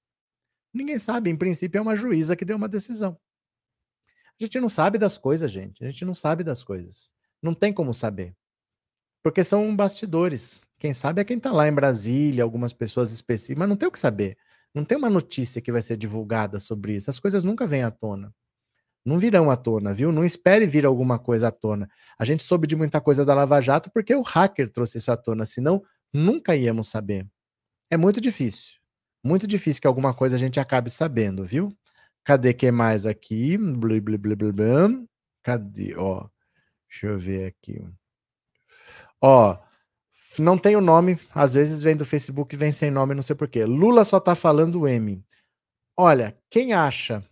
Ninguém 0.75 0.99
sabe. 0.99 1.31
Em 1.31 1.37
princípio, 1.37 1.79
é 1.79 1.83
uma 1.83 1.97
juíza 1.97 2.37
que 2.37 2.45
deu 2.45 2.57
uma 2.57 2.69
decisão. 2.69 3.19
A 4.39 4.45
gente 4.45 4.61
não 4.61 4.69
sabe 4.69 4.99
das 4.99 5.17
coisas, 5.17 5.51
gente. 5.51 5.83
A 5.83 5.89
gente 5.89 6.05
não 6.05 6.13
sabe 6.13 6.45
das 6.45 6.63
coisas. 6.63 7.13
Não 7.41 7.55
tem 7.55 7.73
como 7.73 7.95
saber. 7.95 8.37
Porque 9.27 9.43
são 9.43 9.75
bastidores. 9.75 10.61
Quem 10.79 10.95
sabe 10.95 11.21
é 11.21 11.25
quem 11.25 11.37
está 11.37 11.51
lá 11.51 11.67
em 11.67 11.73
Brasília, 11.73 12.45
algumas 12.45 12.73
pessoas 12.73 13.11
específicas, 13.11 13.59
mas 13.59 13.69
não 13.69 13.77
tem 13.77 13.89
o 13.89 13.91
que 13.91 13.99
saber. 13.99 14.39
Não 14.73 14.85
tem 14.85 14.97
uma 14.97 15.11
notícia 15.11 15.61
que 15.61 15.73
vai 15.73 15.83
ser 15.83 15.97
divulgada 15.97 16.61
sobre 16.61 16.95
isso. 16.95 17.11
As 17.11 17.19
coisas 17.19 17.43
nunca 17.43 17.67
vêm 17.67 17.83
à 17.83 17.91
tona 17.91 18.33
não 19.07 19.21
virão 19.21 19.51
à 19.51 19.57
tona, 19.57 19.95
viu? 19.95 20.11
Não 20.11 20.25
espere 20.25 20.67
vir 20.67 20.85
alguma 20.85 21.17
coisa 21.17 21.49
à 21.49 21.51
tona. 21.53 21.89
A 22.19 22.25
gente 22.25 22.43
soube 22.43 22.67
de 22.67 22.75
muita 22.75 23.01
coisa 23.01 23.25
da 23.25 23.33
Lava 23.35 23.61
Jato 23.61 23.89
porque 23.93 24.13
o 24.15 24.21
hacker 24.21 24.69
trouxe 24.69 24.99
isso 24.99 25.13
à 25.13 25.17
tona, 25.17 25.47
senão 25.47 25.83
nunca 26.13 26.57
íamos 26.57 26.89
saber. 26.89 27.25
É 27.89 27.97
muito 27.97 28.21
difícil. 28.21 28.75
Muito 29.23 29.47
difícil 29.47 29.81
que 29.81 29.87
alguma 29.87 30.13
coisa 30.13 30.35
a 30.35 30.39
gente 30.39 30.59
acabe 30.59 30.91
sabendo, 30.91 31.45
viu? 31.45 31.73
Cadê 32.25 32.53
que 32.53 32.71
mais 32.73 33.07
aqui? 33.07 33.57
Blá, 33.57 34.01
blá, 34.01 34.19
blá, 34.19 34.53
blá. 34.53 35.05
Cadê? 35.45 35.95
Ó, 35.97 36.29
deixa 36.89 37.07
eu 37.07 37.19
ver 37.19 37.47
aqui. 37.47 37.81
Ó, 39.21 39.59
não 40.39 40.59
tem 40.59 40.77
o 40.77 40.81
nome, 40.81 41.19
às 41.35 41.55
vezes 41.55 41.83
vem 41.83 41.97
do 41.97 42.05
Facebook 42.05 42.55
e 42.55 42.59
vem 42.59 42.73
sem 42.73 42.91
nome, 42.91 43.15
não 43.15 43.23
sei 43.23 43.35
porquê. 43.35 43.65
Lula 43.65 44.05
só 44.05 44.21
tá 44.21 44.35
falando 44.35 44.87
M. 44.87 45.25
Olha, 45.97 46.37
quem 46.51 46.75
acha 46.75 47.25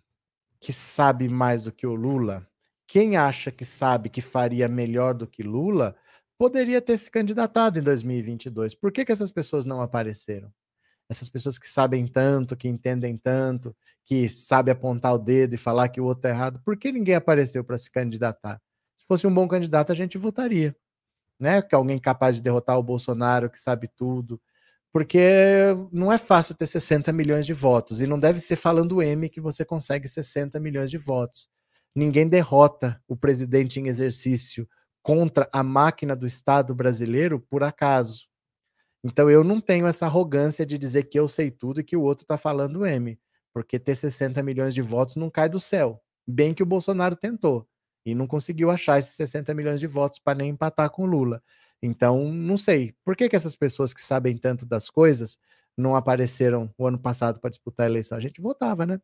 que 0.60 0.72
sabe 0.72 1.28
mais 1.28 1.62
do 1.62 1.72
que 1.72 1.86
o 1.86 1.94
Lula, 1.94 2.48
quem 2.86 3.16
acha 3.16 3.50
que 3.50 3.64
sabe 3.64 4.08
que 4.08 4.22
faria 4.22 4.68
melhor 4.68 5.14
do 5.14 5.26
que 5.26 5.42
Lula, 5.42 5.94
poderia 6.38 6.80
ter 6.80 6.98
se 6.98 7.10
candidatado 7.10 7.78
em 7.78 7.82
2022. 7.82 8.74
Por 8.74 8.90
que, 8.92 9.04
que 9.04 9.12
essas 9.12 9.30
pessoas 9.30 9.64
não 9.64 9.80
apareceram? 9.82 10.52
Essas 11.08 11.28
pessoas 11.28 11.58
que 11.58 11.68
sabem 11.68 12.06
tanto, 12.06 12.56
que 12.56 12.68
entendem 12.68 13.16
tanto, 13.16 13.76
que 14.06 14.28
sabem 14.28 14.72
apontar 14.72 15.14
o 15.14 15.18
dedo 15.18 15.54
e 15.54 15.58
falar 15.58 15.88
que 15.88 16.00
o 16.00 16.04
outro 16.04 16.28
é 16.28 16.30
errado, 16.30 16.60
por 16.64 16.76
que 16.78 16.90
ninguém 16.90 17.14
apareceu 17.14 17.62
para 17.62 17.76
se 17.76 17.90
candidatar? 17.90 18.60
Se 18.96 19.04
fosse 19.06 19.26
um 19.26 19.34
bom 19.34 19.46
candidato, 19.46 19.92
a 19.92 19.94
gente 19.94 20.16
votaria. 20.16 20.74
Né? 21.38 21.62
Que 21.62 21.74
alguém 21.74 21.98
capaz 21.98 22.36
de 22.36 22.42
derrotar 22.42 22.78
o 22.78 22.82
Bolsonaro, 22.82 23.50
que 23.50 23.60
sabe 23.60 23.88
tudo, 23.96 24.40
porque 24.92 25.74
não 25.90 26.12
é 26.12 26.18
fácil 26.18 26.54
ter 26.54 26.68
60 26.68 27.12
milhões 27.12 27.44
de 27.44 27.52
votos, 27.52 28.00
e 28.00 28.06
não 28.06 28.18
deve 28.18 28.38
ser 28.38 28.54
falando 28.54 29.02
M 29.02 29.28
que 29.28 29.40
você 29.40 29.64
consegue 29.64 30.06
60 30.06 30.60
milhões 30.60 30.88
de 30.88 30.98
votos. 30.98 31.48
Ninguém 31.94 32.28
derrota 32.28 33.02
o 33.08 33.16
presidente 33.16 33.80
em 33.80 33.88
exercício 33.88 34.68
contra 35.02 35.48
a 35.52 35.64
máquina 35.64 36.14
do 36.14 36.26
Estado 36.26 36.74
brasileiro 36.74 37.40
por 37.40 37.64
acaso. 37.64 38.28
Então 39.02 39.28
eu 39.28 39.42
não 39.44 39.60
tenho 39.60 39.86
essa 39.86 40.06
arrogância 40.06 40.64
de 40.64 40.78
dizer 40.78 41.04
que 41.04 41.18
eu 41.18 41.26
sei 41.26 41.50
tudo 41.50 41.80
e 41.80 41.84
que 41.84 41.96
o 41.96 42.02
outro 42.02 42.22
está 42.22 42.38
falando 42.38 42.86
M, 42.86 43.18
porque 43.52 43.78
ter 43.80 43.96
60 43.96 44.42
milhões 44.44 44.74
de 44.74 44.80
votos 44.80 45.16
não 45.16 45.28
cai 45.28 45.48
do 45.48 45.58
céu. 45.58 46.00
Bem 46.26 46.54
que 46.54 46.62
o 46.62 46.66
Bolsonaro 46.66 47.16
tentou 47.16 47.68
e 48.04 48.14
não 48.14 48.26
conseguiu 48.26 48.70
achar 48.70 48.98
esses 48.98 49.14
60 49.14 49.54
milhões 49.54 49.80
de 49.80 49.86
votos 49.86 50.18
para 50.18 50.38
nem 50.38 50.50
empatar 50.50 50.90
com 50.90 51.06
Lula. 51.06 51.42
Então, 51.82 52.32
não 52.32 52.56
sei. 52.56 52.94
Por 53.04 53.16
que, 53.16 53.28
que 53.28 53.36
essas 53.36 53.56
pessoas 53.56 53.92
que 53.92 54.02
sabem 54.02 54.36
tanto 54.36 54.66
das 54.66 54.88
coisas 54.90 55.38
não 55.76 55.94
apareceram 55.96 56.72
o 56.78 56.86
ano 56.86 56.98
passado 56.98 57.40
para 57.40 57.50
disputar 57.50 57.86
a 57.86 57.90
eleição? 57.90 58.16
A 58.16 58.20
gente 58.20 58.40
votava, 58.40 58.86
né? 58.86 59.00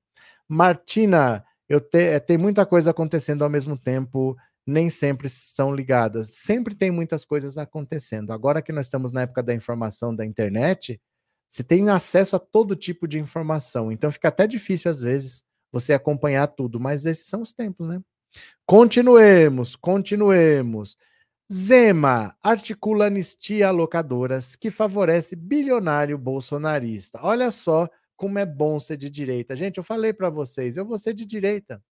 Martina, 0.49 1.45
eu 1.69 1.81
te, 1.81 1.99
eh, 1.99 2.21
tem 2.21 2.39
muita 2.39 2.67
coisa 2.67 2.91
acontecendo 2.91 3.45
ao 3.45 3.51
mesmo 3.51 3.77
tempo, 3.79 4.37
nem 4.67 4.91
sempre 4.91 5.29
são 5.29 5.75
ligadas. 5.75 6.31
Sempre 6.31 6.75
tem 6.75 6.91
muitas 6.91 7.25
coisas 7.25 7.59
acontecendo. 7.59 8.33
Agora 8.33 8.63
que 8.63 8.73
nós 8.73 8.87
estamos 8.87 9.13
na 9.13 9.23
época 9.23 9.43
da 9.43 9.55
informação 9.55 10.15
da 10.15 10.25
internet, 10.25 11.01
você 11.49 11.63
tem 11.65 11.89
acesso 11.91 12.37
a 12.37 12.39
todo 12.39 12.77
tipo 12.77 13.09
de 13.09 13.19
informação. 13.19 13.93
Então 13.93 14.11
fica 14.11 14.29
até 14.29 14.47
difícil, 14.47 14.91
às 14.91 15.01
vezes, 15.03 15.45
você 15.73 15.93
acompanhar 15.93 16.47
tudo, 16.49 16.81
mas 16.81 17.05
esses 17.05 17.29
são 17.29 17.43
os 17.43 17.53
tempos, 17.53 17.89
né? 17.89 18.01
Continuemos, 18.67 19.77
continuemos. 19.77 20.97
Zema 21.53 22.37
articula 22.43 23.07
anistia 23.07 23.69
a 23.69 23.71
locadoras 23.73 24.55
que 24.55 24.71
favorece 24.71 25.35
bilionário 25.35 26.17
bolsonarista. 26.17 27.19
Olha 27.23 27.51
só 27.51 27.89
como 28.17 28.39
é 28.39 28.47
bom 28.47 28.79
ser 28.79 28.97
de 28.97 29.11
direita. 29.11 29.57
Gente, 29.57 29.79
eu 29.79 29.83
falei 29.83 30.13
para 30.13 30.31
vocês, 30.31 30.77
eu 30.77 30.85
vou 30.85 30.97
ser 30.97 31.15
de 31.15 31.27
direita. 31.27 31.83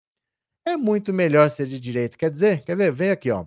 É 0.64 0.76
muito 0.76 1.12
melhor 1.12 1.48
ser 1.50 1.66
de 1.66 1.80
direita. 1.80 2.16
Quer 2.16 2.30
dizer, 2.30 2.62
quer 2.62 2.76
ver? 2.76 2.92
Vem 2.92 3.10
aqui, 3.10 3.30
ó. 3.30 3.46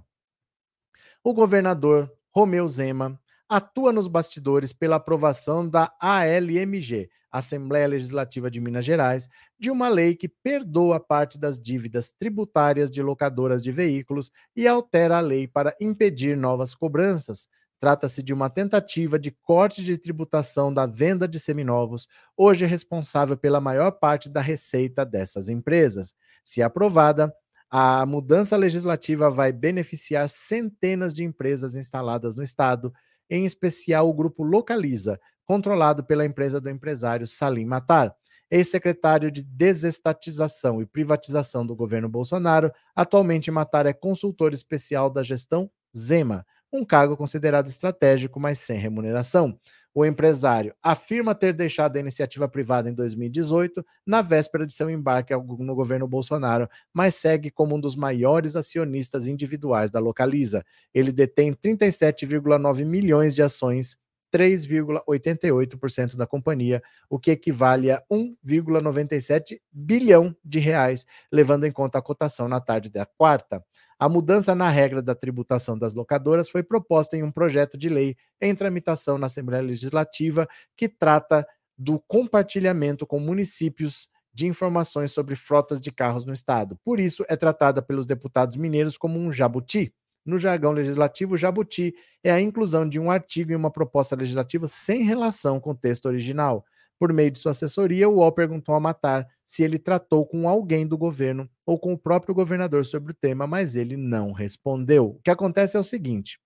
O 1.24 1.34
governador 1.34 2.12
Romeu 2.32 2.68
Zema 2.68 3.18
atua 3.52 3.92
nos 3.92 4.08
bastidores 4.08 4.72
pela 4.72 4.96
aprovação 4.96 5.68
da 5.68 5.94
ALMG, 6.00 7.10
Assembleia 7.30 7.86
Legislativa 7.86 8.50
de 8.50 8.62
Minas 8.62 8.86
Gerais, 8.86 9.28
de 9.60 9.70
uma 9.70 9.90
lei 9.90 10.16
que 10.16 10.30
perdoa 10.30 11.02
parte 11.02 11.38
das 11.38 11.60
dívidas 11.60 12.14
tributárias 12.18 12.90
de 12.90 13.02
locadoras 13.02 13.62
de 13.62 13.70
veículos 13.70 14.32
e 14.56 14.70
altera 14.70 15.18
a 15.18 15.20
lei 15.20 15.50
para 15.50 15.76
impedir 15.82 16.38
novas 16.38 16.74
cobranças. 16.74 17.46
Trata-se 17.78 18.24
de 18.24 18.34
uma 18.34 18.50
tentativa 18.50 19.20
de 19.20 19.32
corte 19.32 19.84
de 19.84 19.98
tributação 19.98 20.74
da 20.74 20.86
venda 20.86 21.28
de 21.28 21.38
seminovos, 21.38 22.08
hoje 22.38 22.66
responsável 22.66 23.36
pela 23.36 23.60
maior 23.60 23.92
parte 23.92 24.30
da 24.30 24.40
receita 24.40 25.06
dessas 25.06 25.50
empresas. 25.50 26.16
Se 26.46 26.62
aprovada, 26.62 27.34
a 27.70 28.06
mudança 28.06 28.56
legislativa 28.56 29.30
vai 29.30 29.52
beneficiar 29.52 30.30
centenas 30.30 31.14
de 31.14 31.26
empresas 31.26 31.76
instaladas 31.76 32.34
no 32.34 32.44
estado 32.44 32.94
em 33.32 33.46
especial 33.46 34.10
o 34.10 34.14
grupo 34.14 34.44
Localiza, 34.44 35.18
controlado 35.46 36.04
pela 36.04 36.26
empresa 36.26 36.60
do 36.60 36.70
empresário 36.70 37.26
Salim 37.26 37.66
Matar. 37.66 38.14
Ex-secretário 38.52 39.32
de 39.32 39.42
Desestatização 39.42 40.82
e 40.82 40.86
Privatização 40.86 41.66
do 41.66 41.74
governo 41.74 42.10
Bolsonaro, 42.10 42.70
atualmente 42.94 43.50
Matar 43.50 43.86
é 43.86 43.94
consultor 43.94 44.52
especial 44.52 45.10
da 45.10 45.24
gestão 45.24 45.72
Zema, 45.98 46.46
um 46.72 46.84
cargo 46.84 47.16
considerado 47.16 47.68
estratégico, 47.68 48.40
mas 48.40 48.60
sem 48.60 48.78
remuneração. 48.78 49.58
O 49.94 50.06
empresário 50.06 50.74
afirma 50.82 51.36
ter 51.36 51.54
deixado 51.54 51.98
a 51.98 52.00
iniciativa 52.00 52.48
privada 52.48 52.90
em 52.90 52.94
2018, 52.94 53.86
na 54.06 54.22
véspera 54.22 54.66
de 54.66 54.74
seu 54.74 54.90
embarque 54.90 55.34
no 55.36 55.76
governo 55.76 56.08
Bolsonaro, 56.08 56.70
mas 56.94 57.16
segue 57.16 57.52
como 57.52 57.76
um 57.76 57.80
dos 57.80 57.96
maiores 57.96 58.56
acionistas 58.56 59.28
individuais 59.28 59.92
da 59.92 60.00
Localiza. 60.00 60.64
Ele 60.94 61.12
detém 61.12 61.54
37,9 61.54 62.86
milhões 62.86 63.36
de 63.36 63.44
ações 63.44 63.98
3,88% 64.32 66.16
da 66.16 66.26
companhia, 66.26 66.82
o 67.10 67.20
que 67.20 67.32
equivale 67.32 67.92
a 67.92 68.02
1,97 68.10 69.60
bilhão 69.72 70.36
de 70.44 70.60
reais, 70.60 71.06
levando 71.32 71.66
em 71.66 71.72
conta 71.72 72.00
a 72.00 72.02
cotação 72.02 72.48
na 72.48 72.62
tarde 72.62 72.90
da 72.90 73.06
quarta. 73.06 73.64
A 74.02 74.10
mudança 74.10 74.56
na 74.56 74.68
regra 74.68 75.00
da 75.00 75.14
tributação 75.14 75.78
das 75.78 75.94
locadoras 75.94 76.50
foi 76.50 76.64
proposta 76.64 77.16
em 77.16 77.22
um 77.22 77.32
projeto 77.32 77.78
de 77.78 77.88
lei 77.88 78.16
em 78.42 78.56
tramitação 78.56 79.16
na 79.16 79.28
Assembleia 79.28 79.62
Legislativa 79.62 80.48
que 80.76 80.90
trata 80.90 81.46
do 81.78 82.00
compartilhamento 82.08 83.06
com 83.06 83.20
municípios 83.20 84.10
de 84.34 84.48
informações 84.48 85.12
sobre 85.12 85.36
frotas 85.36 85.80
de 85.80 85.92
carros 85.92 86.26
no 86.26 86.34
estado. 86.34 86.80
Por 86.84 87.00
isso, 87.00 87.24
é 87.30 87.36
tratada 87.36 87.80
pelos 87.80 88.08
deputados 88.08 88.58
mineiros 88.58 88.98
como 88.98 89.20
um 89.20 89.32
jabuti. 89.32 89.94
No 90.26 90.40
jargão 90.40 90.72
legislativo, 90.72 91.38
jabuti 91.38 91.94
é 92.24 92.32
a 92.32 92.42
inclusão 92.42 92.90
de 92.90 93.00
um 93.00 93.12
artigo 93.12 93.52
em 93.52 93.56
uma 93.56 93.70
proposta 93.70 94.16
legislativa 94.16 94.66
sem 94.66 95.04
relação 95.04 95.60
com 95.60 95.72
o 95.72 95.78
texto 95.78 96.08
original. 96.08 96.66
Por 97.02 97.12
meio 97.12 97.32
de 97.32 97.40
sua 97.40 97.50
assessoria, 97.50 98.08
o 98.08 98.18
UOL 98.18 98.32
perguntou 98.32 98.76
a 98.76 98.80
Matar 98.80 99.28
se 99.44 99.64
ele 99.64 99.80
tratou 99.80 100.24
com 100.24 100.48
alguém 100.48 100.86
do 100.86 100.96
governo 100.96 101.50
ou 101.66 101.80
com 101.80 101.94
o 101.94 101.98
próprio 101.98 102.36
governador 102.36 102.86
sobre 102.86 103.12
o 103.12 103.16
tema, 103.16 103.48
mas 103.48 103.76
ele 103.76 103.98
não 103.98 104.32
respondeu. 104.32 105.08
O 105.08 105.22
que 105.24 105.32
acontece 105.32 105.76
é 105.76 105.80
o 105.80 105.84
seguinte: 105.84 106.40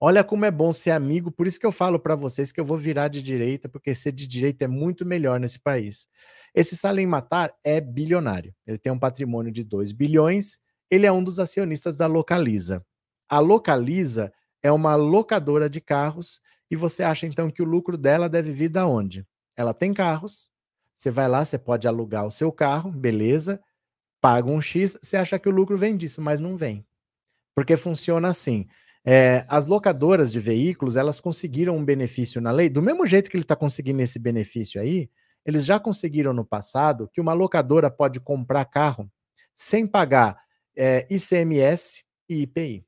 Olha 0.00 0.24
como 0.24 0.44
é 0.44 0.50
bom 0.50 0.72
ser 0.72 0.90
amigo, 0.90 1.30
por 1.30 1.46
isso 1.46 1.60
que 1.60 1.64
eu 1.64 1.70
falo 1.70 2.00
para 2.00 2.16
vocês 2.16 2.50
que 2.50 2.60
eu 2.60 2.64
vou 2.64 2.76
virar 2.76 3.06
de 3.06 3.22
direita, 3.22 3.68
porque 3.68 3.94
ser 3.94 4.10
de 4.10 4.26
direita 4.26 4.64
é 4.64 4.68
muito 4.68 5.06
melhor 5.06 5.38
nesse 5.38 5.60
país. 5.60 6.08
Esse 6.52 6.76
Salim 6.76 7.06
Matar 7.06 7.54
é 7.62 7.80
bilionário. 7.80 8.52
Ele 8.66 8.76
tem 8.76 8.90
um 8.90 8.98
patrimônio 8.98 9.52
de 9.52 9.62
2 9.62 9.92
bilhões, 9.92 10.58
ele 10.90 11.06
é 11.06 11.12
um 11.12 11.22
dos 11.22 11.38
acionistas 11.38 11.96
da 11.96 12.08
Localiza. 12.08 12.84
A 13.28 13.38
Localiza 13.38 14.32
é 14.64 14.72
uma 14.72 14.96
locadora 14.96 15.70
de 15.70 15.80
carros 15.80 16.40
e 16.72 16.76
você 16.76 17.02
acha 17.02 17.26
então 17.26 17.50
que 17.50 17.60
o 17.60 17.66
lucro 17.66 17.98
dela 17.98 18.30
deve 18.30 18.50
vir 18.50 18.70
da 18.70 18.86
onde? 18.86 19.26
Ela 19.54 19.74
tem 19.74 19.92
carros, 19.92 20.50
você 20.96 21.10
vai 21.10 21.28
lá, 21.28 21.44
você 21.44 21.58
pode 21.58 21.86
alugar 21.86 22.26
o 22.26 22.30
seu 22.30 22.50
carro, 22.50 22.90
beleza, 22.90 23.60
paga 24.22 24.48
um 24.48 24.58
X, 24.58 24.96
você 25.02 25.18
acha 25.18 25.38
que 25.38 25.50
o 25.50 25.52
lucro 25.52 25.76
vem 25.76 25.98
disso, 25.98 26.22
mas 26.22 26.40
não 26.40 26.56
vem. 26.56 26.82
Porque 27.54 27.76
funciona 27.76 28.28
assim: 28.30 28.66
é, 29.04 29.44
as 29.48 29.66
locadoras 29.66 30.32
de 30.32 30.40
veículos, 30.40 30.96
elas 30.96 31.20
conseguiram 31.20 31.76
um 31.76 31.84
benefício 31.84 32.40
na 32.40 32.50
lei, 32.50 32.70
do 32.70 32.80
mesmo 32.80 33.04
jeito 33.04 33.30
que 33.30 33.36
ele 33.36 33.44
está 33.44 33.54
conseguindo 33.54 34.00
esse 34.00 34.18
benefício 34.18 34.80
aí, 34.80 35.10
eles 35.44 35.66
já 35.66 35.78
conseguiram 35.78 36.32
no 36.32 36.42
passado 36.42 37.06
que 37.12 37.20
uma 37.20 37.34
locadora 37.34 37.90
pode 37.90 38.18
comprar 38.18 38.64
carro 38.64 39.12
sem 39.54 39.86
pagar 39.86 40.40
é, 40.74 41.06
ICMS 41.10 42.02
e 42.30 42.40
IPI. 42.44 42.86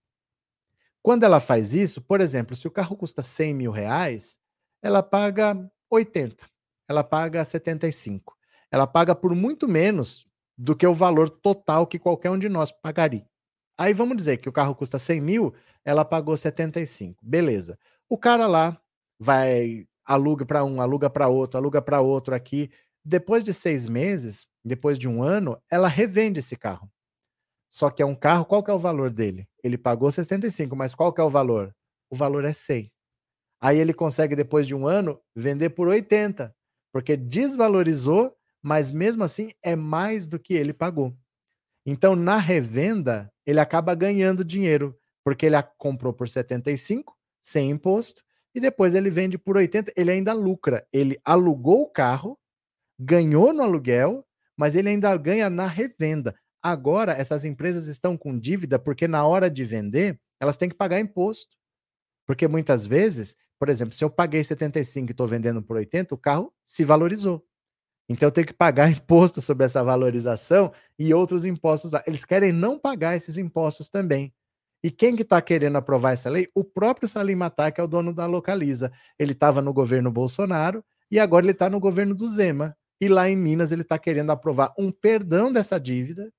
Quando 1.05 1.23
ela 1.25 1.39
faz 1.39 1.75
isso, 1.75 2.01
por 2.01 2.23
exemplo, 2.23 2.57
se 2.57 2.67
o 2.67 2.71
carro 2.71 2.97
custa 2.97 3.23
100 3.23 3.53
mil 3.53 3.71
reais, 3.71 4.39
ela 4.83 5.03
paga 5.03 5.55
80, 5.91 6.47
ela 6.89 7.05
paga 7.05 7.45
75. 7.45 8.35
Ela 8.73 8.87
paga 8.87 9.15
por 9.15 9.35
muito 9.35 9.69
menos 9.69 10.27
do 10.57 10.75
que 10.75 10.87
o 10.87 10.95
valor 10.95 11.29
total 11.29 11.87
que 11.87 11.99
qualquer 11.99 12.31
um 12.31 12.39
de 12.39 12.49
nós 12.49 12.73
pagaria. 12.73 13.29
Aí 13.77 13.93
vamos 13.93 14.17
dizer 14.17 14.39
que 14.39 14.49
o 14.49 14.53
carro 14.53 14.75
custa 14.75 14.99
100 14.99 15.21
mil, 15.21 15.55
ela 15.85 16.07
pagou 16.07 16.35
75. 16.39 17.21
Beleza. 17.23 17.79
O 18.09 18.17
cara 18.17 18.47
lá 18.47 18.81
vai, 19.21 19.87
aluga 20.07 20.47
para 20.47 20.65
um, 20.65 20.81
aluga 20.81 21.11
para 21.11 21.29
outro, 21.29 21.59
aluga 21.59 21.83
para 21.83 22.01
outro 22.01 22.35
aqui. 22.35 22.71
Depois 23.05 23.45
de 23.45 23.53
seis 23.53 23.87
meses, 23.87 24.47
depois 24.65 24.99
de 24.99 25.07
um 25.07 25.23
ano, 25.23 25.61
ela 25.71 25.87
revende 25.87 26.41
esse 26.41 26.57
carro. 26.57 26.91
Só 27.69 27.91
que 27.91 28.03
é 28.03 28.07
um 28.07 28.15
carro, 28.15 28.47
qual 28.47 28.63
que 28.63 28.71
é 28.71 28.75
o 28.75 28.79
valor 28.79 29.11
dele? 29.11 29.47
Ele 29.65 29.79
pagou 29.79 30.11
75, 30.11 30.77
mas 30.77 30.95
qual 30.95 31.13
que 31.13 31.23
é 31.23 31.25
o 31.25 31.31
valor? 31.31 31.75
O 32.11 32.15
valor 32.15 32.45
é 32.45 32.53
100. 32.53 32.93
Aí 33.63 33.79
ele 33.79 33.95
consegue, 33.95 34.37
depois 34.37 34.67
de 34.67 34.75
um 34.75 34.87
ano, 34.87 35.19
vender 35.35 35.71
por 35.71 35.89
80, 35.89 36.55
porque 36.93 37.17
desvalorizou, 37.17 38.37
mas 38.63 38.91
mesmo 38.91 39.25
assim 39.25 39.53
é 39.63 39.75
mais 39.75 40.27
do 40.27 40.39
que 40.39 40.53
ele 40.53 40.75
pagou. 40.75 41.17
Então, 41.87 42.15
na 42.15 42.37
revenda, 42.37 43.33
ele 43.47 43.59
acaba 43.59 43.95
ganhando 43.95 44.45
dinheiro, 44.45 44.95
porque 45.25 45.47
ele 45.47 45.57
a 45.57 45.63
comprou 45.63 46.13
por 46.13 46.29
75, 46.29 47.17
sem 47.43 47.71
imposto, 47.71 48.23
e 48.55 48.61
depois 48.61 48.95
ele 48.95 49.09
vende 49.09 49.39
por 49.39 49.57
80, 49.57 49.93
ele 49.97 50.11
ainda 50.11 50.35
lucra. 50.35 50.87
Ele 50.93 51.19
alugou 51.25 51.83
o 51.83 51.91
carro, 51.91 52.39
ganhou 52.99 53.53
no 53.53 53.63
aluguel, 53.63 54.27
mas 54.57 54.77
ele 54.77 54.91
ainda 54.91 55.17
ganha 55.17 55.49
na 55.49 55.67
revenda. 55.67 56.35
Agora, 56.67 57.13
essas 57.13 57.45
empresas 57.45 57.89
estão 57.89 58.17
com 58.17 58.39
dívida 58.39 58.79
porque 58.79 59.07
na 59.07 59.27
hora 59.27 59.51
de 59.51 59.63
vender, 59.65 60.19
elas 60.41 60.57
têm 60.57 60.71
que 60.71 60.75
pagar 60.75 60.99
imposto. 60.99 61.59
Porque 62.27 62.49
muitas 62.49 62.87
vezes, 62.87 63.37
por 63.59 63.69
exemplo, 63.69 63.95
se 63.95 64.03
eu 64.03 64.09
paguei 64.09 64.43
75 64.43 65.11
e 65.11 65.13
estou 65.13 65.29
vendendo 65.29 65.63
por 65.63 65.77
80, 65.77 66.15
o 66.15 66.19
carro 66.19 66.51
se 66.65 66.83
valorizou. 66.83 67.45
Então 68.09 68.29
eu 68.29 68.33
tenho 68.33 68.47
que 68.47 68.55
pagar 68.55 68.89
imposto 68.91 69.43
sobre 69.43 69.67
essa 69.67 69.85
valorização 69.85 70.73
e 70.99 71.13
outros 71.13 71.45
impostos. 71.45 71.93
Eles 72.07 72.25
querem 72.25 72.51
não 72.51 72.79
pagar 72.79 73.15
esses 73.15 73.37
impostos 73.37 73.91
também. 73.91 74.33
E 74.83 74.91
quem 74.91 75.15
que 75.15 75.23
está 75.23 75.43
querendo 75.43 75.77
aprovar 75.77 76.13
essa 76.13 76.31
lei? 76.31 76.49
O 76.55 76.65
próprio 76.65 77.07
Salim 77.07 77.35
Matar, 77.35 77.73
que 77.73 77.81
é 77.81 77.85
o 77.85 77.87
dono 77.87 78.15
da 78.15 78.25
Localiza. 78.25 78.91
Ele 79.19 79.33
estava 79.33 79.61
no 79.61 79.75
governo 79.75 80.11
Bolsonaro 80.11 80.83
e 81.11 81.19
agora 81.19 81.45
ele 81.45 81.53
está 81.53 81.69
no 81.69 81.79
governo 81.79 82.15
do 82.15 82.27
Zema. 82.27 82.75
E 83.03 83.07
lá 83.07 83.29
em 83.29 83.37
Minas 83.37 83.71
ele 83.71 83.83
está 83.83 83.99
querendo 83.99 84.31
aprovar 84.31 84.73
um 84.79 84.91
perdão 84.91 85.53
dessa 85.53 85.79
dívida 85.79 86.33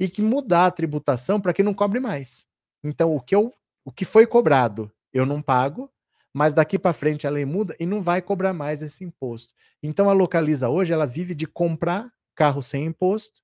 e 0.00 0.08
que 0.08 0.22
mudar 0.22 0.64
a 0.64 0.70
tributação 0.70 1.38
para 1.38 1.52
que 1.52 1.62
não 1.62 1.74
cobre 1.74 2.00
mais. 2.00 2.46
Então 2.82 3.14
o 3.14 3.20
que, 3.20 3.34
eu, 3.34 3.52
o 3.84 3.92
que 3.92 4.06
foi 4.06 4.26
cobrado 4.26 4.90
eu 5.12 5.26
não 5.26 5.42
pago, 5.42 5.90
mas 6.32 6.54
daqui 6.54 6.78
para 6.78 6.94
frente 6.94 7.26
a 7.26 7.30
lei 7.30 7.44
muda 7.44 7.76
e 7.78 7.84
não 7.84 8.00
vai 8.00 8.22
cobrar 8.22 8.54
mais 8.54 8.80
esse 8.80 9.04
imposto. 9.04 9.52
Então 9.82 10.08
a 10.08 10.14
Localiza 10.14 10.70
hoje 10.70 10.92
ela 10.92 11.06
vive 11.06 11.34
de 11.34 11.46
comprar 11.46 12.10
carro 12.34 12.62
sem 12.62 12.86
imposto 12.86 13.42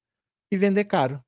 e 0.50 0.56
vender 0.56 0.84
caro. 0.84 1.22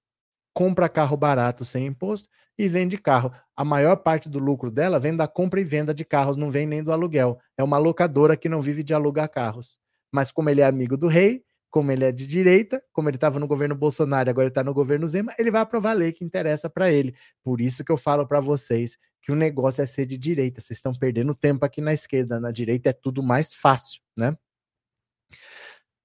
Compra 0.55 0.89
carro 0.89 1.17
barato 1.17 1.65
sem 1.65 1.87
imposto 1.87 2.29
e 2.57 2.67
vende 2.69 2.97
carro. 2.97 3.33
A 3.55 3.65
maior 3.65 3.97
parte 3.97 4.29
do 4.29 4.39
lucro 4.39 4.71
dela 4.71 4.99
vem 4.99 5.15
da 5.15 5.29
compra 5.29 5.61
e 5.61 5.65
venda 5.65 5.93
de 5.93 6.05
carros, 6.05 6.37
não 6.37 6.51
vem 6.51 6.67
nem 6.67 6.83
do 6.83 6.91
aluguel. 6.91 7.39
É 7.57 7.63
uma 7.63 7.79
locadora 7.79 8.37
que 8.37 8.49
não 8.49 8.63
vive 8.63 8.83
de 8.83 8.95
alugar 8.95 9.29
carros. 9.29 9.79
Mas 10.11 10.33
como 10.33 10.49
ele 10.49 10.63
é 10.63 10.67
amigo 10.67 10.97
do 10.97 11.07
rei, 11.07 11.45
como 11.71 11.93
ele 11.93 12.05
é 12.05 12.13
de 12.13 12.27
direita, 12.27 12.83
como 12.93 13.09
ele 13.09 13.17
estava 13.17 13.39
no 13.39 13.47
governo 13.47 13.75
Bolsonaro, 13.75 14.31
agora 14.31 14.49
está 14.49 14.65
no 14.65 14.73
governo 14.73 15.07
Zema, 15.07 15.35
ele 15.39 15.51
vai 15.51 15.61
aprovar 15.61 15.91
a 15.91 15.95
lei 15.95 16.13
que 16.13 16.25
interessa 16.25 16.71
para 16.71 16.91
ele. 16.91 17.15
Por 17.43 17.61
isso 17.61 17.85
que 17.85 17.93
eu 17.93 17.97
falo 17.97 18.27
para 18.27 18.41
vocês 18.41 18.97
que 19.21 19.33
o 19.33 19.37
negócio 19.37 19.83
é 19.83 19.87
ser 19.87 20.07
de 20.07 20.17
direita. 20.17 20.61
Vocês 20.61 20.79
estão 20.79 20.95
perdendo 20.95 21.35
tempo 21.35 21.65
aqui 21.65 21.81
na 21.81 21.93
esquerda, 21.93 22.41
na 22.41 22.51
direita 22.51 22.91
é 22.91 22.93
tudo 22.93 23.23
mais 23.23 23.55
fácil, 23.55 24.01
né? 24.17 24.37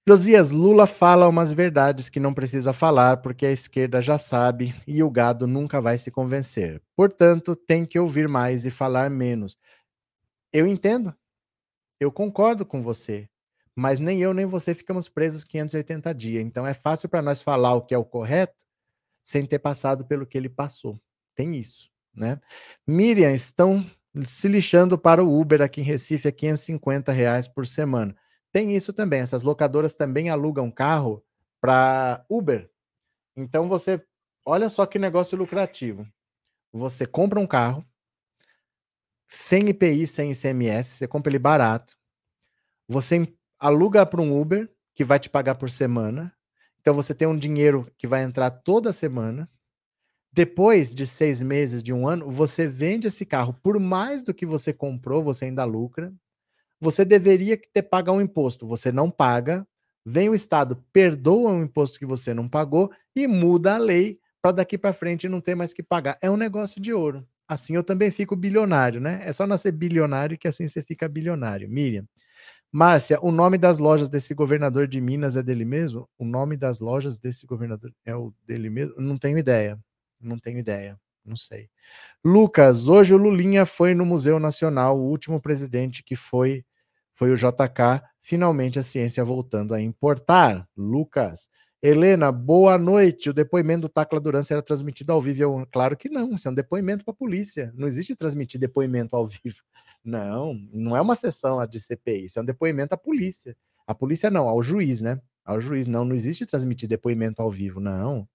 Josias, 0.05 0.51
Lula 0.51 0.85
fala 0.85 1.29
umas 1.29 1.53
verdades 1.53 2.09
que 2.09 2.19
não 2.19 2.33
precisa 2.33 2.73
falar 2.73 3.21
porque 3.21 3.45
a 3.45 3.51
esquerda 3.53 4.01
já 4.01 4.17
sabe 4.17 4.75
e 4.85 5.01
o 5.01 5.09
gado 5.09 5.47
nunca 5.47 5.79
vai 5.79 5.97
se 5.97 6.11
convencer. 6.11 6.81
Portanto, 6.93 7.55
tem 7.55 7.85
que 7.85 7.97
ouvir 7.97 8.27
mais 8.27 8.65
e 8.65 8.69
falar 8.69 9.09
menos. 9.09 9.57
Eu 10.51 10.67
entendo. 10.67 11.15
Eu 12.01 12.11
concordo 12.11 12.65
com 12.65 12.81
você. 12.81 13.29
Mas 13.75 13.99
nem 13.99 14.21
eu 14.21 14.33
nem 14.33 14.45
você 14.45 14.75
ficamos 14.75 15.09
presos 15.09 15.43
580 15.43 16.13
dias. 16.13 16.43
Então 16.43 16.65
é 16.65 16.73
fácil 16.73 17.09
para 17.09 17.21
nós 17.21 17.41
falar 17.41 17.73
o 17.73 17.81
que 17.81 17.93
é 17.93 17.97
o 17.97 18.05
correto 18.05 18.63
sem 19.23 19.45
ter 19.45 19.59
passado 19.59 20.05
pelo 20.05 20.25
que 20.25 20.37
ele 20.37 20.49
passou. 20.49 20.99
Tem 21.33 21.55
isso, 21.55 21.89
né? 22.13 22.39
Miriam, 22.85 23.33
estão 23.33 23.85
se 24.25 24.47
lixando 24.47 24.97
para 24.97 25.23
o 25.23 25.39
Uber 25.39 25.61
aqui 25.61 25.81
em 25.81 25.83
Recife 25.83 26.27
a 26.27 26.31
550 26.31 27.11
reais 27.11 27.47
por 27.47 27.65
semana. 27.65 28.15
Tem 28.51 28.75
isso 28.75 28.93
também. 28.93 29.21
Essas 29.21 29.41
locadoras 29.41 29.95
também 29.95 30.29
alugam 30.29 30.69
carro 30.69 31.23
para 31.59 32.23
Uber. 32.29 32.69
Então 33.35 33.67
você, 33.67 34.03
olha 34.45 34.69
só 34.69 34.85
que 34.85 34.99
negócio 34.99 35.37
lucrativo. 35.37 36.07
Você 36.71 37.05
compra 37.05 37.39
um 37.39 37.47
carro 37.47 37.83
sem 39.25 39.69
IPI, 39.69 40.05
sem 40.05 40.31
ICMS, 40.31 40.95
você 40.95 41.07
compra 41.07 41.31
ele 41.31 41.39
barato. 41.39 41.97
Você 42.87 43.27
aluga 43.67 44.05
para 44.05 44.21
um 44.21 44.39
Uber 44.39 44.69
que 44.95 45.03
vai 45.03 45.19
te 45.19 45.29
pagar 45.29 45.55
por 45.55 45.69
semana. 45.69 46.33
Então 46.81 46.93
você 46.93 47.13
tem 47.15 47.27
um 47.27 47.37
dinheiro 47.37 47.87
que 47.97 48.07
vai 48.07 48.23
entrar 48.23 48.51
toda 48.51 48.93
semana. 48.93 49.49
Depois 50.31 50.93
de 50.95 51.05
seis 51.05 51.41
meses, 51.43 51.83
de 51.83 51.93
um 51.93 52.07
ano, 52.07 52.29
você 52.29 52.67
vende 52.67 53.07
esse 53.07 53.25
carro 53.25 53.53
por 53.63 53.79
mais 53.79 54.23
do 54.23 54.33
que 54.33 54.45
você 54.45 54.73
comprou, 54.73 55.23
você 55.23 55.45
ainda 55.45 55.63
lucra 55.63 56.13
você 56.81 57.05
deveria 57.05 57.59
ter 57.73 57.83
pago 57.83 58.11
um 58.11 58.21
imposto, 58.21 58.67
você 58.67 58.91
não 58.91 59.09
paga, 59.09 59.67
vem 60.05 60.29
o 60.29 60.35
Estado, 60.35 60.83
perdoa 60.93 61.51
o 61.53 61.63
imposto 61.63 61.99
que 61.99 62.05
você 62.05 62.33
não 62.33 62.49
pagou 62.49 62.91
e 63.15 63.27
muda 63.27 63.75
a 63.75 63.77
lei 63.77 64.19
para 64.41 64.51
daqui 64.51 64.77
para 64.77 64.93
frente 64.93 65.29
não 65.29 65.41
ter 65.41 65.55
mais 65.55 65.73
que 65.73 65.83
pagar. 65.83 66.17
É 66.21 66.29
um 66.29 66.37
negócio 66.37 66.81
de 66.81 66.93
ouro. 66.93 67.25
Assim 67.47 67.75
eu 67.75 67.83
também 67.83 68.11
fico 68.11 68.35
bilionário, 68.35 68.99
né? 69.01 69.21
É 69.23 69.31
só 69.33 69.47
nascer 69.47 69.71
bilionário 69.71 70.37
que 70.37 70.47
assim 70.47 70.67
você 70.67 70.81
fica 70.83 71.07
bilionário. 71.07 71.69
Miriam. 71.69 72.05
Márcia, 72.75 73.19
o 73.21 73.31
nome 73.31 73.59
das 73.59 73.77
lojas 73.77 74.09
desse 74.09 74.33
governador 74.33 74.87
de 74.87 74.99
Minas 74.99 75.35
é 75.35 75.43
dele 75.43 75.63
mesmo? 75.63 76.09
O 76.17 76.25
nome 76.25 76.57
das 76.57 76.79
lojas 76.79 77.19
desse 77.19 77.45
governador 77.45 77.93
é 78.03 78.15
o 78.15 78.33
dele 78.47 78.67
mesmo? 78.67 78.95
Não 78.99 79.15
tenho 79.15 79.37
ideia. 79.37 79.79
Não 80.19 80.39
tenho 80.39 80.57
ideia. 80.57 80.99
Não 81.23 81.35
sei. 81.35 81.69
Lucas, 82.25 82.87
hoje 82.87 83.13
o 83.13 83.17
Lulinha 83.17 83.63
foi 83.63 83.93
no 83.93 84.03
Museu 84.03 84.39
Nacional, 84.39 84.99
o 84.99 85.07
último 85.07 85.39
presidente 85.39 86.03
que 86.03 86.15
foi 86.15 86.65
foi 87.13 87.31
o 87.31 87.35
JK, 87.35 88.01
finalmente 88.23 88.79
a 88.79 88.83
ciência 88.83 89.23
voltando 89.23 89.75
a 89.75 89.79
importar. 89.79 90.67
Lucas. 90.75 91.49
Helena, 91.85 92.31
boa 92.31 92.77
noite. 92.77 93.29
O 93.29 93.33
depoimento 93.33 93.81
do 93.81 93.89
Tacla 93.89 94.17
Duran 94.17 94.41
será 94.41 94.61
transmitido 94.61 95.11
ao 95.11 95.21
vivo? 95.21 95.43
Eu, 95.43 95.67
claro 95.69 95.97
que 95.97 96.07
não, 96.07 96.33
isso 96.33 96.47
é 96.47 96.51
um 96.51 96.53
depoimento 96.53 97.03
para 97.03 97.11
a 97.11 97.15
polícia. 97.15 97.73
Não 97.75 97.85
existe 97.89 98.15
transmitir 98.15 98.57
depoimento 98.57 99.17
ao 99.17 99.27
vivo. 99.27 99.61
Não, 100.05 100.53
não 100.73 100.97
é 100.97 101.01
uma 101.01 101.15
sessão 101.15 101.65
de 101.65 101.79
CPI, 101.79 102.25
isso 102.25 102.37
é 102.37 102.41
um 102.41 102.45
depoimento 102.45 102.93
à 102.93 102.97
polícia. 102.97 103.55
A 103.87 103.95
polícia 103.95 104.29
não, 104.29 104.49
ao 104.49 104.61
juiz, 104.61 105.01
né? 105.01 105.21
Ao 105.45 105.61
juiz, 105.61 105.87
não, 105.87 106.03
não 106.03 106.13
existe 106.13 106.45
transmitir 106.45 106.89
depoimento 106.89 107.41
ao 107.41 107.49
vivo, 107.49 107.79
não. 107.79 108.27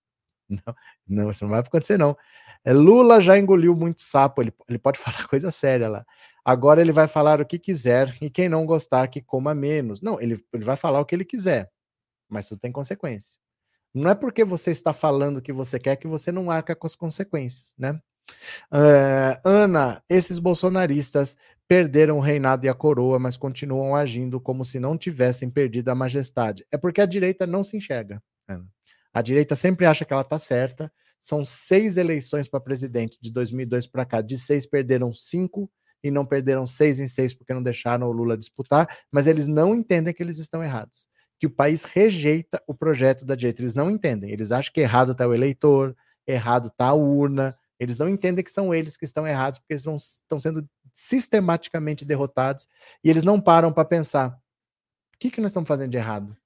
Não, 0.49 0.75
não, 1.07 1.31
isso 1.31 1.45
não 1.45 1.51
vai 1.51 1.61
acontecer, 1.61 1.99
não. 1.99 2.17
É, 2.65 2.73
Lula 2.73 3.21
já 3.21 3.39
engoliu 3.39 3.77
muito 3.77 4.01
sapo, 4.01 4.41
ele, 4.41 4.51
ele 4.67 4.79
pode 4.79 4.97
falar 4.99 5.29
coisa 5.29 5.51
séria 5.51 5.89
lá. 5.89 6.07
Agora 6.43 6.81
ele 6.81 6.93
vai 6.93 7.07
falar 7.07 7.39
o 7.43 7.45
que 7.45 7.59
quiser 7.59 8.17
e 8.19 8.31
quem 8.31 8.49
não 8.49 8.65
gostar 8.65 9.09
que 9.09 9.21
coma 9.21 9.55
menos. 9.55 10.01
Não, 10.01 10.19
ele, 10.19 10.43
ele 10.55 10.65
vai 10.65 10.77
falar 10.77 11.01
o 11.01 11.05
que 11.05 11.15
ele 11.15 11.25
quiser, 11.27 11.71
mas 12.29 12.49
tudo 12.49 12.61
tem 12.61 12.73
consequência. 12.73 13.39
Não 13.95 14.11
é 14.11 14.15
porque 14.15 14.45
você 14.45 14.71
está 14.71 14.93
falando 14.93 15.39
o 15.39 15.43
que 15.43 15.53
você 15.53 15.79
quer 15.79 15.97
que 15.97 16.07
você 16.07 16.31
não 16.31 16.51
arca 16.51 16.77
com 16.77 16.87
as 16.87 16.95
consequências, 16.95 17.75
né? 17.79 18.01
Uh, 18.71 19.41
Ana, 19.43 20.03
esses 20.09 20.39
bolsonaristas 20.39 21.37
perderam 21.67 22.19
o 22.19 22.21
reinado 22.21 22.67
e 22.67 22.69
a 22.69 22.75
coroa, 22.75 23.19
mas 23.19 23.37
continuam 23.37 23.95
agindo 23.95 24.41
como 24.41 24.65
se 24.65 24.79
não 24.79 24.97
tivessem 24.97 25.51
perdido 25.51 25.89
a 25.89 25.95
majestade. 25.95 26.67
É 26.71 26.77
porque 26.77 27.01
a 27.01 27.07
direita 27.07 27.47
não 27.47 27.63
se 27.63 27.77
enxerga. 27.77 28.23
Ana. 28.47 28.67
A 29.13 29.23
direita 29.23 29.57
sempre 29.57 29.87
acha 29.87 30.05
que 30.05 30.13
ela 30.13 30.23
está 30.23 30.39
certa. 30.39 30.93
São 31.19 31.45
seis 31.45 31.97
eleições 31.97 32.49
para 32.49 32.61
presidente 32.61 33.19
de 33.21 33.31
2002 33.33 33.87
para 33.87 34.07
cá. 34.07 34.21
De 34.21 34.39
seis, 34.39 34.65
perderam 34.65 35.13
cinco 35.13 35.71
e 36.03 36.11
não 36.11 36.25
perderam 36.25 36.67
seis 36.67 37.01
em 37.01 37.09
seis 37.09 37.35
porque 37.35 37.53
não 37.53 37.63
deixaram 37.63 38.07
o 38.07 38.13
Lula 38.13 38.37
disputar. 38.37 38.89
Mas 39.11 39.27
eles 39.27 39.47
não 39.47 39.75
entendem 39.75 40.15
que 40.15 40.23
eles 40.23 40.39
estão 40.39 40.63
errados. 40.63 41.09
Que 41.39 41.47
o 41.47 41.51
país 41.51 41.85
rejeita 41.85 42.63
o 42.67 42.75
projeto 42.75 43.25
da 43.25 43.35
direita. 43.35 43.63
Eles 43.63 43.75
não 43.75 43.91
entendem. 43.91 44.31
Eles 44.31 44.51
acham 44.51 44.73
que 44.73 44.81
errado 44.81 45.13
está 45.13 45.27
o 45.27 45.35
eleitor, 45.35 45.97
errado 46.27 46.69
está 46.69 46.87
a 46.89 46.95
urna. 46.95 47.57
Eles 47.79 47.97
não 47.97 48.09
entendem 48.09 48.45
que 48.45 48.51
são 48.51 48.75
eles 48.75 48.97
que 48.97 49.05
estão 49.05 49.27
errados 49.27 49.59
porque 49.59 49.75
eles 49.75 49.85
não 49.85 49.97
estão 49.97 50.41
sendo 50.41 50.69
sistematicamente 50.93 52.05
derrotados 52.05 52.69
e 53.05 53.11
eles 53.11 53.23
não 53.23 53.41
param 53.41 53.73
para 53.73 53.85
pensar: 53.85 54.31
o 55.15 55.19
que, 55.19 55.31
que 55.31 55.41
nós 55.41 55.51
estamos 55.51 55.69
fazendo 55.69 55.91
de 55.91 55.97
errado? 55.97 56.37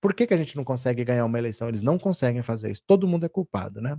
Por 0.00 0.12
que, 0.14 0.26
que 0.26 0.34
a 0.34 0.36
gente 0.36 0.56
não 0.56 0.64
consegue 0.64 1.04
ganhar 1.04 1.24
uma 1.24 1.38
eleição? 1.38 1.68
Eles 1.68 1.80
não 1.80 1.98
conseguem 1.98 2.42
fazer 2.42 2.70
isso. 2.70 2.82
Todo 2.86 3.06
mundo 3.06 3.24
é 3.24 3.28
culpado, 3.28 3.80
né? 3.80 3.96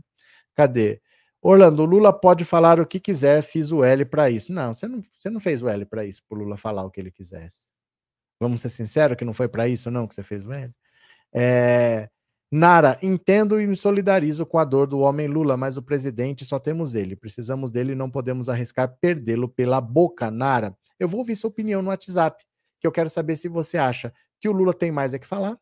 Cadê? 0.53 1.01
Orlando, 1.41 1.83
Lula 1.85 2.13
pode 2.13 2.45
falar 2.45 2.79
o 2.79 2.85
que 2.85 2.99
quiser, 2.99 3.41
fiz 3.41 3.71
o 3.71 3.83
L 3.83 4.05
para 4.05 4.29
isso. 4.29 4.51
Não 4.53 4.73
você, 4.73 4.87
não, 4.87 5.01
você 5.17 5.29
não 5.29 5.39
fez 5.39 5.61
o 5.63 5.67
L 5.67 5.85
para 5.85 6.05
isso, 6.05 6.21
para 6.27 6.37
Lula 6.37 6.57
falar 6.57 6.83
o 6.85 6.91
que 6.91 7.01
ele 7.01 7.11
quisesse. 7.11 7.72
Vamos 8.43 8.61
ser 8.61 8.69
sinceros 8.69 9.17
que 9.17 9.25
não 9.25 9.33
foi 9.33 9.47
para 9.47 9.67
isso, 9.67 9.89
não, 9.89 10.07
que 10.07 10.15
você 10.15 10.23
fez 10.23 10.45
o 10.45 10.51
L. 10.53 10.71
É, 11.33 12.09
Nara, 12.51 12.99
entendo 13.01 13.59
e 13.59 13.65
me 13.65 13.75
solidarizo 13.75 14.45
com 14.45 14.59
a 14.59 14.63
dor 14.65 14.85
do 14.85 14.99
homem 14.99 15.27
Lula, 15.27 15.57
mas 15.57 15.77
o 15.77 15.81
presidente 15.81 16.45
só 16.45 16.59
temos 16.59 16.93
ele. 16.93 17.15
Precisamos 17.15 17.71
dele 17.71 17.93
e 17.93 17.95
não 17.95 18.11
podemos 18.11 18.49
arriscar 18.49 18.95
perdê-lo 19.01 19.49
pela 19.49 19.81
boca. 19.81 20.29
Nara, 20.29 20.77
eu 20.99 21.07
vou 21.07 21.21
ouvir 21.21 21.35
sua 21.35 21.49
opinião 21.49 21.81
no 21.81 21.89
WhatsApp, 21.89 22.43
que 22.79 22.85
eu 22.85 22.91
quero 22.91 23.09
saber 23.09 23.35
se 23.35 23.47
você 23.47 23.77
acha 23.77 24.13
que 24.39 24.47
o 24.47 24.51
Lula 24.51 24.73
tem 24.73 24.91
mais 24.91 25.13
é 25.13 25.19
que 25.19 25.25
falar 25.25 25.57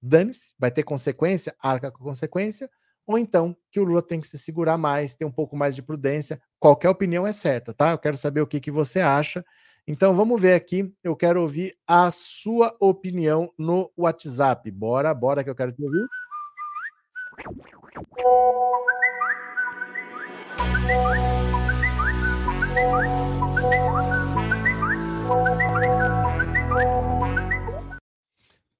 dane-se, 0.00 0.52
vai 0.58 0.70
ter 0.70 0.82
consequência, 0.82 1.54
arca 1.60 1.90
com 1.90 2.02
consequência, 2.02 2.70
ou 3.06 3.18
então 3.18 3.56
que 3.70 3.80
o 3.80 3.84
Lula 3.84 4.02
tem 4.02 4.20
que 4.20 4.28
se 4.28 4.38
segurar 4.38 4.78
mais, 4.78 5.14
ter 5.14 5.24
um 5.24 5.32
pouco 5.32 5.56
mais 5.56 5.74
de 5.74 5.82
prudência. 5.82 6.40
Qualquer 6.58 6.88
opinião 6.88 7.26
é 7.26 7.32
certa, 7.32 7.74
tá? 7.74 7.90
Eu 7.90 7.98
quero 7.98 8.16
saber 8.16 8.40
o 8.40 8.46
que, 8.46 8.60
que 8.60 8.70
você 8.70 9.00
acha. 9.00 9.44
Então 9.86 10.14
vamos 10.14 10.40
ver 10.40 10.54
aqui, 10.54 10.94
eu 11.02 11.16
quero 11.16 11.40
ouvir 11.40 11.76
a 11.86 12.10
sua 12.10 12.76
opinião 12.78 13.52
no 13.58 13.90
WhatsApp. 13.96 14.70
Bora, 14.70 15.12
bora 15.12 15.42
que 15.42 15.50
eu 15.50 15.54
quero 15.54 15.72
te 15.72 15.82
ouvir. 15.82 16.06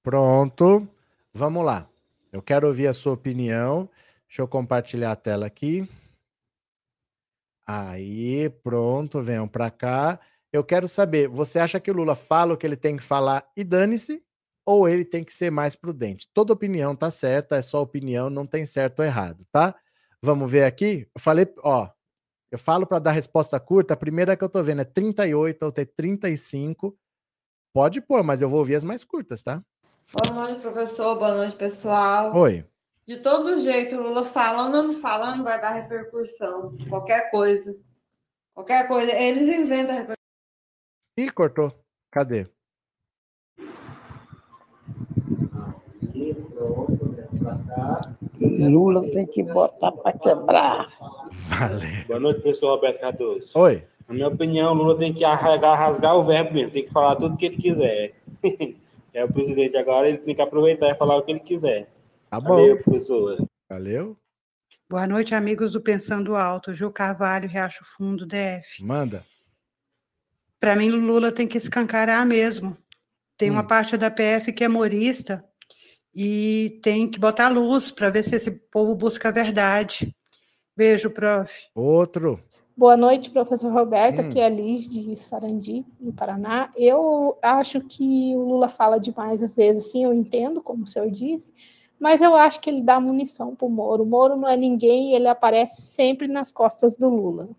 Pronto. 0.03 0.87
Vamos 1.33 1.63
lá. 1.63 1.87
Eu 2.31 2.41
quero 2.41 2.67
ouvir 2.67 2.87
a 2.87 2.93
sua 2.93 3.13
opinião. 3.13 3.89
Deixa 4.27 4.41
eu 4.41 4.47
compartilhar 4.47 5.11
a 5.11 5.15
tela 5.15 5.45
aqui. 5.45 5.87
Aí, 7.65 8.49
pronto, 8.63 9.21
venham 9.21 9.47
para 9.47 9.69
cá. 9.69 10.19
Eu 10.53 10.63
quero 10.63 10.87
saber, 10.87 11.29
você 11.29 11.59
acha 11.59 11.79
que 11.79 11.89
o 11.89 11.93
Lula 11.93 12.15
fala 12.15 12.53
o 12.53 12.57
que 12.57 12.65
ele 12.65 12.75
tem 12.75 12.97
que 12.97 13.03
falar 13.03 13.49
e 13.55 13.63
dane-se? 13.63 14.23
Ou 14.65 14.87
ele 14.87 15.05
tem 15.05 15.23
que 15.23 15.35
ser 15.35 15.49
mais 15.49 15.75
prudente? 15.75 16.29
Toda 16.33 16.53
opinião 16.53 16.95
tá 16.95 17.09
certa, 17.09 17.55
é 17.55 17.61
só 17.61 17.81
opinião, 17.81 18.29
não 18.29 18.45
tem 18.45 18.65
certo 18.65 18.99
ou 18.99 19.05
errado, 19.05 19.45
tá? 19.51 19.73
Vamos 20.21 20.51
ver 20.51 20.65
aqui. 20.65 21.07
Eu 21.15 21.21
falei, 21.21 21.51
ó, 21.63 21.89
eu 22.51 22.59
falo 22.59 22.85
para 22.85 22.99
dar 22.99 23.11
resposta 23.11 23.59
curta, 23.59 23.93
a 23.93 23.97
primeira 23.97 24.35
que 24.35 24.43
eu 24.43 24.49
tô 24.49 24.61
vendo 24.61 24.81
é 24.81 24.85
38 24.85 25.63
ou 25.63 25.71
tem 25.71 25.85
35. 25.85 26.95
Pode 27.73 28.01
pôr, 28.01 28.21
mas 28.21 28.41
eu 28.41 28.49
vou 28.49 28.59
ouvir 28.59 28.75
as 28.75 28.83
mais 28.83 29.05
curtas, 29.05 29.41
tá? 29.41 29.63
Boa 30.11 30.35
noite, 30.35 30.59
professor. 30.59 31.17
Boa 31.17 31.33
noite, 31.33 31.55
pessoal. 31.55 32.35
Oi. 32.35 32.65
De 33.07 33.17
todo 33.17 33.59
jeito, 33.61 33.95
o 33.95 34.03
Lula 34.03 34.25
falando 34.25 34.75
ou 34.75 34.83
não 34.83 34.95
falando 34.99 35.43
vai 35.43 35.59
dar 35.61 35.71
repercussão. 35.71 36.77
Qualquer 36.89 37.31
coisa. 37.31 37.73
Qualquer 38.53 38.87
coisa. 38.89 39.11
Eles 39.13 39.47
inventam 39.47 39.95
a 39.95 39.99
repercussão. 39.99 40.20
Ih, 41.17 41.29
cortou. 41.29 41.71
Cadê? 42.09 42.47
Lula 48.39 49.01
tem 49.11 49.25
que 49.25 49.43
botar 49.43 49.91
para 49.91 50.17
quebrar. 50.17 50.89
Valeu. 51.49 52.07
Boa 52.07 52.19
noite, 52.19 52.41
professor 52.41 52.75
Roberto 52.75 53.01
Cardoso. 53.01 53.51
Oi. 53.55 53.83
Na 54.07 54.15
minha 54.15 54.27
opinião, 54.27 54.73
Lula 54.73 54.97
tem 54.97 55.13
que 55.13 55.23
arregar, 55.23 55.77
rasgar 55.77 56.17
o 56.17 56.23
verbo 56.23 56.53
mesmo, 56.53 56.71
tem 56.71 56.85
que 56.85 56.91
falar 56.91 57.15
tudo 57.15 57.35
o 57.35 57.37
que 57.37 57.45
ele 57.45 57.57
quiser. 57.57 58.13
é 59.13 59.23
o 59.23 59.31
presidente 59.31 59.77
agora, 59.77 60.07
ele 60.07 60.19
tem 60.19 60.35
que 60.35 60.41
aproveitar 60.41 60.89
e 60.89 60.97
falar 60.97 61.17
o 61.17 61.23
que 61.23 61.31
ele 61.31 61.39
quiser. 61.39 61.89
Tá 62.29 62.39
bom. 62.39 62.55
Valeu, 62.55 62.81
professor. 62.81 63.45
Valeu. 63.69 64.17
Boa 64.89 65.07
noite, 65.07 65.35
amigos 65.35 65.73
do 65.73 65.81
Pensando 65.81 66.35
Alto. 66.35 66.73
Ju 66.73 66.91
Carvalho, 66.91 67.47
Riacho 67.47 67.83
Fundo, 67.85 68.25
DF. 68.25 68.83
Manda. 68.83 69.25
Para 70.61 70.75
mim, 70.75 70.91
Lula 70.91 71.31
tem 71.31 71.47
que 71.47 71.57
escancarar 71.57 72.23
mesmo. 72.23 72.77
Tem 73.35 73.49
Hum. 73.49 73.53
uma 73.53 73.65
parte 73.65 73.97
da 73.97 74.11
PF 74.11 74.53
que 74.53 74.63
é 74.63 74.67
morista 74.67 75.43
e 76.13 76.79
tem 76.83 77.09
que 77.09 77.19
botar 77.19 77.49
luz 77.49 77.91
para 77.91 78.11
ver 78.11 78.23
se 78.23 78.35
esse 78.35 78.51
povo 78.51 78.93
busca 78.95 79.29
a 79.29 79.31
verdade. 79.31 80.15
Beijo, 80.77 81.09
prof. 81.09 81.51
Outro. 81.73 82.39
Boa 82.77 82.95
noite, 82.95 83.31
professor 83.31 83.73
Roberto. 83.73 84.21
Hum. 84.21 84.25
Aqui 84.27 84.39
é 84.39 84.45
a 84.45 84.49
Liz 84.49 84.87
de 84.87 85.15
Sarandi, 85.17 85.83
no 85.99 86.13
Paraná. 86.13 86.71
Eu 86.77 87.35
acho 87.41 87.81
que 87.81 88.35
o 88.35 88.41
Lula 88.41 88.67
fala 88.67 88.99
demais 88.99 89.41
às 89.41 89.55
vezes, 89.55 89.91
sim, 89.91 90.03
eu 90.03 90.13
entendo, 90.13 90.61
como 90.61 90.83
o 90.83 90.87
senhor 90.87 91.09
disse, 91.09 91.51
mas 91.99 92.21
eu 92.21 92.35
acho 92.35 92.61
que 92.61 92.69
ele 92.69 92.83
dá 92.83 92.99
munição 92.99 93.55
para 93.55 93.65
o 93.65 93.69
Moro. 93.69 94.03
O 94.03 94.05
Moro 94.05 94.35
não 94.35 94.47
é 94.47 94.55
ninguém, 94.55 95.15
ele 95.15 95.27
aparece 95.27 95.81
sempre 95.81 96.27
nas 96.27 96.51
costas 96.51 96.97
do 96.97 97.09
Lula. 97.09 97.49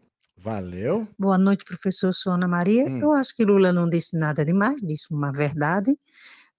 Valeu. 0.43 1.07
Boa 1.17 1.39
noite, 1.39 1.65
professor 1.65 2.13
Sona 2.13 2.49
Maria. 2.49 2.85
Hum. 2.87 2.99
Eu 3.01 3.13
acho 3.13 3.33
que 3.37 3.45
Lula 3.45 3.73
não 3.73 3.89
disse 3.89 4.19
nada 4.19 4.45
demais, 4.45 4.75
disse 4.83 5.15
uma 5.15 5.31
verdade, 5.33 5.97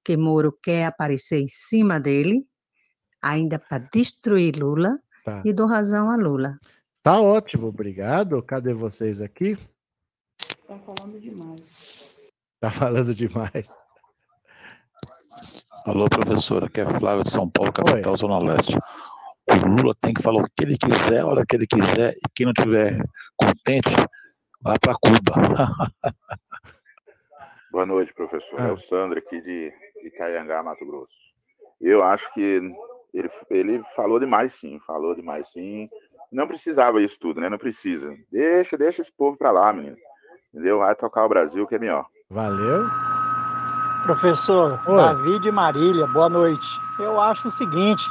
que 0.06 0.16
Moro 0.16 0.58
quer 0.64 0.86
aparecer 0.86 1.42
em 1.42 1.48
cima 1.50 2.00
dele, 2.00 2.40
ainda 3.22 3.60
para 3.60 3.86
destruir 3.92 4.56
Lula, 4.56 4.98
Tá. 5.26 5.42
e 5.44 5.52
dou 5.52 5.68
razão 5.68 6.10
a 6.10 6.16
Lula. 6.16 6.58
Tá 7.02 7.20
ótimo, 7.20 7.68
obrigado. 7.68 8.42
Cadê 8.42 8.74
vocês 8.74 9.20
aqui? 9.20 9.58
Estão 10.40 10.80
falando 10.80 11.20
demais. 11.20 11.62
Tá 12.62 12.72
falando 12.72 13.14
demais. 13.14 13.68
Alô, 15.86 16.08
professora, 16.08 16.68
aqui 16.68 16.80
é 16.80 16.86
Flávio 16.86 17.24
de 17.24 17.32
São 17.32 17.50
Paulo, 17.50 17.74
capital 17.74 18.16
Zona 18.16 18.40
Leste. 18.40 18.78
O 19.64 19.68
Lula 19.68 19.96
tem 20.02 20.14
que 20.14 20.22
falar 20.22 20.42
o 20.42 20.50
que 20.56 20.64
ele 20.66 20.78
quiser, 20.78 21.22
a 21.22 21.26
hora 21.26 21.46
que 21.48 21.56
ele 21.56 21.66
quiser, 21.66 22.16
e 22.18 22.30
quem 22.36 22.46
não 22.46 22.54
tiver 22.54 22.98
contente, 23.38 23.90
vai 24.62 24.78
para 24.78 24.94
Cuba. 24.96 25.34
Boa 27.72 27.86
noite, 27.86 28.14
professor. 28.14 28.60
Ah. 28.60 28.68
É 28.68 28.72
o 28.74 28.78
Sandro 28.78 29.18
aqui 29.18 29.40
de 29.42 29.74
Itaiangá, 30.04 30.62
Mato 30.62 30.86
Grosso. 30.86 31.16
Eu 31.80 32.04
acho 32.04 32.32
que 32.34 32.42
ele, 33.14 33.32
ele 33.50 33.82
falou 33.96 34.20
demais, 34.20 34.54
sim. 34.54 34.82
Falou 34.86 35.16
demais, 35.16 35.50
sim. 35.50 35.90
Não 36.30 36.46
precisava 36.46 37.02
isso 37.02 37.18
tudo, 37.18 37.40
né? 37.40 37.50
Não 37.50 37.58
precisa. 37.58 38.14
Deixa, 38.30 38.78
deixa 38.78 39.02
esse 39.02 39.12
povo 39.12 39.38
pra 39.38 39.50
lá, 39.50 39.72
menino. 39.72 39.96
Entendeu? 40.54 40.80
Vai 40.80 40.94
tocar 40.94 41.26
o 41.26 41.30
Brasil, 41.30 41.66
que 41.66 41.76
é 41.76 41.80
melhor. 41.80 42.06
Valeu. 42.30 42.86
Professor 44.04 44.82
Oi. 44.86 44.98
Davi 44.98 45.40
de 45.40 45.52
Marília, 45.52 46.06
boa 46.08 46.28
noite. 46.28 46.68
Eu 47.00 47.20
acho 47.20 47.48
o 47.48 47.52
seguinte, 47.52 48.04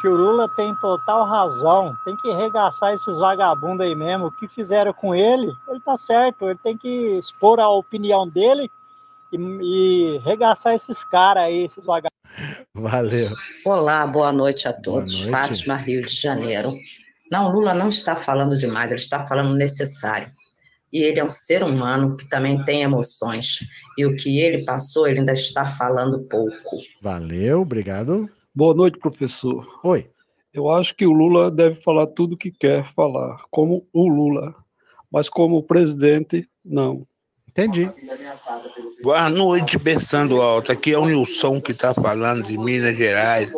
que 0.00 0.08
o 0.08 0.14
Lula 0.14 0.48
tem 0.56 0.74
total 0.76 1.24
razão, 1.24 1.94
tem 2.04 2.16
que 2.16 2.30
arregaçar 2.30 2.94
esses 2.94 3.18
vagabundos 3.18 3.86
aí 3.86 3.94
mesmo. 3.94 4.26
O 4.26 4.32
que 4.32 4.48
fizeram 4.48 4.92
com 4.92 5.14
ele, 5.14 5.52
ele 5.68 5.80
tá 5.80 5.96
certo, 5.96 6.46
ele 6.46 6.58
tem 6.62 6.76
que 6.76 7.18
expor 7.18 7.60
a 7.60 7.68
opinião 7.68 8.26
dele 8.28 8.70
e, 9.32 9.36
e 9.36 10.18
arregaçar 10.24 10.74
esses 10.74 11.04
caras 11.04 11.44
aí, 11.44 11.64
esses 11.64 11.84
vagabundos. 11.84 12.10
Valeu. 12.74 13.30
Olá, 13.66 14.06
boa 14.06 14.32
noite 14.32 14.66
a 14.66 14.72
todos. 14.72 15.26
noite. 15.26 15.30
Fátima, 15.30 15.76
Rio 15.76 16.02
de 16.02 16.14
Janeiro. 16.14 16.74
Não, 17.30 17.52
Lula 17.52 17.74
não 17.74 17.88
está 17.88 18.16
falando 18.16 18.56
demais, 18.56 18.90
ele 18.90 19.00
está 19.00 19.26
falando 19.26 19.54
necessário. 19.54 20.28
E 20.92 21.02
ele 21.02 21.20
é 21.20 21.24
um 21.24 21.30
ser 21.30 21.62
humano 21.62 22.16
que 22.16 22.28
também 22.28 22.64
tem 22.64 22.82
emoções. 22.82 23.60
E 23.96 24.04
o 24.04 24.16
que 24.16 24.40
ele 24.40 24.64
passou, 24.64 25.06
ele 25.06 25.20
ainda 25.20 25.32
está 25.32 25.64
falando 25.64 26.24
pouco. 26.24 26.78
Valeu, 27.00 27.60
obrigado. 27.60 28.28
Boa 28.52 28.74
noite, 28.74 28.98
professor. 28.98 29.64
Oi. 29.84 30.10
Eu 30.52 30.68
acho 30.68 30.96
que 30.96 31.06
o 31.06 31.12
Lula 31.12 31.52
deve 31.52 31.80
falar 31.80 32.08
tudo 32.08 32.34
o 32.34 32.36
que 32.36 32.50
quer 32.50 32.84
falar, 32.92 33.44
como 33.48 33.86
o 33.92 34.08
Lula, 34.08 34.52
mas 35.10 35.28
como 35.28 35.62
presidente, 35.62 36.48
não. 36.64 37.06
Entendi. 37.48 37.88
Boa 39.04 39.30
noite, 39.30 39.78
Bessando 39.78 40.42
Alto. 40.42 40.72
Aqui 40.72 40.92
é 40.92 40.98
o 40.98 41.06
Nilson 41.06 41.60
que 41.60 41.70
está 41.70 41.94
falando 41.94 42.42
de 42.42 42.58
Minas 42.58 42.96
Gerais. 42.96 43.52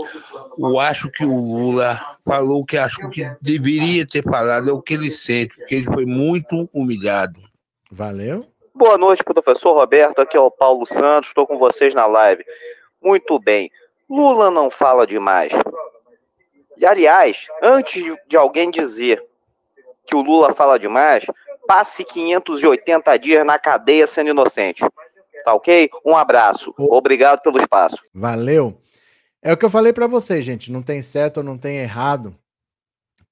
Eu 0.59 0.79
acho 0.79 1.11
que 1.11 1.25
o 1.25 1.35
Lula 1.35 1.99
falou 2.23 2.61
o 2.61 2.67
que 2.67 2.77
acho 2.77 3.09
que 3.09 3.27
deveria 3.41 4.07
ter 4.07 4.23
falado, 4.23 4.69
é 4.69 4.73
o 4.73 4.83
que 4.83 4.93
ele 4.93 5.11
sente, 5.11 5.57
porque 5.57 5.77
ele 5.77 5.87
foi 5.87 6.05
muito 6.05 6.69
humilhado. 6.73 7.41
Valeu. 7.91 8.47
Boa 8.75 8.99
noite, 8.99 9.25
professor 9.25 9.73
Roberto. 9.73 10.21
Aqui 10.21 10.37
é 10.37 10.41
o 10.41 10.51
Paulo 10.51 10.85
Santos, 10.85 11.31
estou 11.31 11.47
com 11.47 11.57
vocês 11.57 11.95
na 11.95 12.05
live. 12.05 12.45
Muito 13.03 13.39
bem. 13.39 13.71
Lula 14.13 14.51
não 14.51 14.71
fala 14.71 15.07
demais. 15.07 15.51
E, 16.77 16.85
aliás, 16.85 17.47
antes 17.63 18.05
de 18.29 18.37
alguém 18.37 18.71
dizer 18.71 19.25
que 20.07 20.15
o 20.15 20.21
Lula 20.21 20.55
fala 20.55 20.79
demais, 20.79 21.25
passe 21.67 22.05
580 22.05 23.19
dias 23.19 23.47
na 23.47 23.59
cadeia 23.59 24.07
sendo 24.07 24.29
inocente. 24.29 24.85
Tá 25.47 25.55
ok? 25.55 25.89
Um 26.05 26.15
abraço. 26.15 26.75
Obrigado 26.77 27.41
pelo 27.41 27.59
espaço. 27.59 27.97
Valeu. 28.13 28.79
É 29.41 29.51
o 29.51 29.57
que 29.57 29.65
eu 29.65 29.71
falei 29.71 29.95
para 29.95 30.07
vocês, 30.07 30.45
gente. 30.45 30.71
Não 30.71 30.83
tem 30.83 31.01
certo 31.01 31.39
ou 31.39 31.43
não 31.43 31.57
tem 31.57 31.79
errado. 31.79 32.37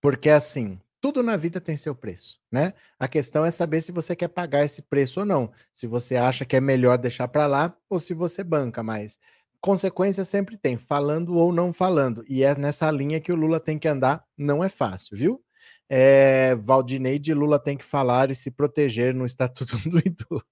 Porque 0.00 0.30
assim, 0.30 0.80
tudo 0.98 1.22
na 1.22 1.36
vida 1.36 1.60
tem 1.60 1.76
seu 1.76 1.94
preço, 1.94 2.38
né? 2.50 2.72
A 2.98 3.06
questão 3.06 3.44
é 3.44 3.50
saber 3.50 3.82
se 3.82 3.92
você 3.92 4.16
quer 4.16 4.28
pagar 4.28 4.64
esse 4.64 4.80
preço 4.80 5.20
ou 5.20 5.26
não. 5.26 5.52
Se 5.72 5.86
você 5.86 6.16
acha 6.16 6.46
que 6.46 6.56
é 6.56 6.60
melhor 6.60 6.96
deixar 6.96 7.28
para 7.28 7.46
lá 7.46 7.74
ou 7.88 7.98
se 7.98 8.14
você 8.14 8.42
banca, 8.42 8.82
mas 8.82 9.20
consequência 9.60 10.24
sempre 10.24 10.56
tem, 10.56 10.76
falando 10.76 11.36
ou 11.36 11.52
não 11.52 11.72
falando. 11.72 12.24
E 12.28 12.42
é 12.42 12.56
nessa 12.56 12.90
linha 12.90 13.20
que 13.20 13.32
o 13.32 13.36
Lula 13.36 13.60
tem 13.60 13.78
que 13.78 13.88
andar, 13.88 14.24
não 14.36 14.64
é 14.64 14.68
fácil, 14.68 15.16
viu? 15.16 15.42
É, 15.88 16.54
Valdinei 16.56 17.18
de 17.18 17.34
Lula 17.34 17.58
tem 17.58 17.76
que 17.76 17.84
falar 17.84 18.30
e 18.30 18.34
se 18.34 18.50
proteger 18.50 19.14
no 19.14 19.26
Estatuto 19.26 19.76
do 19.88 19.98
Idoso. 19.98 20.44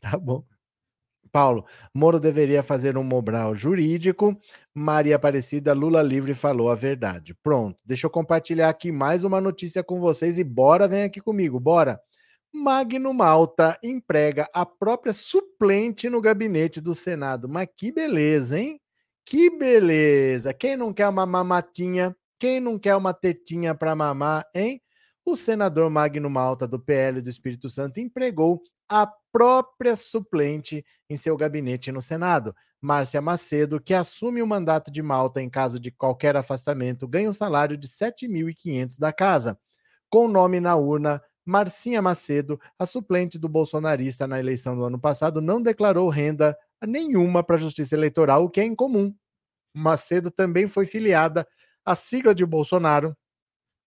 tá 0.00 0.16
bom. 0.18 0.44
Paulo, 1.30 1.66
Moro 1.94 2.18
deveria 2.18 2.62
fazer 2.62 2.96
um 2.96 3.04
mobral 3.04 3.54
jurídico. 3.54 4.36
Maria 4.74 5.16
Aparecida, 5.16 5.72
Lula 5.72 6.02
livre 6.02 6.34
falou 6.34 6.70
a 6.70 6.74
verdade. 6.74 7.34
Pronto, 7.42 7.78
deixa 7.84 8.06
eu 8.06 8.10
compartilhar 8.10 8.68
aqui 8.68 8.90
mais 8.90 9.24
uma 9.24 9.40
notícia 9.40 9.82
com 9.82 10.00
vocês 10.00 10.38
e 10.38 10.44
bora, 10.44 10.88
vem 10.88 11.02
aqui 11.02 11.20
comigo, 11.20 11.60
bora. 11.60 12.00
Magno 12.58 13.14
Malta 13.14 13.78
emprega 13.82 14.48
a 14.52 14.66
própria 14.66 15.12
suplente 15.12 16.10
no 16.10 16.20
gabinete 16.20 16.80
do 16.80 16.94
Senado. 16.94 17.48
Mas 17.48 17.68
que 17.76 17.92
beleza, 17.92 18.58
hein? 18.58 18.80
Que 19.24 19.50
beleza! 19.50 20.52
Quem 20.52 20.76
não 20.76 20.92
quer 20.92 21.08
uma 21.08 21.24
mamatinha? 21.24 22.16
Quem 22.38 22.60
não 22.60 22.78
quer 22.78 22.96
uma 22.96 23.14
tetinha 23.14 23.74
para 23.74 23.94
mamar, 23.94 24.44
hein? 24.54 24.82
O 25.24 25.36
senador 25.36 25.90
Magno 25.90 26.30
Malta, 26.30 26.66
do 26.66 26.80
PL 26.80 27.20
do 27.20 27.28
Espírito 27.28 27.68
Santo, 27.68 28.00
empregou 28.00 28.62
a 28.88 29.06
própria 29.30 29.94
suplente 29.94 30.84
em 31.08 31.16
seu 31.16 31.36
gabinete 31.36 31.92
no 31.92 32.00
Senado. 32.00 32.54
Márcia 32.80 33.20
Macedo, 33.20 33.80
que 33.80 33.92
assume 33.92 34.40
o 34.40 34.46
mandato 34.46 34.90
de 34.90 35.02
Malta 35.02 35.42
em 35.42 35.50
caso 35.50 35.78
de 35.78 35.90
qualquer 35.90 36.36
afastamento, 36.36 37.06
ganha 37.06 37.28
um 37.28 37.32
salário 37.32 37.76
de 37.76 37.88
7.500 37.88 38.98
da 38.98 39.12
casa. 39.12 39.58
Com 40.08 40.28
nome 40.28 40.60
na 40.60 40.76
urna, 40.76 41.22
Marcinha 41.48 42.02
Macedo, 42.02 42.60
a 42.78 42.84
suplente 42.84 43.38
do 43.38 43.48
bolsonarista 43.48 44.26
na 44.26 44.38
eleição 44.38 44.76
do 44.76 44.84
ano 44.84 45.00
passado, 45.00 45.40
não 45.40 45.62
declarou 45.62 46.10
renda 46.10 46.54
nenhuma 46.86 47.42
para 47.42 47.56
a 47.56 47.58
Justiça 47.58 47.94
Eleitoral, 47.94 48.44
o 48.44 48.50
que 48.50 48.60
é 48.60 48.64
incomum. 48.64 49.14
Macedo 49.74 50.30
também 50.30 50.68
foi 50.68 50.84
filiada 50.84 51.48
à 51.86 51.96
sigla 51.96 52.34
de 52.34 52.44
Bolsonaro, 52.44 53.16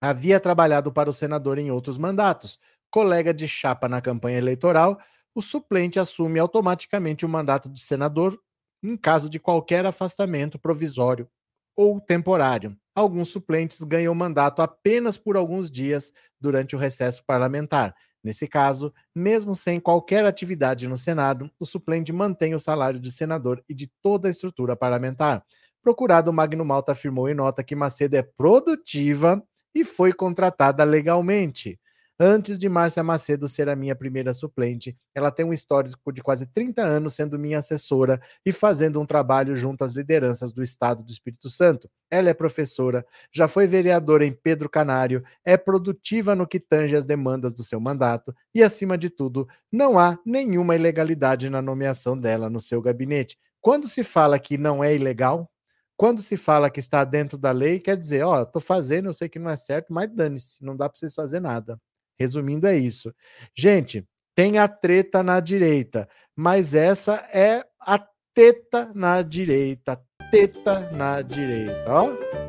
havia 0.02 0.40
trabalhado 0.40 0.92
para 0.92 1.08
o 1.08 1.14
senador 1.14 1.60
em 1.60 1.70
outros 1.70 2.00
mandatos 2.00 2.58
colega 2.90 3.32
de 3.32 3.48
chapa 3.48 3.88
na 3.88 4.02
campanha 4.02 4.40
eleitoral, 4.40 5.00
o 5.36 5.42
suplente 5.42 6.00
assume 6.00 6.40
automaticamente 6.40 7.26
o 7.26 7.30
mandato 7.30 7.70
de 7.70 7.80
senador 7.80 8.38
em 8.84 8.98
caso 8.98 9.30
de 9.30 9.40
qualquer 9.40 9.86
afastamento 9.86 10.58
provisório 10.58 11.30
ou 11.76 12.00
temporário. 12.00 12.76
Alguns 12.96 13.30
suplentes 13.30 13.82
ganham 13.82 14.14
mandato 14.14 14.62
apenas 14.62 15.18
por 15.18 15.38
alguns 15.38 15.72
dias 15.72 16.12
durante 16.40 16.76
o 16.76 16.80
recesso 16.80 17.24
parlamentar. 17.26 17.96
Nesse 18.24 18.48
caso, 18.48 18.94
mesmo 19.16 19.56
sem 19.56 19.80
qualquer 19.80 20.26
atividade 20.26 20.88
no 20.88 20.98
Senado, 20.98 21.50
o 21.60 21.66
suplente 21.66 22.14
mantém 22.14 22.54
o 22.54 22.60
salário 22.60 23.00
de 23.00 23.12
senador 23.12 23.64
e 23.68 23.74
de 23.74 23.90
toda 24.02 24.28
a 24.28 24.32
estrutura 24.32 24.76
parlamentar. 24.76 25.44
Procurado, 25.82 26.32
Magno 26.32 26.64
Malta 26.64 26.92
afirmou 26.92 27.28
em 27.28 27.34
nota 27.34 27.64
que 27.64 27.76
Macedo 27.76 28.16
é 28.16 28.22
produtiva 28.22 29.42
e 29.74 29.84
foi 29.84 30.14
contratada 30.14 30.84
legalmente. 30.84 31.80
Antes 32.24 32.60
de 32.60 32.70
Márcia 32.70 33.02
Macedo 33.02 33.48
ser 33.48 33.68
a 33.68 33.76
minha 33.76 33.96
primeira 33.96 34.32
suplente, 34.32 34.96
ela 35.16 35.32
tem 35.32 35.44
um 35.44 35.52
histórico 35.52 36.14
de 36.14 36.22
quase 36.22 36.46
30 36.46 36.84
anos 36.84 37.16
sendo 37.16 37.40
minha 37.40 37.58
assessora 37.58 38.22
e 38.46 38.52
fazendo 38.52 39.02
um 39.02 39.08
trabalho 39.08 39.56
junto 39.56 39.84
às 39.84 39.96
lideranças 39.96 40.54
do 40.54 40.62
Estado 40.62 41.04
do 41.04 41.12
Espírito 41.12 41.50
Santo. 41.50 41.90
Ela 42.12 42.30
é 42.30 42.34
professora, 42.36 43.04
já 43.34 43.48
foi 43.48 43.66
vereadora 43.66 44.24
em 44.24 44.32
Pedro 44.32 44.70
Canário, 44.70 45.24
é 45.44 45.58
produtiva 45.58 46.36
no 46.36 46.46
que 46.46 46.60
tange 46.60 46.96
as 46.96 47.06
demandas 47.06 47.56
do 47.56 47.64
seu 47.64 47.80
mandato 47.80 48.36
e, 48.54 48.62
acima 48.62 49.00
de 49.00 49.10
tudo, 49.10 49.48
não 49.72 49.98
há 49.98 50.20
nenhuma 50.24 50.76
ilegalidade 50.76 51.50
na 51.50 51.60
nomeação 51.60 52.16
dela 52.16 52.52
no 52.52 52.60
seu 52.60 52.84
gabinete. 52.84 53.36
Quando 53.60 53.88
se 53.88 54.04
fala 54.04 54.38
que 54.38 54.60
não 54.60 54.84
é 54.84 54.94
ilegal, 54.94 55.50
quando 55.98 56.22
se 56.22 56.38
fala 56.38 56.70
que 56.70 56.80
está 56.80 57.04
dentro 57.04 57.36
da 57.36 57.52
lei, 57.52 57.80
quer 57.80 57.98
dizer, 57.98 58.24
ó, 58.24 58.44
estou 58.44 58.62
fazendo, 58.62 59.10
eu 59.10 59.14
sei 59.14 59.28
que 59.28 59.40
não 59.40 59.50
é 59.50 59.58
certo, 59.58 59.92
mas 59.92 60.08
dane-se, 60.14 60.64
não 60.64 60.78
dá 60.78 60.88
para 60.88 61.00
vocês 61.00 61.16
fazer 61.16 61.40
nada. 61.40 61.80
Resumindo, 62.22 62.68
é 62.68 62.78
isso. 62.78 63.14
Gente, 63.56 64.06
tem 64.36 64.58
a 64.58 64.68
treta 64.68 65.22
na 65.22 65.40
direita, 65.40 66.08
mas 66.36 66.74
essa 66.74 67.16
é 67.34 67.66
a 67.80 68.00
teta 68.34 68.92
na 68.96 69.22
direita. 69.22 70.02
Teta 70.32 70.92
na 70.92 71.22
direita, 71.22 71.84
ó. 71.88 72.41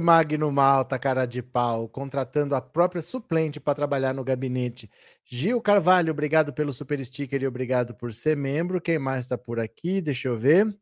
Magno 0.00 0.50
Malta, 0.50 0.98
cara 0.98 1.26
de 1.26 1.42
pau, 1.42 1.88
contratando 1.88 2.54
a 2.54 2.60
própria 2.60 3.02
suplente 3.02 3.60
para 3.60 3.74
trabalhar 3.74 4.12
no 4.12 4.24
gabinete. 4.24 4.90
Gil 5.24 5.60
Carvalho, 5.60 6.10
obrigado 6.10 6.52
pelo 6.52 6.72
super 6.72 7.04
sticker 7.04 7.42
e 7.42 7.46
obrigado 7.46 7.94
por 7.94 8.12
ser 8.12 8.36
membro. 8.36 8.80
Quem 8.80 8.98
mais 8.98 9.26
está 9.26 9.38
por 9.38 9.60
aqui? 9.60 10.00
Deixa 10.00 10.28
eu 10.28 10.36
ver. 10.36 10.74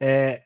É, 0.00 0.42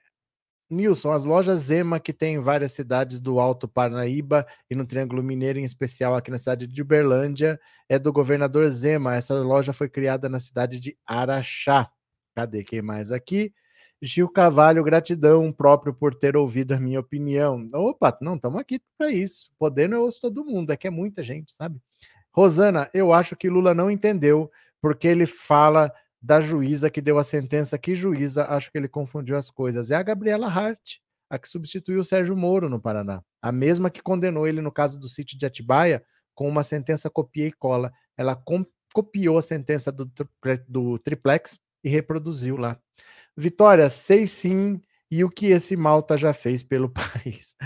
Nilson, 0.68 1.12
as 1.12 1.24
lojas 1.24 1.60
Zema 1.60 2.00
que 2.00 2.12
tem 2.12 2.34
em 2.34 2.38
várias 2.40 2.72
cidades 2.72 3.20
do 3.20 3.38
Alto 3.38 3.68
Parnaíba 3.68 4.46
e 4.68 4.74
no 4.74 4.86
Triângulo 4.86 5.22
Mineiro, 5.22 5.58
em 5.58 5.64
especial 5.64 6.14
aqui 6.14 6.30
na 6.30 6.38
cidade 6.38 6.66
de 6.66 6.82
Uberlândia, 6.82 7.60
é 7.88 7.98
do 7.98 8.12
governador 8.12 8.66
Zema. 8.68 9.14
Essa 9.14 9.34
loja 9.34 9.72
foi 9.72 9.88
criada 9.88 10.28
na 10.28 10.40
cidade 10.40 10.80
de 10.80 10.96
Araxá. 11.06 11.90
Cadê 12.34 12.64
quem 12.64 12.82
mais 12.82 13.12
aqui? 13.12 13.52
Gil 14.04 14.28
Carvalho, 14.28 14.84
gratidão 14.84 15.50
próprio 15.50 15.94
por 15.94 16.14
ter 16.14 16.36
ouvido 16.36 16.72
a 16.72 16.80
minha 16.80 17.00
opinião. 17.00 17.66
Opa, 17.72 18.16
não, 18.20 18.34
estamos 18.34 18.60
aqui 18.60 18.80
para 18.98 19.10
isso. 19.10 19.50
Podendo 19.58 19.94
eu 19.94 20.02
ouço 20.02 20.20
todo 20.20 20.44
mundo, 20.44 20.72
é 20.72 20.76
que 20.76 20.86
é 20.86 20.90
muita 20.90 21.22
gente, 21.22 21.52
sabe? 21.52 21.80
Rosana, 22.30 22.90
eu 22.92 23.12
acho 23.12 23.34
que 23.34 23.48
Lula 23.48 23.72
não 23.72 23.90
entendeu 23.90 24.50
porque 24.80 25.08
ele 25.08 25.24
fala 25.24 25.90
da 26.20 26.40
juíza 26.40 26.90
que 26.90 27.00
deu 27.00 27.16
a 27.16 27.24
sentença. 27.24 27.78
Que 27.78 27.94
juíza? 27.94 28.44
Acho 28.46 28.70
que 28.70 28.76
ele 28.76 28.88
confundiu 28.88 29.36
as 29.36 29.50
coisas. 29.50 29.90
É 29.90 29.94
a 29.94 30.02
Gabriela 30.02 30.48
Hart, 30.48 30.96
a 31.30 31.38
que 31.38 31.48
substituiu 31.48 32.00
o 32.00 32.04
Sérgio 32.04 32.36
Moro 32.36 32.68
no 32.68 32.80
Paraná. 32.80 33.22
A 33.40 33.50
mesma 33.50 33.90
que 33.90 34.02
condenou 34.02 34.46
ele 34.46 34.60
no 34.60 34.72
caso 34.72 35.00
do 35.00 35.08
sítio 35.08 35.38
de 35.38 35.46
Atibaia 35.46 36.04
com 36.34 36.46
uma 36.46 36.62
sentença 36.62 37.08
copia 37.08 37.46
e 37.46 37.52
cola. 37.52 37.92
Ela 38.18 38.38
copiou 38.92 39.38
a 39.38 39.42
sentença 39.42 39.90
do, 39.90 40.10
do 40.68 40.98
triplex 40.98 41.58
e 41.82 41.88
reproduziu 41.88 42.56
lá. 42.56 42.78
Vitória, 43.36 43.88
sei 43.88 44.26
sim, 44.26 44.80
e 45.10 45.24
o 45.24 45.30
que 45.30 45.46
esse 45.46 45.76
Malta 45.76 46.16
já 46.16 46.32
fez 46.32 46.62
pelo 46.62 46.88
país. 46.92 47.56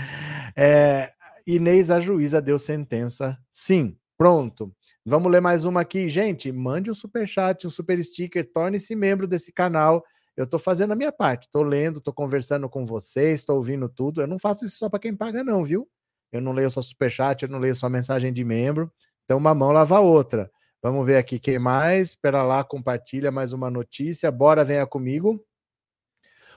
É, 0.55 1.11
Inês, 1.45 1.89
a 1.89 1.99
juíza, 1.99 2.41
deu 2.41 2.59
sentença, 2.59 3.37
sim. 3.51 3.97
Pronto. 4.17 4.73
Vamos 5.05 5.31
ler 5.31 5.41
mais 5.41 5.65
uma 5.65 5.81
aqui. 5.81 6.09
Gente, 6.09 6.51
mande 6.51 6.91
um 6.91 6.93
super 6.93 7.27
chat, 7.27 7.65
um 7.65 7.69
super 7.69 8.03
sticker, 8.03 8.47
torne-se 8.51 8.95
membro 8.95 9.27
desse 9.27 9.51
canal. 9.51 10.03
Eu 10.35 10.43
estou 10.43 10.59
fazendo 10.59 10.91
a 10.91 10.95
minha 10.95 11.11
parte, 11.11 11.43
estou 11.43 11.63
lendo, 11.63 11.99
estou 11.99 12.13
conversando 12.13 12.69
com 12.69 12.85
vocês, 12.85 13.39
estou 13.39 13.55
ouvindo 13.55 13.87
tudo. 13.89 14.21
Eu 14.21 14.27
não 14.27 14.37
faço 14.37 14.65
isso 14.65 14.77
só 14.77 14.89
para 14.89 14.99
quem 14.99 15.15
paga, 15.15 15.43
não, 15.43 15.63
viu? 15.63 15.87
Eu 16.31 16.41
não 16.41 16.51
leio 16.51 16.69
só 16.69 16.81
super 16.81 17.09
chat, 17.09 17.43
eu 17.43 17.49
não 17.49 17.59
leio 17.59 17.75
só 17.75 17.89
mensagem 17.89 18.31
de 18.33 18.43
membro. 18.43 18.91
Então, 19.25 19.37
uma 19.37 19.55
mão 19.55 19.71
lava 19.71 19.97
a 19.97 20.01
outra. 20.01 20.51
Vamos 20.83 21.05
ver 21.05 21.17
aqui 21.17 21.39
quem 21.39 21.57
mais. 21.59 22.09
Espera 22.09 22.43
lá, 22.43 22.63
compartilha 22.63 23.31
mais 23.31 23.53
uma 23.53 23.69
notícia. 23.69 24.31
Bora, 24.31 24.63
venha 24.63 24.85
comigo 24.85 25.43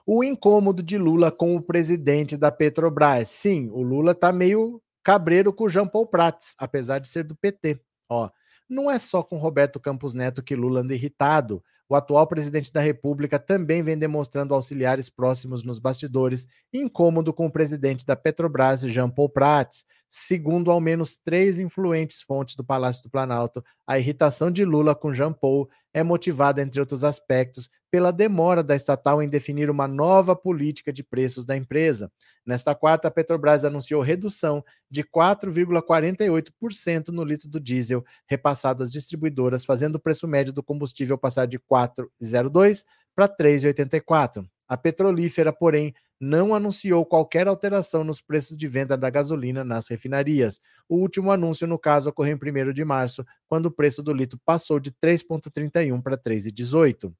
o 0.06 0.24
incômodo 0.24 0.82
de 0.82 0.98
Lula 0.98 1.30
com 1.30 1.56
o 1.56 1.62
presidente 1.62 2.36
da 2.36 2.50
Petrobras. 2.50 3.28
Sim, 3.28 3.68
o 3.70 3.82
Lula 3.82 4.14
tá 4.14 4.32
meio 4.32 4.82
cabreiro 5.02 5.52
com 5.52 5.64
o 5.64 5.68
Jean 5.68 5.86
Paul 5.86 6.06
Prats, 6.06 6.54
apesar 6.58 6.98
de 6.98 7.08
ser 7.08 7.24
do 7.24 7.36
PT. 7.36 7.80
Ó, 8.08 8.30
não 8.68 8.90
é 8.90 8.98
só 8.98 9.22
com 9.22 9.36
Roberto 9.36 9.78
Campos 9.80 10.14
Neto 10.14 10.42
que 10.42 10.56
Lula 10.56 10.80
anda 10.80 10.94
irritado. 10.94 11.62
O 11.88 11.94
atual 11.94 12.26
presidente 12.26 12.72
da 12.72 12.80
República 12.80 13.38
também 13.38 13.82
vem 13.82 13.98
demonstrando 13.98 14.54
auxiliares 14.54 15.10
próximos 15.10 15.62
nos 15.62 15.78
bastidores, 15.78 16.46
incômodo 16.72 17.34
com 17.34 17.44
o 17.44 17.52
presidente 17.52 18.06
da 18.06 18.16
Petrobras, 18.16 18.80
Jean 18.80 19.10
Paul 19.10 19.28
Prats. 19.28 19.84
Segundo 20.08 20.70
ao 20.70 20.80
menos 20.80 21.18
três 21.18 21.58
influentes 21.58 22.22
fontes 22.22 22.54
do 22.54 22.64
Palácio 22.64 23.02
do 23.02 23.10
Planalto, 23.10 23.62
a 23.86 23.98
irritação 23.98 24.50
de 24.50 24.64
Lula 24.64 24.94
com 24.94 25.12
Jean 25.12 25.32
Paul 25.32 25.68
é 25.92 26.02
motivada, 26.02 26.62
entre 26.62 26.80
outros 26.80 27.04
aspectos, 27.04 27.68
pela 27.92 28.10
demora 28.10 28.62
da 28.62 28.74
estatal 28.74 29.22
em 29.22 29.28
definir 29.28 29.68
uma 29.68 29.86
nova 29.86 30.34
política 30.34 30.90
de 30.90 31.04
preços 31.04 31.44
da 31.44 31.54
empresa. 31.54 32.10
Nesta 32.44 32.74
quarta, 32.74 33.08
a 33.08 33.10
Petrobras 33.10 33.66
anunciou 33.66 34.00
redução 34.00 34.64
de 34.90 35.04
4,48% 35.04 37.08
no 37.08 37.22
litro 37.22 37.50
do 37.50 37.60
diesel 37.60 38.02
repassado 38.26 38.82
às 38.82 38.90
distribuidoras, 38.90 39.66
fazendo 39.66 39.96
o 39.96 40.00
preço 40.00 40.26
médio 40.26 40.54
do 40.54 40.62
combustível 40.62 41.18
passar 41.18 41.44
de 41.44 41.58
4,02 41.58 42.86
para 43.14 43.28
3,84. 43.28 44.42
A 44.66 44.76
petrolífera, 44.78 45.52
porém, 45.52 45.92
não 46.18 46.54
anunciou 46.54 47.04
qualquer 47.04 47.46
alteração 47.46 48.02
nos 48.02 48.22
preços 48.22 48.56
de 48.56 48.66
venda 48.66 48.96
da 48.96 49.10
gasolina 49.10 49.62
nas 49.64 49.86
refinarias. 49.88 50.58
O 50.88 50.96
último 50.96 51.30
anúncio, 51.30 51.66
no 51.66 51.78
caso, 51.78 52.08
ocorreu 52.08 52.38
em 52.42 52.70
1 52.70 52.72
de 52.72 52.86
março, 52.86 53.22
quando 53.46 53.66
o 53.66 53.70
preço 53.70 54.02
do 54.02 54.14
litro 54.14 54.40
passou 54.46 54.80
de 54.80 54.90
3,31 54.92 56.00
para 56.00 56.16
3,18. 56.16 57.12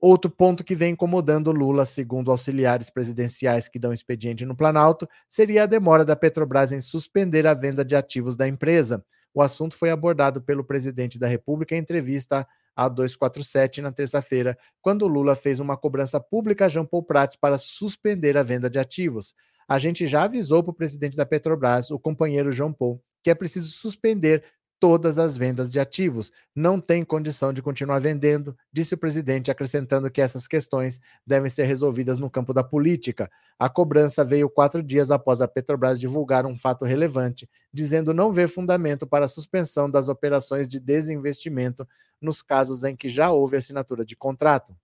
Outro 0.00 0.30
ponto 0.30 0.62
que 0.62 0.74
vem 0.74 0.92
incomodando 0.92 1.50
Lula, 1.50 1.86
segundo 1.86 2.30
auxiliares 2.30 2.90
presidenciais 2.90 3.66
que 3.66 3.78
dão 3.78 3.92
expediente 3.92 4.44
no 4.44 4.54
Planalto, 4.54 5.08
seria 5.28 5.62
a 5.62 5.66
demora 5.66 6.04
da 6.04 6.14
Petrobras 6.14 6.70
em 6.70 6.80
suspender 6.80 7.46
a 7.46 7.54
venda 7.54 7.84
de 7.84 7.96
ativos 7.96 8.36
da 8.36 8.46
empresa. 8.46 9.04
O 9.32 9.40
assunto 9.40 9.76
foi 9.76 9.90
abordado 9.90 10.42
pelo 10.42 10.64
presidente 10.64 11.18
da 11.18 11.26
República 11.26 11.74
em 11.74 11.78
entrevista 11.78 12.46
a 12.74 12.88
247 12.88 13.80
na 13.80 13.90
terça-feira, 13.90 14.56
quando 14.82 15.06
Lula 15.06 15.34
fez 15.34 15.60
uma 15.60 15.78
cobrança 15.78 16.20
pública 16.20 16.66
a 16.66 16.68
Jean 16.68 16.84
Paul 16.84 17.02
Prats 17.02 17.36
para 17.36 17.56
suspender 17.56 18.36
a 18.36 18.42
venda 18.42 18.68
de 18.68 18.78
ativos. 18.78 19.34
A 19.66 19.78
gente 19.78 20.06
já 20.06 20.24
avisou 20.24 20.62
para 20.62 20.70
o 20.70 20.74
presidente 20.74 21.16
da 21.16 21.24
Petrobras, 21.24 21.90
o 21.90 21.98
companheiro 21.98 22.52
João 22.52 22.72
Paul, 22.72 23.02
que 23.22 23.30
é 23.30 23.34
preciso 23.34 23.70
suspender 23.70 24.44
todas 24.78 25.18
as 25.18 25.36
vendas 25.36 25.70
de 25.70 25.80
ativos. 25.80 26.30
Não 26.54 26.80
tem 26.80 27.04
condição 27.04 27.52
de 27.52 27.62
continuar 27.62 27.98
vendendo, 27.98 28.56
disse 28.72 28.94
o 28.94 28.98
presidente, 28.98 29.50
acrescentando 29.50 30.10
que 30.10 30.20
essas 30.20 30.46
questões 30.46 31.00
devem 31.26 31.50
ser 31.50 31.64
resolvidas 31.64 32.18
no 32.18 32.30
campo 32.30 32.52
da 32.52 32.62
política. 32.62 33.30
A 33.58 33.68
cobrança 33.68 34.24
veio 34.24 34.50
quatro 34.50 34.82
dias 34.82 35.10
após 35.10 35.40
a 35.40 35.48
Petrobras 35.48 35.98
divulgar 35.98 36.46
um 36.46 36.58
fato 36.58 36.84
relevante, 36.84 37.48
dizendo 37.72 38.12
não 38.12 38.32
ver 38.32 38.48
fundamento 38.48 39.06
para 39.06 39.24
a 39.24 39.28
suspensão 39.28 39.90
das 39.90 40.08
operações 40.08 40.68
de 40.68 40.78
desinvestimento 40.78 41.86
nos 42.20 42.42
casos 42.42 42.84
em 42.84 42.94
que 42.94 43.08
já 43.08 43.30
houve 43.30 43.56
assinatura 43.56 44.04
de 44.04 44.16
contrato. 44.16 44.76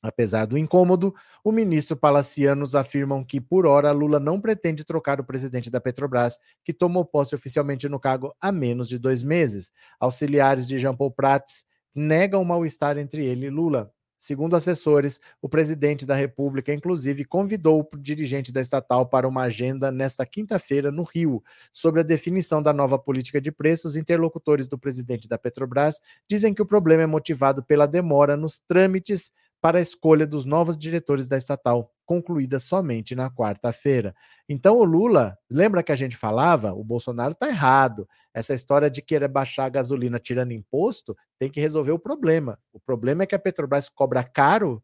Apesar 0.00 0.46
do 0.46 0.56
incômodo, 0.56 1.12
o 1.42 1.50
ministro 1.50 1.96
Palacianos 1.96 2.74
afirmam 2.74 3.24
que, 3.24 3.40
por 3.40 3.66
hora, 3.66 3.90
Lula 3.90 4.20
não 4.20 4.40
pretende 4.40 4.84
trocar 4.84 5.20
o 5.20 5.24
presidente 5.24 5.70
da 5.70 5.80
Petrobras, 5.80 6.38
que 6.64 6.72
tomou 6.72 7.04
posse 7.04 7.34
oficialmente 7.34 7.88
no 7.88 7.98
cargo 7.98 8.32
há 8.40 8.52
menos 8.52 8.88
de 8.88 8.98
dois 8.98 9.22
meses. 9.22 9.72
Auxiliares 9.98 10.68
de 10.68 10.78
Jean 10.78 10.94
Paul 10.94 11.10
Prats 11.10 11.64
negam 11.94 12.40
o 12.40 12.44
mal-estar 12.44 12.96
entre 12.96 13.24
ele 13.26 13.46
e 13.46 13.50
Lula. 13.50 13.92
Segundo 14.20 14.56
assessores, 14.56 15.20
o 15.40 15.48
presidente 15.48 16.04
da 16.04 16.14
República, 16.14 16.74
inclusive, 16.74 17.24
convidou 17.24 17.88
o 17.92 17.96
dirigente 17.96 18.52
da 18.52 18.60
estatal 18.60 19.08
para 19.08 19.28
uma 19.28 19.42
agenda 19.42 19.92
nesta 19.92 20.26
quinta-feira 20.26 20.90
no 20.90 21.04
Rio. 21.04 21.42
Sobre 21.72 22.00
a 22.00 22.04
definição 22.04 22.60
da 22.60 22.72
nova 22.72 22.98
política 22.98 23.40
de 23.40 23.52
preços, 23.52 23.94
interlocutores 23.94 24.66
do 24.66 24.76
presidente 24.76 25.28
da 25.28 25.38
Petrobras 25.38 26.00
dizem 26.28 26.52
que 26.52 26.60
o 26.60 26.66
problema 26.66 27.04
é 27.04 27.06
motivado 27.06 27.62
pela 27.62 27.86
demora 27.86 28.36
nos 28.36 28.58
trâmites 28.58 29.30
para 29.60 29.78
a 29.78 29.80
escolha 29.80 30.26
dos 30.26 30.44
novos 30.44 30.76
diretores 30.76 31.28
da 31.28 31.36
estatal, 31.36 31.92
concluída 32.06 32.58
somente 32.60 33.14
na 33.14 33.30
quarta-feira. 33.30 34.14
Então, 34.48 34.78
o 34.78 34.84
Lula, 34.84 35.36
lembra 35.50 35.82
que 35.82 35.92
a 35.92 35.96
gente 35.96 36.16
falava? 36.16 36.72
O 36.72 36.84
Bolsonaro 36.84 37.32
está 37.32 37.48
errado. 37.48 38.08
Essa 38.32 38.54
história 38.54 38.90
de 38.90 39.02
querer 39.02 39.28
baixar 39.28 39.64
a 39.64 39.68
gasolina 39.68 40.18
tirando 40.18 40.52
imposto 40.52 41.16
tem 41.38 41.50
que 41.50 41.60
resolver 41.60 41.92
o 41.92 41.98
problema. 41.98 42.58
O 42.72 42.80
problema 42.80 43.24
é 43.24 43.26
que 43.26 43.34
a 43.34 43.38
Petrobras 43.38 43.88
cobra 43.88 44.22
caro 44.22 44.82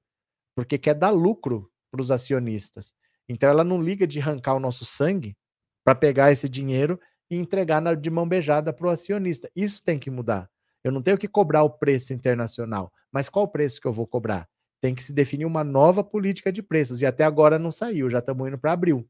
porque 0.55 0.77
quer 0.77 0.95
dar 0.95 1.11
lucro 1.11 1.71
para 1.91 2.01
os 2.01 2.11
acionistas. 2.11 2.95
Então, 3.29 3.49
ela 3.49 3.65
não 3.65 3.81
liga 3.81 4.07
de 4.07 4.21
arrancar 4.21 4.55
o 4.55 4.61
nosso 4.61 4.85
sangue 4.85 5.37
para 5.85 5.95
pegar 5.95 6.33
esse 6.33 6.49
dinheiro 6.49 7.01
e 7.31 7.37
entregar 7.37 7.81
na, 7.81 7.95
de 7.95 8.11
mão 8.11 8.29
beijada 8.29 8.73
para 8.73 8.87
o 8.87 8.91
acionista. 8.91 9.51
Isso 9.55 9.83
tem 9.83 9.99
que 9.99 10.11
mudar. 10.11 10.51
Eu 10.83 10.93
não 10.93 11.01
tenho 11.01 11.17
que 11.17 11.29
cobrar 11.29 11.63
o 11.63 11.71
preço 11.71 12.13
internacional, 12.13 12.93
mas 13.11 13.29
qual 13.31 13.47
o 13.47 13.49
preço 13.49 13.81
que 13.81 13.87
eu 13.87 13.93
vou 13.93 14.07
cobrar? 14.07 14.47
Tem 14.85 14.95
que 14.95 15.03
se 15.03 15.15
definir 15.15 15.47
uma 15.47 15.65
nova 15.65 16.05
política 16.05 16.53
de 16.53 16.63
preços 16.63 17.01
e 17.01 17.07
até 17.07 17.25
agora 17.25 17.59
não 17.59 17.71
saiu, 17.71 18.11
já 18.11 18.19
estamos 18.19 18.47
indo 18.47 18.59
para 18.59 18.73
abril. 18.73 19.09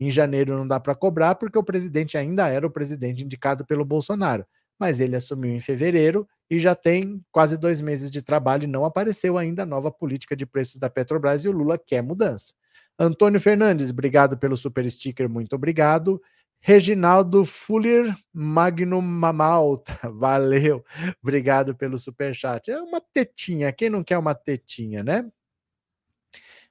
Em 0.00 0.10
janeiro 0.10 0.56
não 0.56 0.66
dá 0.66 0.80
para 0.80 0.94
cobrar 0.94 1.34
porque 1.34 1.58
o 1.58 1.62
presidente 1.62 2.16
ainda 2.16 2.48
era 2.48 2.66
o 2.66 2.70
presidente 2.70 3.22
indicado 3.22 3.62
pelo 3.66 3.84
Bolsonaro, 3.84 4.46
mas 4.80 5.00
ele 5.00 5.14
assumiu 5.14 5.52
em 5.52 5.60
fevereiro 5.60 6.26
e 6.48 6.58
já 6.58 6.74
tem 6.74 7.22
quase 7.30 7.58
dois 7.58 7.78
meses 7.78 8.10
de 8.10 8.22
trabalho 8.22 8.64
e 8.64 8.66
não 8.66 8.86
apareceu 8.86 9.36
ainda 9.36 9.64
a 9.64 9.66
nova 9.66 9.92
política 9.92 10.34
de 10.34 10.46
preços 10.46 10.78
da 10.78 10.88
Petrobras 10.88 11.44
e 11.44 11.48
o 11.50 11.52
Lula 11.52 11.76
quer 11.76 12.02
mudança. 12.02 12.54
Antônio 12.98 13.38
Fernandes, 13.38 13.90
obrigado 13.90 14.38
pelo 14.38 14.56
super 14.56 14.90
sticker, 14.90 15.28
muito 15.28 15.54
obrigado. 15.54 16.22
Reginaldo 16.64 17.44
Fuller 17.44 18.14
Magno 18.32 19.02
Mamalta, 19.02 19.98
valeu, 20.14 20.84
obrigado 21.20 21.74
pelo 21.74 21.98
super 21.98 22.32
chat. 22.34 22.70
É 22.70 22.80
uma 22.80 23.00
tetinha, 23.00 23.72
quem 23.72 23.90
não 23.90 24.04
quer 24.04 24.16
uma 24.16 24.32
tetinha, 24.32 25.02
né? 25.02 25.28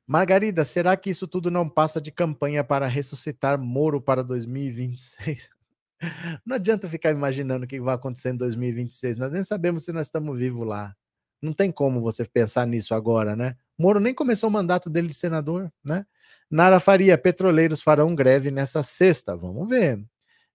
Margarida, 0.08 0.64
será 0.66 0.96
que 0.96 1.10
isso 1.10 1.28
tudo 1.28 1.52
não 1.52 1.68
passa 1.70 2.00
de 2.02 2.12
campanha 2.12 2.64
para 2.64 2.88
ressuscitar 2.88 3.60
Moro 3.60 4.02
para 4.02 4.24
2026? 4.24 5.50
Não 6.44 6.56
adianta 6.56 6.90
ficar 6.90 7.12
imaginando 7.12 7.66
o 7.66 7.68
que 7.68 7.80
vai 7.80 7.94
acontecer 7.94 8.32
em 8.32 8.36
2026, 8.36 9.18
nós 9.18 9.32
nem 9.32 9.44
sabemos 9.44 9.86
se 9.86 9.94
nós 9.94 10.08
estamos 10.08 10.38
vivos 10.38 10.68
lá. 10.68 10.96
Não 11.40 11.54
tem 11.54 11.72
como 11.72 12.02
você 12.02 12.26
pensar 12.26 12.66
nisso 12.66 12.96
agora, 12.96 13.36
né? 13.36 13.56
Moro 13.78 14.00
nem 14.00 14.14
começou 14.14 14.50
o 14.50 14.52
mandato 14.52 14.90
dele 14.90 15.10
de 15.10 15.14
senador, 15.14 15.72
né? 15.86 16.04
Nara 16.52 16.82
Faria, 16.82 17.18
petroleiros 17.18 17.82
farão 17.82 18.14
greve 18.14 18.52
nessa 18.52 18.84
sexta. 18.84 19.38
Vamos 19.38 19.70
ver. 19.70 20.04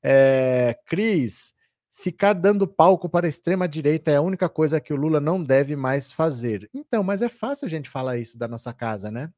É, 0.03 0.79
Cris, 0.87 1.55
ficar 1.91 2.35
dando 2.35 2.69
palco 2.69 3.09
para 3.09 3.27
a 3.27 3.29
extrema-direita 3.29 4.11
é 4.11 4.17
a 4.17 4.21
única 4.21 4.49
coisa 4.49 4.79
que 4.79 4.93
o 4.93 4.97
Lula 4.97 5.19
não 5.21 5.43
deve 5.43 5.75
mais 5.75 6.13
fazer. 6.13 6.69
Então, 6.75 7.03
mas 7.03 7.23
é 7.23 7.31
fácil 7.31 7.65
a 7.65 7.69
gente 7.69 7.89
falar 7.89 8.19
isso 8.19 8.39
da 8.39 8.47
nossa 8.47 8.75
casa, 8.75 9.11
né? 9.11 9.33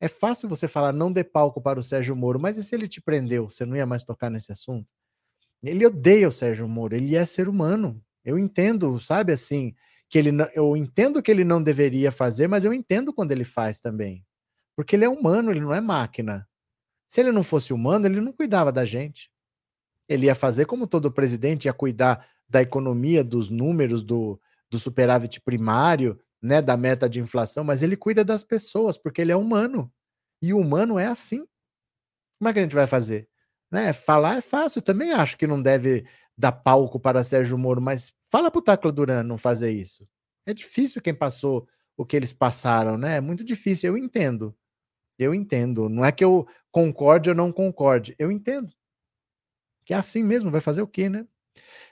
É 0.00 0.08
fácil 0.08 0.48
você 0.48 0.68
falar 0.68 0.92
não 0.92 1.12
dê 1.12 1.24
palco 1.24 1.60
para 1.60 1.78
o 1.78 1.82
Sérgio 1.82 2.14
Moro, 2.14 2.38
mas 2.38 2.56
e 2.56 2.64
se 2.64 2.74
ele 2.74 2.86
te 2.86 3.00
prendeu? 3.00 3.50
Você 3.50 3.64
não 3.64 3.76
ia 3.76 3.86
mais 3.86 4.04
tocar 4.04 4.30
nesse 4.30 4.52
assunto? 4.52 4.88
Ele 5.62 5.86
odeia 5.86 6.28
o 6.28 6.32
Sérgio 6.32 6.68
Moro, 6.68 6.94
ele 6.94 7.16
é 7.16 7.24
ser 7.26 7.48
humano. 7.48 8.00
Eu 8.24 8.38
entendo, 8.38 8.98
sabe 9.00 9.32
assim, 9.32 9.74
que 10.08 10.18
ele 10.18 10.30
não, 10.30 10.48
eu 10.54 10.76
entendo 10.76 11.22
que 11.22 11.30
ele 11.30 11.44
não 11.44 11.62
deveria 11.62 12.12
fazer, 12.12 12.46
mas 12.46 12.64
eu 12.64 12.72
entendo 12.72 13.12
quando 13.12 13.32
ele 13.32 13.44
faz 13.44 13.80
também. 13.80 14.24
Porque 14.76 14.96
ele 14.96 15.04
é 15.04 15.08
humano, 15.08 15.50
ele 15.50 15.60
não 15.60 15.74
é 15.74 15.80
máquina. 15.80 16.48
Se 17.06 17.20
ele 17.20 17.32
não 17.32 17.42
fosse 17.42 17.72
humano, 17.72 18.06
ele 18.06 18.20
não 18.20 18.32
cuidava 18.32 18.72
da 18.72 18.84
gente. 18.84 19.30
Ele 20.08 20.26
ia 20.26 20.34
fazer 20.34 20.66
como 20.66 20.86
todo 20.86 21.12
presidente, 21.12 21.66
ia 21.66 21.72
cuidar 21.72 22.26
da 22.48 22.62
economia, 22.62 23.22
dos 23.22 23.50
números, 23.50 24.02
do, 24.02 24.40
do 24.70 24.78
superávit 24.78 25.40
primário, 25.40 26.18
né, 26.40 26.60
da 26.60 26.76
meta 26.76 27.08
de 27.08 27.20
inflação, 27.20 27.62
mas 27.62 27.82
ele 27.82 27.96
cuida 27.96 28.24
das 28.24 28.42
pessoas, 28.42 28.98
porque 28.98 29.20
ele 29.20 29.30
é 29.30 29.36
humano. 29.36 29.92
E 30.42 30.52
o 30.52 30.58
humano 30.58 30.98
é 30.98 31.06
assim. 31.06 31.46
Como 32.38 32.48
é 32.48 32.52
que 32.52 32.58
a 32.58 32.62
gente 32.62 32.74
vai 32.74 32.86
fazer? 32.86 33.28
Né? 33.70 33.92
Falar 33.92 34.38
é 34.38 34.40
fácil, 34.40 34.82
também 34.82 35.12
acho 35.12 35.38
que 35.38 35.46
não 35.46 35.62
deve 35.62 36.04
dar 36.36 36.52
palco 36.52 36.98
para 36.98 37.22
Sérgio 37.22 37.56
Moro, 37.56 37.80
mas 37.80 38.12
fala 38.30 38.50
para 38.50 38.58
o 38.58 38.62
Tacla 38.62 38.90
Duran 38.90 39.22
não 39.22 39.38
fazer 39.38 39.70
isso. 39.70 40.08
É 40.44 40.52
difícil 40.52 41.00
quem 41.00 41.14
passou 41.14 41.68
o 41.96 42.04
que 42.04 42.16
eles 42.16 42.32
passaram, 42.32 42.98
né? 42.98 43.18
É 43.18 43.20
muito 43.20 43.44
difícil, 43.44 43.90
eu 43.90 43.96
entendo. 43.96 44.54
Eu 45.22 45.34
entendo. 45.34 45.88
Não 45.88 46.04
é 46.04 46.12
que 46.12 46.24
eu 46.24 46.46
concorde 46.70 47.30
ou 47.30 47.36
não 47.36 47.52
concorde. 47.52 48.14
Eu 48.18 48.30
entendo. 48.30 48.72
Que 49.84 49.94
é 49.94 49.96
assim 49.96 50.22
mesmo, 50.22 50.50
vai 50.50 50.60
fazer 50.60 50.82
o 50.82 50.86
quê, 50.86 51.08
né? 51.08 51.26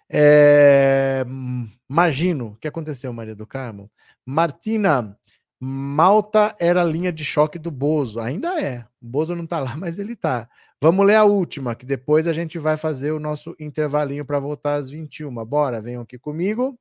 É... 0.09 1.24
Imagino. 1.89 2.49
O 2.49 2.57
que 2.57 2.68
aconteceu, 2.68 3.12
Maria 3.12 3.35
do 3.35 3.47
Carmo? 3.47 3.91
Martina, 4.24 5.18
Malta 5.61 6.57
era 6.59 6.81
a 6.81 6.85
linha 6.85 7.12
de 7.12 7.24
choque 7.24 7.59
do 7.59 7.70
Bozo. 7.70 8.20
Ainda 8.20 8.61
é. 8.61 8.87
O 9.01 9.07
Bozo 9.07 9.37
não 9.37 9.47
tá 9.47 9.61
lá, 9.61 9.76
mas 9.78 9.99
ele 9.99 10.16
tá. 10.16 10.49
Vamos 10.83 11.07
ler 11.07 11.16
a 11.16 11.24
última, 11.24 11.74
que 11.74 11.85
depois 11.85 12.26
a 12.26 12.33
gente 12.33 12.59
vai 12.59 12.76
fazer 12.76 13.12
o 13.12 13.20
nosso 13.20 13.55
intervalinho 13.61 14.24
para 14.24 14.41
voltar 14.41 14.76
às 14.76 14.89
21. 14.91 15.33
Bora, 15.45 15.83
venham 15.83 16.03
aqui 16.03 16.18
comigo. 16.18 16.78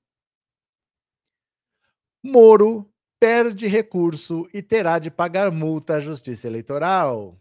Moro 2.24 2.90
perde 3.20 3.68
recurso 3.68 4.48
e 4.54 4.62
terá 4.62 4.98
de 4.98 5.12
pagar 5.12 5.52
multa 5.52 5.96
à 5.96 6.00
Justiça 6.00 6.48
Eleitoral. 6.48 7.38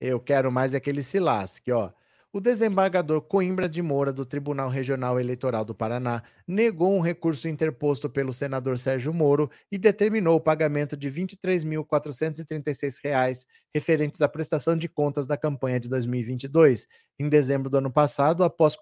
Eu 0.00 0.20
quero 0.20 0.50
mais 0.50 0.74
é 0.74 0.80
que 0.80 0.90
ele 0.90 1.02
se 1.02 1.18
lasque, 1.18 1.70
ó. 1.70 1.92
O 2.32 2.40
desembargador 2.40 3.20
Coimbra 3.20 3.68
de 3.68 3.82
Moura, 3.82 4.10
do 4.10 4.24
Tribunal 4.24 4.70
Regional 4.70 5.20
Eleitoral 5.20 5.66
do 5.66 5.74
Paraná, 5.74 6.22
negou 6.48 6.96
um 6.96 7.00
recurso 7.00 7.46
interposto 7.46 8.08
pelo 8.08 8.32
senador 8.32 8.78
Sérgio 8.78 9.12
Moro 9.12 9.50
e 9.70 9.76
determinou 9.76 10.36
o 10.36 10.40
pagamento 10.40 10.96
de 10.96 11.10
R$ 11.10 11.26
23.436 11.26 13.44
referentes 13.74 14.22
à 14.22 14.28
prestação 14.28 14.74
de 14.74 14.88
contas 14.88 15.26
da 15.26 15.36
campanha 15.36 15.78
de 15.78 15.90
2022. 15.90 16.88
Em 17.18 17.28
dezembro 17.28 17.68
do 17.68 17.76
ano 17.76 17.92
passado, 17.92 18.42
após 18.42 18.74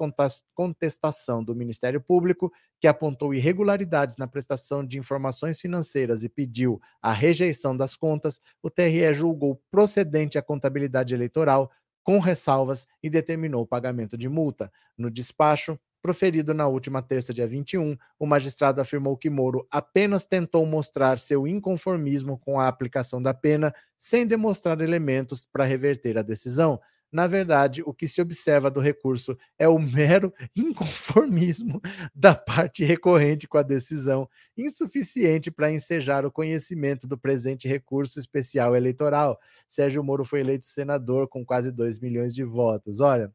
contestação 0.55 1.43
do 1.43 1.53
Ministério 1.55 2.01
Público, 2.01 2.53
que 2.81 2.87
apontou 2.87 3.35
irregularidades 3.35 4.17
na 4.17 4.29
prestação 4.29 4.87
de 4.87 4.97
informações 4.97 5.61
financeiras 5.61 6.23
e 6.23 6.29
pediu 6.29 6.81
a 7.03 7.13
rejeição 7.13 7.77
das 7.77 7.97
contas, 7.97 8.41
o 8.63 8.71
TRE 8.71 9.13
julgou 9.13 9.61
procedente 9.71 10.39
a 10.39 10.43
contabilidade 10.43 11.13
eleitoral 11.13 11.71
com 12.03 12.19
ressalvas 12.19 12.87
e 13.03 13.11
determinou 13.11 13.63
o 13.63 13.67
pagamento 13.67 14.17
de 14.17 14.29
multa. 14.29 14.71
No 14.97 15.11
despacho, 15.11 15.79
proferido 16.03 16.55
na 16.55 16.67
última 16.67 17.03
terça, 17.03 17.33
dia 17.35 17.47
21, 17.47 17.97
o 18.19 18.27
magistrado 18.27 18.81
afirmou 18.81 19.17
que 19.17 19.31
Moro 19.31 19.67
apenas 19.71 20.25
tentou 20.25 20.65
mostrar 20.65 21.19
seu 21.19 21.47
inconformismo 21.47 22.39
com 22.39 22.59
a 22.59 22.69
aplicação 22.69 23.21
da 23.21 23.35
pena, 23.35 23.75
sem 23.97 24.27
demonstrar 24.27 24.81
elementos 24.81 25.47
para 25.53 25.65
reverter 25.65 26.17
a 26.19 26.23
decisão. 26.23 26.81
Na 27.13 27.27
verdade, 27.27 27.83
o 27.85 27.93
que 27.93 28.07
se 28.07 28.21
observa 28.23 28.71
do 28.71 28.79
recurso 28.79 29.37
é 29.59 29.69
o 29.69 29.79
mero 29.79 30.33
inconformismo 30.57 31.81
da 32.15 32.35
parte 32.35 32.85
recorrente 32.85 33.49
com 33.49 33.59
a 33.59 33.63
decisão, 33.63 34.29
insuficiente 34.57 35.51
para 35.51 35.73
ensejar 35.73 36.25
o 36.25 36.31
conhecimento 36.31 37.07
do 37.09 37.19
presente 37.19 37.67
recurso 37.67 38.21
especial 38.21 38.77
eleitoral. 38.77 39.41
Sérgio 39.67 40.05
Moro 40.05 40.25
foi 40.25 40.41
eleito 40.41 40.67
senador 40.67 41.29
com 41.29 41.45
quase 41.45 41.73
2 41.73 41.99
milhões 41.99 42.35
de 42.35 42.45
votos. 42.45 43.01
Olha, 43.01 43.33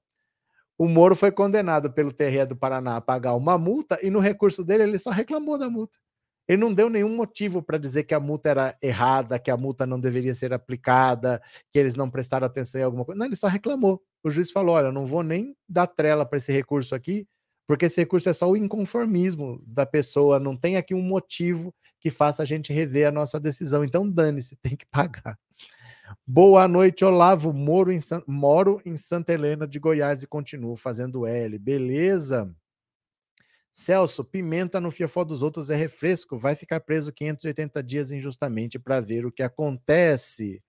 o 0.77 0.87
Moro 0.87 1.15
foi 1.15 1.31
condenado 1.31 1.91
pelo 1.91 2.11
TRE 2.11 2.45
do 2.45 2.55
Paraná 2.55 2.97
a 2.97 3.01
pagar 3.01 3.35
uma 3.35 3.57
multa 3.57 3.99
e 4.03 4.09
no 4.09 4.19
recurso 4.19 4.63
dele 4.63 4.83
ele 4.83 4.97
só 4.97 5.09
reclamou 5.09 5.57
da 5.57 5.69
multa. 5.69 5.97
Ele 6.47 6.57
não 6.57 6.73
deu 6.73 6.89
nenhum 6.89 7.15
motivo 7.15 7.61
para 7.61 7.77
dizer 7.77 8.03
que 8.03 8.13
a 8.13 8.19
multa 8.19 8.49
era 8.49 8.77
errada, 8.81 9.39
que 9.39 9.49
a 9.49 9.57
multa 9.57 9.85
não 9.85 9.99
deveria 9.99 10.33
ser 10.35 10.53
aplicada, 10.53 11.41
que 11.71 11.79
eles 11.79 11.95
não 11.95 12.09
prestaram 12.09 12.45
atenção 12.45 12.79
em 12.79 12.83
alguma 12.83 13.03
coisa. 13.03 13.17
Não, 13.17 13.25
ele 13.25 13.35
só 13.35 13.47
reclamou. 13.47 14.01
O 14.23 14.29
juiz 14.29 14.51
falou: 14.51 14.75
olha, 14.75 14.91
não 14.91 15.05
vou 15.05 15.23
nem 15.23 15.55
dar 15.67 15.87
trela 15.87 16.25
para 16.25 16.37
esse 16.37 16.51
recurso 16.51 16.93
aqui, 16.93 17.27
porque 17.67 17.85
esse 17.85 17.99
recurso 17.99 18.29
é 18.29 18.33
só 18.33 18.49
o 18.49 18.57
inconformismo 18.57 19.61
da 19.65 19.85
pessoa, 19.85 20.39
não 20.39 20.55
tem 20.55 20.77
aqui 20.77 20.93
um 20.93 21.01
motivo 21.01 21.73
que 21.99 22.11
faça 22.11 22.43
a 22.43 22.45
gente 22.45 22.71
rever 22.71 23.07
a 23.07 23.11
nossa 23.11 23.39
decisão. 23.39 23.83
Então, 23.83 24.07
dane-se, 24.07 24.55
tem 24.61 24.75
que 24.75 24.85
pagar. 24.85 25.37
Boa 26.25 26.67
noite, 26.67 27.03
Olavo. 27.03 27.51
Moro 27.51 27.91
em, 27.91 27.99
moro 28.27 28.79
em 28.85 28.95
Santa 28.95 29.33
Helena 29.33 29.67
de 29.67 29.79
Goiás 29.79 30.21
e 30.21 30.27
continuo 30.27 30.75
fazendo 30.75 31.25
L. 31.25 31.57
Beleza? 31.57 32.53
Celso, 33.77 34.23
pimenta 34.23 34.79
no 34.79 34.89
fiafó 34.89 35.25
dos 35.25 35.41
outros 35.41 35.69
é 35.69 35.75
refresco, 35.75 36.37
vai 36.37 36.55
ficar 36.55 36.79
preso 36.79 37.11
580 37.11 37.83
dias 37.83 38.09
injustamente 38.09 38.79
para 38.79 39.01
ver 39.01 39.25
o 39.25 39.31
que 39.31 39.43
acontece. 39.43 40.63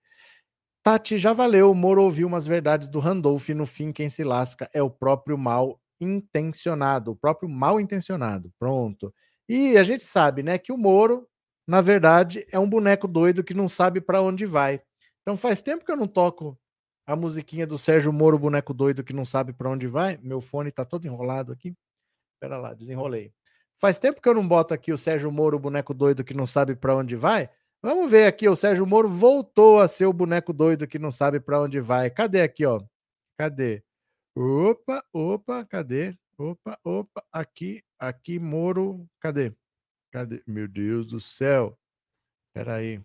Tati, 0.83 1.17
já 1.17 1.31
valeu, 1.31 1.73
Moro 1.73 2.03
ouviu 2.03 2.27
umas 2.27 2.45
verdades 2.45 2.89
do 2.89 2.99
Randolph, 2.99 3.47
no 3.49 3.65
fim 3.65 3.93
quem 3.93 4.09
se 4.09 4.25
lasca 4.25 4.69
é 4.73 4.83
o 4.83 4.89
próprio 4.89 5.37
mal 5.37 5.79
intencionado, 6.01 7.11
o 7.11 7.15
próprio 7.15 7.47
mal 7.49 7.79
intencionado, 7.79 8.51
pronto. 8.59 9.13
E 9.47 9.77
a 9.77 9.83
gente 9.83 10.03
sabe, 10.03 10.43
né, 10.43 10.57
que 10.57 10.73
o 10.73 10.77
Moro, 10.77 11.25
na 11.65 11.79
verdade, 11.79 12.45
é 12.51 12.59
um 12.59 12.69
boneco 12.69 13.07
doido 13.07 13.41
que 13.41 13.53
não 13.53 13.69
sabe 13.69 14.01
para 14.01 14.21
onde 14.21 14.45
vai. 14.45 14.81
Então 15.21 15.37
faz 15.37 15.61
tempo 15.61 15.85
que 15.85 15.91
eu 15.93 15.97
não 15.97 16.07
toco 16.07 16.59
a 17.05 17.15
musiquinha 17.15 17.65
do 17.65 17.77
Sérgio 17.79 18.11
Moro, 18.11 18.37
boneco 18.37 18.73
doido 18.73 19.01
que 19.01 19.13
não 19.13 19.23
sabe 19.23 19.53
para 19.53 19.69
onde 19.69 19.87
vai. 19.87 20.17
Meu 20.21 20.41
fone 20.41 20.73
tá 20.73 20.83
todo 20.83 21.07
enrolado 21.07 21.53
aqui. 21.53 21.73
Pera 22.39 22.57
lá, 22.57 22.73
desenrolei. 22.73 23.33
Faz 23.77 23.99
tempo 23.99 24.21
que 24.21 24.27
eu 24.27 24.33
não 24.33 24.47
boto 24.47 24.73
aqui 24.73 24.91
o 24.91 24.97
Sérgio 24.97 25.31
Moro, 25.31 25.57
o 25.57 25.59
boneco 25.59 25.93
doido 25.93 26.23
que 26.23 26.33
não 26.33 26.45
sabe 26.45 26.75
para 26.75 26.95
onde 26.95 27.15
vai. 27.15 27.49
Vamos 27.81 28.09
ver 28.09 28.25
aqui, 28.25 28.49
o 28.49 28.55
Sérgio 28.55 28.87
Moro 28.87 29.07
voltou 29.07 29.79
a 29.79 29.87
ser 29.87 30.05
o 30.05 30.13
boneco 30.13 30.51
doido 30.51 30.87
que 30.87 30.97
não 30.97 31.11
sabe 31.11 31.39
para 31.39 31.61
onde 31.61 31.79
vai. 31.79 32.09
Cadê 32.09 32.41
aqui, 32.41 32.65
ó? 32.65 32.83
Cadê? 33.37 33.83
Opa, 34.35 35.03
opa, 35.13 35.65
cadê? 35.65 36.17
Opa, 36.37 36.79
opa, 36.83 37.23
aqui, 37.31 37.83
aqui, 37.99 38.39
Moro, 38.39 39.07
cadê? 39.19 39.53
Cadê? 40.11 40.43
Meu 40.47 40.67
Deus 40.67 41.05
do 41.05 41.19
céu. 41.19 41.77
Espera 42.47 42.75
aí. 42.75 43.01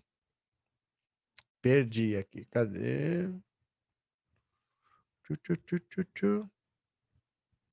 Perdi 1.61 2.15
aqui. 2.15 2.45
Cadê? 2.45 3.29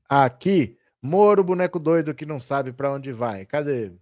Aqui. 0.08 0.79
Moro, 1.02 1.42
boneco 1.44 1.78
doido 1.78 2.14
que 2.14 2.24
não 2.26 2.38
sabe 2.40 2.72
para 2.72 2.90
onde 2.92 3.12
vai. 3.12 3.44
Cadê? 3.46 3.92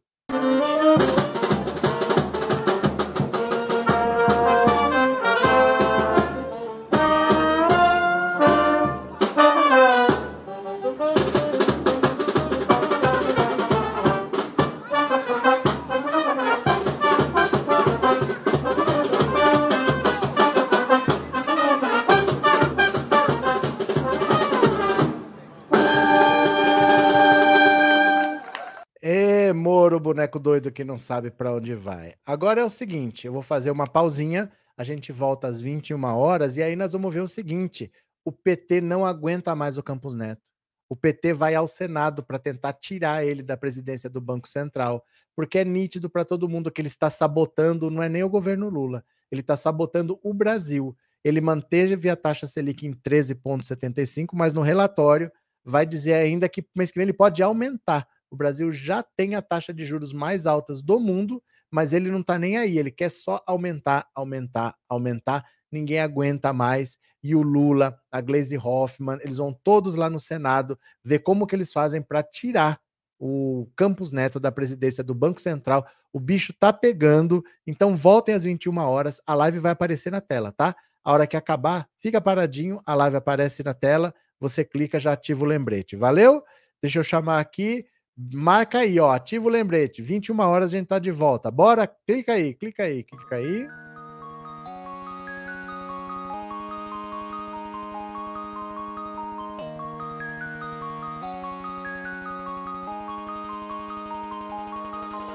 Boneco 30.28 30.38
doido 30.38 30.70
que 30.70 30.84
não 30.84 30.98
sabe 30.98 31.30
para 31.30 31.54
onde 31.54 31.74
vai. 31.74 32.14
Agora 32.24 32.60
é 32.60 32.64
o 32.64 32.70
seguinte, 32.70 33.26
eu 33.26 33.32
vou 33.32 33.40
fazer 33.40 33.70
uma 33.70 33.86
pausinha, 33.86 34.50
a 34.76 34.84
gente 34.84 35.10
volta 35.10 35.48
às 35.48 35.60
21 35.60 36.04
horas 36.04 36.56
e 36.56 36.62
aí 36.62 36.76
nós 36.76 36.92
vamos 36.92 37.12
ver 37.12 37.20
o 37.20 37.28
seguinte, 37.28 37.90
o 38.24 38.30
PT 38.30 38.82
não 38.82 39.06
aguenta 39.06 39.54
mais 39.54 39.78
o 39.78 39.82
Campos 39.82 40.14
Neto. 40.14 40.42
O 40.90 40.94
PT 40.94 41.32
vai 41.32 41.54
ao 41.54 41.66
Senado 41.66 42.22
para 42.22 42.38
tentar 42.38 42.74
tirar 42.74 43.24
ele 43.24 43.42
da 43.42 43.56
presidência 43.56 44.08
do 44.08 44.20
Banco 44.20 44.48
Central, 44.48 45.02
porque 45.34 45.58
é 45.58 45.64
nítido 45.64 46.10
para 46.10 46.24
todo 46.24 46.48
mundo 46.48 46.70
que 46.70 46.80
ele 46.80 46.88
está 46.88 47.10
sabotando, 47.10 47.90
não 47.90 48.02
é 48.02 48.08
nem 48.08 48.22
o 48.22 48.28
governo 48.28 48.68
Lula, 48.68 49.04
ele 49.30 49.40
está 49.40 49.56
sabotando 49.56 50.18
o 50.22 50.34
Brasil. 50.34 50.96
Ele 51.24 51.40
manteve 51.40 52.08
a 52.08 52.16
taxa 52.16 52.46
Selic 52.46 52.86
em 52.86 52.92
13,75, 52.92 54.28
mas 54.34 54.54
no 54.54 54.62
relatório 54.62 55.30
vai 55.64 55.84
dizer 55.84 56.14
ainda 56.14 56.48
que 56.48 56.64
mês 56.76 56.90
que 56.90 56.98
vem 56.98 57.04
ele 57.04 57.12
pode 57.12 57.42
aumentar. 57.42 58.06
O 58.30 58.36
Brasil 58.36 58.70
já 58.72 59.02
tem 59.02 59.34
a 59.34 59.42
taxa 59.42 59.72
de 59.72 59.84
juros 59.84 60.12
mais 60.12 60.46
altas 60.46 60.82
do 60.82 61.00
mundo, 61.00 61.42
mas 61.70 61.92
ele 61.92 62.10
não 62.10 62.20
está 62.20 62.38
nem 62.38 62.56
aí, 62.56 62.78
ele 62.78 62.90
quer 62.90 63.10
só 63.10 63.42
aumentar, 63.46 64.06
aumentar, 64.14 64.74
aumentar. 64.88 65.44
Ninguém 65.70 66.00
aguenta 66.00 66.52
mais. 66.52 66.98
E 67.22 67.34
o 67.34 67.42
Lula, 67.42 67.98
a 68.12 68.20
Glaze 68.20 68.56
Hoffman, 68.56 69.18
eles 69.22 69.38
vão 69.38 69.52
todos 69.52 69.94
lá 69.94 70.08
no 70.08 70.20
Senado 70.20 70.78
ver 71.04 71.18
como 71.18 71.46
que 71.46 71.54
eles 71.54 71.72
fazem 71.72 72.00
para 72.00 72.22
tirar 72.22 72.80
o 73.18 73.68
Campos 73.74 74.12
Neto 74.12 74.38
da 74.38 74.52
presidência 74.52 75.02
do 75.02 75.14
Banco 75.14 75.40
Central. 75.40 75.86
O 76.12 76.20
bicho 76.20 76.52
tá 76.52 76.72
pegando. 76.72 77.44
Então 77.66 77.96
voltem 77.96 78.34
às 78.34 78.44
21 78.44 78.78
horas, 78.78 79.20
a 79.26 79.34
live 79.34 79.58
vai 79.58 79.72
aparecer 79.72 80.10
na 80.10 80.20
tela, 80.20 80.52
tá? 80.52 80.76
A 81.04 81.12
hora 81.12 81.26
que 81.26 81.36
acabar, 81.36 81.88
fica 81.98 82.20
paradinho, 82.20 82.80
a 82.86 82.94
live 82.94 83.16
aparece 83.16 83.62
na 83.62 83.74
tela, 83.74 84.14
você 84.38 84.64
clica, 84.64 85.00
já 85.00 85.12
ativa 85.12 85.44
o 85.44 85.48
lembrete. 85.48 85.96
Valeu? 85.96 86.42
Deixa 86.80 87.00
eu 87.00 87.04
chamar 87.04 87.40
aqui 87.40 87.86
Marca 88.18 88.78
aí, 88.80 88.98
ó, 88.98 89.12
ativa 89.12 89.46
o 89.46 89.48
lembrete. 89.48 90.02
21 90.02 90.40
horas 90.40 90.74
a 90.74 90.76
gente 90.76 90.88
tá 90.88 90.98
de 90.98 91.12
volta. 91.12 91.50
Bora? 91.52 91.86
Clica 91.86 92.32
aí, 92.32 92.52
clica 92.52 92.82
aí, 92.82 93.04
clica 93.04 93.36
aí. 93.36 93.68